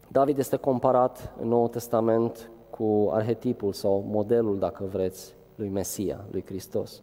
David 0.07 0.37
este 0.37 0.55
comparat 0.55 1.33
în 1.41 1.47
Noul 1.47 1.67
Testament 1.67 2.51
cu 2.69 3.09
arhetipul 3.11 3.73
sau 3.73 4.03
modelul, 4.07 4.59
dacă 4.59 4.83
vreți, 4.83 5.35
lui 5.55 5.69
Mesia, 5.69 6.25
lui 6.31 6.43
Hristos. 6.45 7.01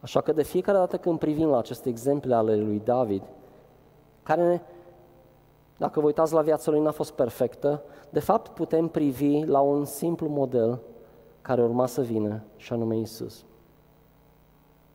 Așa 0.00 0.20
că 0.20 0.32
de 0.32 0.42
fiecare 0.42 0.78
dată 0.78 0.96
când 0.96 1.18
privim 1.18 1.48
la 1.48 1.58
aceste 1.58 1.88
exemple 1.88 2.34
ale 2.34 2.56
lui 2.56 2.80
David, 2.84 3.22
care, 4.22 4.62
dacă 5.76 6.00
vă 6.00 6.06
uitați 6.06 6.32
la 6.32 6.42
viața 6.42 6.70
lui, 6.70 6.80
n-a 6.80 6.90
fost 6.90 7.12
perfectă, 7.12 7.82
de 8.10 8.20
fapt 8.20 8.48
putem 8.48 8.88
privi 8.88 9.44
la 9.44 9.60
un 9.60 9.84
simplu 9.84 10.28
model 10.28 10.80
care 11.42 11.62
urma 11.62 11.86
să 11.86 12.02
vină, 12.02 12.42
și 12.56 12.72
anume 12.72 12.96
Isus. 12.96 13.44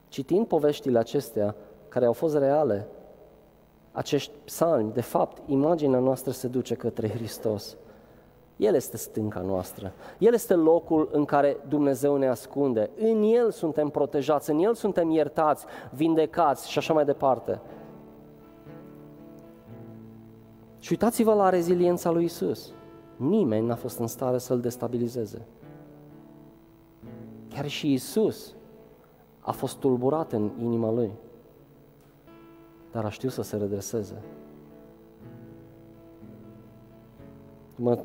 Citind 0.08 0.48
poveștile 0.48 1.00
acestea, 1.00 1.56
care 1.88 2.06
au 2.06 2.14
fost 2.14 2.38
reale, 2.38 2.88
acești 3.92 4.32
psalmi, 4.46 4.94
de 4.94 5.02
fapt, 5.02 5.42
imaginea 5.50 6.00
noastră 6.00 6.32
se 6.32 6.48
duce 6.48 6.76
către 6.76 7.10
Hristos. 7.10 7.78
El 8.62 8.76
este 8.76 8.98
stânca 8.98 9.40
noastră. 9.40 9.94
El 10.18 10.34
este 10.34 10.54
locul 10.54 11.10
în 11.12 11.26
care 11.26 11.58
Dumnezeu 11.68 12.16
ne 12.16 12.28
ascunde. 12.28 12.90
În 12.98 13.24
El 13.24 13.52
suntem 13.52 13.90
protejați, 13.90 14.50
în 14.50 14.60
El 14.60 14.74
suntem 14.74 15.10
iertați, 15.10 15.66
vindecați 15.92 16.70
și 16.70 16.78
așa 16.78 16.94
mai 16.94 17.06
departe. 17.06 17.62
Și 20.80 20.92
uitați-vă 20.92 21.34
la 21.34 21.50
reziliența 21.50 22.12
lui 22.12 22.24
Isus. 22.24 22.74
Nimeni 23.16 23.66
n-a 23.66 23.76
fost 23.76 24.00
în 24.00 24.08
stare 24.08 24.38
să-l 24.38 24.60
destabilizeze. 24.60 25.48
Chiar 27.50 27.68
și 27.68 27.94
Isus 27.94 28.56
a 29.40 29.52
fost 29.52 29.78
tulburat 29.78 30.32
în 30.32 30.52
inima 30.60 30.92
lui 30.92 31.12
dar 32.92 33.06
a 33.06 33.10
știut 33.10 33.32
să 33.32 33.42
se 33.42 33.58
redreseze. 33.58 34.22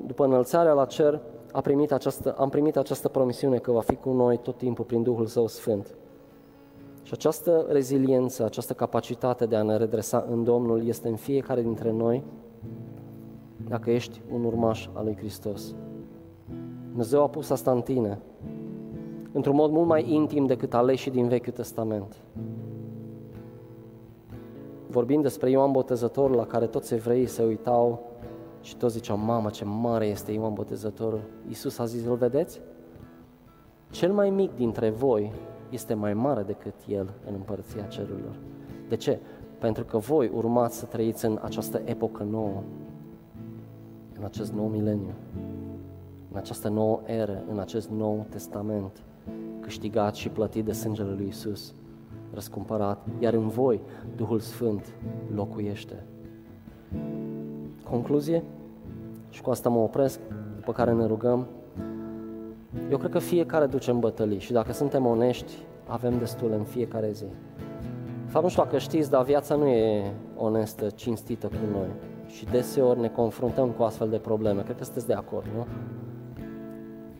După 0.06 0.24
înălțarea 0.24 0.72
la 0.72 0.84
cer, 0.84 1.20
a 1.52 1.60
primit 1.60 1.92
această, 1.92 2.34
am 2.38 2.48
primit 2.48 2.76
această 2.76 3.08
promisiune 3.08 3.58
că 3.58 3.70
va 3.70 3.80
fi 3.80 3.94
cu 3.94 4.12
noi 4.12 4.36
tot 4.36 4.56
timpul 4.56 4.84
prin 4.84 5.02
Duhul 5.02 5.26
Său 5.26 5.46
Sfânt. 5.46 5.94
Și 7.02 7.12
această 7.12 7.66
reziliență, 7.68 8.44
această 8.44 8.72
capacitate 8.72 9.46
de 9.46 9.56
a 9.56 9.62
ne 9.62 9.76
redresa 9.76 10.26
în 10.30 10.44
Domnul 10.44 10.86
este 10.86 11.08
în 11.08 11.16
fiecare 11.16 11.62
dintre 11.62 11.90
noi 11.90 12.24
dacă 13.68 13.90
ești 13.90 14.20
un 14.32 14.44
urmaș 14.44 14.88
al 14.92 15.04
lui 15.04 15.16
Hristos. 15.16 15.74
Dumnezeu 16.88 17.22
a 17.22 17.28
pus 17.28 17.50
asta 17.50 17.70
în 17.70 17.80
tine, 17.80 18.18
într-un 19.32 19.54
mod 19.54 19.70
mult 19.70 19.86
mai 19.86 20.12
intim 20.12 20.46
decât 20.46 20.74
aleșii 20.74 21.10
din 21.10 21.28
Vechiul 21.28 21.52
Testament 21.52 22.16
vorbim 24.96 25.20
despre 25.20 25.50
Ioan 25.50 25.72
Botezătorul 25.72 26.36
la 26.36 26.46
care 26.46 26.66
toți 26.66 26.94
evreii 26.94 27.26
se 27.26 27.42
uitau 27.42 28.05
și 28.66 28.76
toți 28.76 28.94
ziceau, 28.94 29.16
mamă, 29.18 29.50
ce 29.50 29.64
mare 29.64 30.06
este 30.06 30.32
Ioan 30.32 30.52
Botezătorul. 30.52 31.20
Iisus 31.48 31.78
a 31.78 31.84
zis, 31.84 32.04
îl 32.04 32.16
vedeți? 32.16 32.60
Cel 33.90 34.12
mai 34.12 34.30
mic 34.30 34.56
dintre 34.56 34.90
voi 34.90 35.32
este 35.70 35.94
mai 35.94 36.14
mare 36.14 36.42
decât 36.42 36.74
el 36.88 37.12
în 37.26 37.34
împărăția 37.34 37.82
cerurilor. 37.82 38.38
De 38.88 38.96
ce? 38.96 39.18
Pentru 39.58 39.84
că 39.84 39.98
voi 39.98 40.30
urmați 40.34 40.78
să 40.78 40.84
trăiți 40.84 41.24
în 41.24 41.38
această 41.42 41.80
epocă 41.84 42.22
nouă, 42.22 42.62
în 44.18 44.24
acest 44.24 44.52
nou 44.52 44.66
mileniu, 44.66 45.14
în 46.30 46.36
această 46.36 46.68
nouă 46.68 47.00
eră, 47.04 47.42
în 47.50 47.58
acest 47.58 47.90
nou 47.90 48.26
testament, 48.28 49.02
câștigat 49.60 50.14
și 50.14 50.28
plătit 50.28 50.64
de 50.64 50.72
sângele 50.72 51.10
lui 51.10 51.26
Isus 51.26 51.74
răscumpărat, 52.32 53.06
iar 53.18 53.34
în 53.34 53.48
voi 53.48 53.80
Duhul 54.16 54.38
Sfânt 54.38 54.94
locuiește. 55.34 56.04
Concluzie? 57.91 58.43
Și 59.30 59.43
cu 59.43 59.51
asta 59.51 59.68
mă 59.68 59.78
opresc, 59.78 60.20
după 60.57 60.72
care 60.72 60.93
ne 60.93 61.07
rugăm. 61.07 61.47
Eu 62.91 62.99
cred 62.99 63.11
că 63.11 63.18
fiecare 63.18 63.66
ducem 63.66 63.99
bătălii 63.99 64.39
și 64.39 64.53
dacă 64.53 64.72
suntem 64.72 65.07
onești, 65.07 65.53
avem 65.87 66.18
destul 66.18 66.53
în 66.53 66.64
fiecare 66.64 67.11
zi. 67.12 67.24
Fapt 68.26 68.45
nu 68.45 68.51
știu 68.51 68.62
dacă 68.62 68.78
știți, 68.78 69.11
dar 69.11 69.24
viața 69.24 69.55
nu 69.55 69.66
e 69.66 70.12
onestă, 70.37 70.87
cinstită 70.95 71.47
cu 71.47 71.78
noi. 71.78 71.89
Și 72.26 72.45
deseori 72.45 73.01
ne 73.01 73.09
confruntăm 73.09 73.70
cu 73.70 73.82
astfel 73.82 74.09
de 74.09 74.18
probleme. 74.18 74.62
Cred 74.62 74.76
că 74.76 74.84
sunteți 74.84 75.07
de 75.07 75.14
acord, 75.14 75.47
nu? 75.57 75.66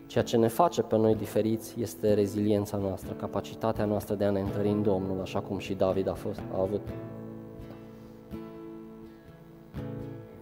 Ceea 0.07 0.25
ce 0.25 0.37
ne 0.37 0.49
face 0.49 0.83
pe 0.83 0.97
noi 0.97 1.15
diferiți 1.15 1.81
este 1.81 2.15
reziliența 2.15 2.77
noastră, 2.77 3.13
capacitatea 3.13 3.85
noastră 3.85 4.15
de 4.15 4.25
a 4.25 4.31
ne 4.31 4.41
întări 4.41 4.69
în 4.69 4.83
Domnul, 4.83 5.21
așa 5.21 5.41
cum 5.41 5.59
și 5.59 5.75
David 5.75 6.09
a, 6.09 6.15
fost, 6.15 6.43
a 6.55 6.61
avut. 6.61 6.81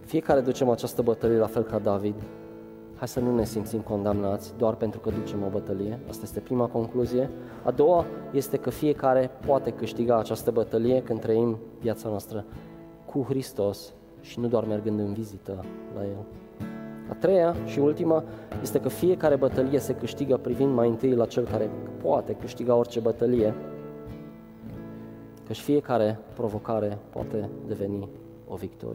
Fiecare 0.05 0.39
ducem 0.39 0.69
această 0.69 1.01
bătălie 1.01 1.37
la 1.37 1.45
fel 1.47 1.63
ca 1.63 1.79
David. 1.79 2.15
Hai 2.95 3.07
să 3.07 3.19
nu 3.19 3.35
ne 3.35 3.45
simțim 3.45 3.79
condamnați 3.79 4.53
doar 4.57 4.75
pentru 4.75 4.99
că 4.99 5.09
ducem 5.09 5.43
o 5.43 5.49
bătălie. 5.49 5.99
Asta 6.09 6.21
este 6.23 6.39
prima 6.39 6.65
concluzie. 6.65 7.29
A 7.63 7.71
doua 7.71 8.05
este 8.31 8.57
că 8.57 8.69
fiecare 8.69 9.31
poate 9.45 9.71
câștiga 9.71 10.17
această 10.17 10.51
bătălie 10.51 11.01
când 11.01 11.19
trăim 11.19 11.57
viața 11.79 12.09
noastră 12.09 12.45
cu 13.05 13.25
Hristos 13.27 13.93
și 14.21 14.39
nu 14.39 14.47
doar 14.47 14.65
mergând 14.65 14.99
în 14.99 15.13
vizită 15.13 15.65
la 15.95 16.03
El. 16.03 16.25
A 17.09 17.13
treia 17.13 17.55
și 17.65 17.79
ultima 17.79 18.23
este 18.61 18.79
că 18.79 18.89
fiecare 18.89 19.35
bătălie 19.35 19.79
se 19.79 19.95
câștigă 19.95 20.37
privind 20.37 20.73
mai 20.73 20.89
întâi 20.89 21.15
la 21.15 21.25
cel 21.25 21.43
care 21.43 21.69
poate 22.01 22.33
câștiga 22.33 22.75
orice 22.75 22.99
bătălie, 22.99 23.53
căci 25.47 25.59
fiecare 25.59 26.19
provocare 26.33 26.97
poate 27.09 27.49
deveni 27.67 28.09
o 28.47 28.55
victorie. 28.55 28.93